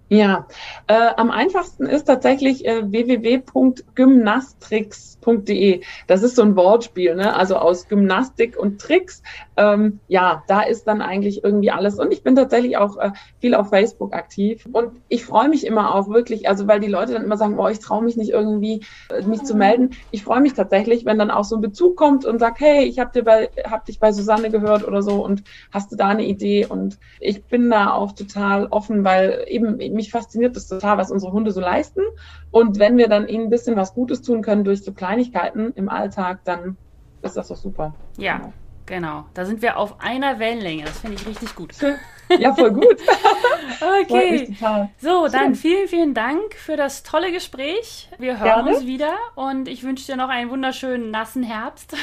Ja, 0.09 0.47
äh, 0.87 1.09
am 1.17 1.31
einfachsten 1.31 1.85
ist 1.85 2.05
tatsächlich 2.05 2.65
äh, 2.65 2.89
www.gymnastrix.de. 2.89 5.81
Das 6.07 6.23
ist 6.23 6.37
so 6.37 6.43
ein 6.43 6.55
Wortspiel, 6.55 7.15
ne? 7.15 7.35
also 7.35 7.57
aus 7.57 7.89
Gymnastik 7.89 8.57
und 8.57 8.79
Tricks. 8.79 9.21
Ähm, 9.57 9.99
ja, 10.07 10.45
da 10.47 10.61
ist 10.61 10.87
dann 10.87 11.01
eigentlich 11.01 11.43
irgendwie 11.43 11.71
alles. 11.71 11.99
Und 11.99 12.13
ich 12.13 12.23
bin 12.23 12.37
tatsächlich 12.37 12.77
auch 12.77 12.95
äh, 12.97 13.11
viel 13.41 13.53
auf 13.53 13.67
Facebook 13.69 14.13
aktiv. 14.13 14.65
Und 14.71 14.93
ich 15.09 15.25
freue 15.25 15.49
mich 15.49 15.65
immer 15.65 15.93
auch 15.93 16.07
wirklich, 16.07 16.47
also 16.47 16.67
weil 16.67 16.79
die 16.79 16.87
Leute 16.87 17.11
dann 17.11 17.25
immer 17.25 17.35
sagen, 17.35 17.59
oh, 17.59 17.67
ich 17.67 17.79
traue 17.79 18.01
mich 18.01 18.15
nicht 18.15 18.29
irgendwie, 18.29 18.85
äh, 19.09 19.23
mich 19.23 19.43
zu 19.43 19.55
melden. 19.55 19.89
Ich 20.11 20.23
freue 20.23 20.39
mich 20.39 20.53
tatsächlich, 20.53 21.03
wenn 21.03 21.19
dann 21.19 21.31
auch 21.31 21.43
so 21.43 21.57
ein 21.57 21.61
Bezug 21.61 21.97
kommt 21.97 22.23
und 22.23 22.39
sagt, 22.39 22.61
hey, 22.61 22.85
ich 22.85 22.99
habe 22.99 23.49
hab 23.69 23.83
dich 23.85 23.99
bei 23.99 24.13
Susanne 24.13 24.51
gehört 24.51 24.87
oder 24.87 25.01
so 25.01 25.25
und 25.25 25.43
hast 25.73 25.91
du 25.91 25.97
da 25.97 26.07
eine 26.07 26.25
Idee? 26.25 26.65
Und 26.65 26.97
ich 27.19 27.43
bin 27.43 27.69
da 27.69 27.91
auch 27.91 28.13
total 28.13 28.67
offen, 28.67 29.03
weil 29.03 29.43
eben 29.47 29.81
mich 29.97 30.11
fasziniert 30.11 30.55
das 30.55 30.67
total, 30.67 30.97
was 30.97 31.11
unsere 31.11 31.33
Hunde 31.33 31.51
so 31.51 31.59
leisten. 31.59 32.01
Und 32.51 32.79
wenn 32.79 32.97
wir 32.97 33.09
dann 33.09 33.27
ihnen 33.27 33.45
ein 33.45 33.49
bisschen 33.49 33.75
was 33.75 33.93
Gutes 33.93 34.21
tun 34.21 34.41
können 34.41 34.63
durch 34.63 34.83
so 34.83 34.93
Kleinigkeiten 34.93 35.73
im 35.75 35.89
Alltag, 35.89 36.39
dann 36.45 36.77
ist 37.21 37.35
das 37.35 37.49
doch 37.49 37.57
super. 37.57 37.93
Ja. 38.17 38.37
Genau. 38.37 38.53
Genau, 38.87 39.25
da 39.33 39.45
sind 39.45 39.61
wir 39.61 39.77
auf 39.77 39.99
einer 39.99 40.39
Wellenlänge. 40.39 40.85
Das 40.85 40.99
finde 40.99 41.17
ich 41.17 41.27
richtig 41.27 41.55
gut. 41.55 41.73
Ja, 42.39 42.53
voll 42.53 42.71
gut. 42.71 42.97
okay. 44.01 44.53
So, 44.97 45.29
dann 45.29 45.55
vielen, 45.55 45.87
vielen 45.87 46.13
Dank 46.13 46.55
für 46.55 46.75
das 46.75 47.03
tolle 47.03 47.31
Gespräch. 47.31 48.09
Wir 48.17 48.37
hören 48.37 48.65
Gerne. 48.65 48.75
uns 48.75 48.85
wieder 48.85 49.13
und 49.35 49.69
ich 49.69 49.83
wünsche 49.83 50.07
dir 50.07 50.17
noch 50.17 50.27
einen 50.27 50.49
wunderschönen 50.49 51.09
nassen 51.09 51.41
Herbst. 51.41 51.95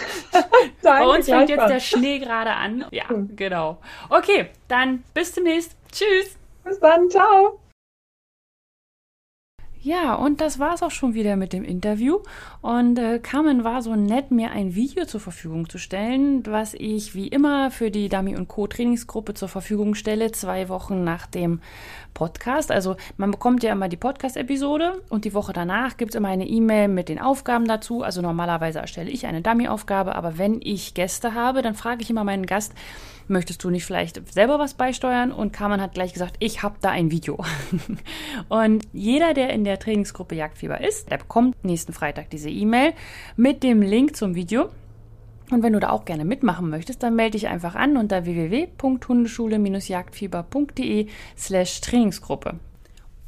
Bei 0.82 1.06
uns 1.06 1.24
fängt 1.24 1.48
jetzt 1.48 1.70
der 1.70 1.80
Schnee 1.80 2.18
gerade 2.18 2.52
an. 2.52 2.84
Ja, 2.90 3.06
genau. 3.34 3.78
Okay, 4.10 4.50
dann 4.68 5.04
bis 5.14 5.32
demnächst. 5.32 5.74
Tschüss. 5.90 6.36
Bis 6.66 6.80
dann, 6.80 7.08
ciao. 7.08 7.60
Ja, 9.78 10.16
und 10.16 10.40
das 10.40 10.58
war 10.58 10.74
es 10.74 10.82
auch 10.82 10.90
schon 10.90 11.14
wieder 11.14 11.36
mit 11.36 11.52
dem 11.52 11.62
Interview. 11.62 12.18
Und 12.60 12.98
äh, 12.98 13.20
Carmen 13.20 13.62
war 13.62 13.82
so 13.82 13.94
nett, 13.94 14.32
mir 14.32 14.50
ein 14.50 14.74
Video 14.74 15.04
zur 15.04 15.20
Verfügung 15.20 15.68
zu 15.68 15.78
stellen, 15.78 16.44
was 16.44 16.74
ich 16.74 17.14
wie 17.14 17.28
immer 17.28 17.70
für 17.70 17.92
die 17.92 18.08
Dummy 18.08 18.34
und 18.34 18.48
Co. 18.48 18.66
Trainingsgruppe 18.66 19.34
zur 19.34 19.46
Verfügung 19.46 19.94
stelle, 19.94 20.32
zwei 20.32 20.68
Wochen 20.68 21.04
nach 21.04 21.28
dem 21.28 21.60
Podcast. 22.16 22.72
Also 22.72 22.96
man 23.18 23.30
bekommt 23.30 23.62
ja 23.62 23.72
immer 23.72 23.88
die 23.88 23.98
Podcast-Episode 23.98 25.02
und 25.10 25.26
die 25.26 25.34
Woche 25.34 25.52
danach 25.52 25.98
gibt 25.98 26.12
es 26.12 26.16
immer 26.16 26.28
eine 26.28 26.48
E-Mail 26.48 26.88
mit 26.88 27.10
den 27.10 27.20
Aufgaben 27.20 27.68
dazu. 27.68 28.02
Also 28.02 28.22
normalerweise 28.22 28.78
erstelle 28.80 29.10
ich 29.10 29.26
eine 29.26 29.42
Dummy-Aufgabe, 29.42 30.14
aber 30.14 30.38
wenn 30.38 30.60
ich 30.62 30.94
Gäste 30.94 31.34
habe, 31.34 31.60
dann 31.60 31.74
frage 31.74 32.02
ich 32.02 32.08
immer 32.08 32.24
meinen 32.24 32.46
Gast, 32.46 32.72
möchtest 33.28 33.62
du 33.62 33.70
nicht 33.70 33.84
vielleicht 33.84 34.32
selber 34.32 34.58
was 34.58 34.74
beisteuern? 34.74 35.30
Und 35.30 35.52
Carmen 35.52 35.80
hat 35.80 35.92
gleich 35.92 36.14
gesagt, 36.14 36.36
ich 36.38 36.62
habe 36.62 36.76
da 36.80 36.90
ein 36.90 37.10
Video. 37.10 37.44
und 38.48 38.88
jeder, 38.94 39.34
der 39.34 39.50
in 39.50 39.64
der 39.64 39.78
Trainingsgruppe 39.78 40.34
Jagdfieber 40.34 40.80
ist, 40.80 41.10
der 41.10 41.18
bekommt 41.18 41.62
nächsten 41.64 41.92
Freitag 41.92 42.30
diese 42.30 42.48
E-Mail 42.48 42.94
mit 43.36 43.62
dem 43.62 43.82
Link 43.82 44.16
zum 44.16 44.34
Video. 44.34 44.70
Und 45.50 45.62
wenn 45.62 45.72
du 45.72 45.80
da 45.80 45.90
auch 45.90 46.04
gerne 46.04 46.24
mitmachen 46.24 46.70
möchtest, 46.70 47.02
dann 47.02 47.14
melde 47.14 47.32
dich 47.32 47.48
einfach 47.48 47.74
an 47.74 47.96
unter 47.96 48.24
www.hundeschule-jagdfieber.de 48.24 51.08
slash 51.36 51.80
Trainingsgruppe. 51.80 52.60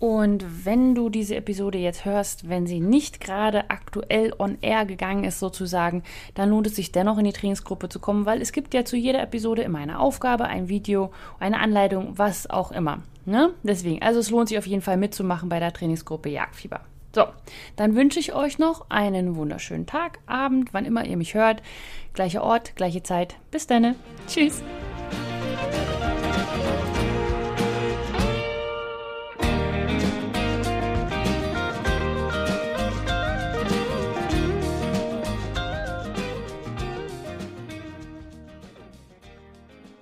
Und 0.01 0.65
wenn 0.65 0.95
du 0.95 1.09
diese 1.09 1.35
Episode 1.35 1.79
jetzt 1.79 2.05
hörst, 2.05 2.49
wenn 2.49 2.69
sie 2.69 2.79
nicht 2.79 3.21
gerade 3.21 3.69
aktuell 3.69 4.33
on 4.39 4.57
air 4.61 4.87
gegangen 4.87 5.25
ist 5.25 5.41
sozusagen, 5.41 6.05
dann 6.35 6.51
lohnt 6.51 6.69
es 6.69 6.77
sich 6.77 6.93
dennoch 6.93 7.19
in 7.19 7.25
die 7.25 7.33
Trainingsgruppe 7.33 7.89
zu 7.89 7.99
kommen, 7.99 8.25
weil 8.25 8.41
es 8.41 8.53
gibt 8.53 8.75
ja 8.75 8.85
zu 8.85 8.97
jeder 8.97 9.23
Episode 9.23 9.63
immer 9.63 9.81
eine 9.81 9.99
Aufgabe, 9.99 10.45
ein 10.45 10.69
Video, 10.69 11.11
eine 11.41 11.59
Anleitung, 11.59 12.17
was 12.17 12.49
auch 12.49 12.71
immer. 12.71 13.01
Ne? 13.27 13.51
Deswegen, 13.65 14.01
also 14.01 14.21
es 14.21 14.31
lohnt 14.31 14.49
sich 14.49 14.59
auf 14.59 14.67
jeden 14.67 14.83
Fall 14.83 14.99
mitzumachen 14.99 15.49
bei 15.49 15.59
der 15.59 15.73
Trainingsgruppe 15.73 16.29
Jagdfieber. 16.29 16.81
So, 17.15 17.27
dann 17.77 17.95
wünsche 17.95 18.21
ich 18.21 18.35
euch 18.35 18.59
noch 18.59 18.87
einen 18.91 19.37
wunderschönen 19.37 19.87
Tag, 19.87 20.19
Abend, 20.27 20.75
wann 20.75 20.85
immer 20.85 21.05
ihr 21.05 21.17
mich 21.17 21.35
hört. 21.35 21.63
Gleicher 22.13 22.43
Ort, 22.43 22.77
gleiche 22.77 23.03
Zeit. 23.03 23.37
Bis 23.51 23.67
dann. 23.67 23.95
Tschüss. 24.27 24.63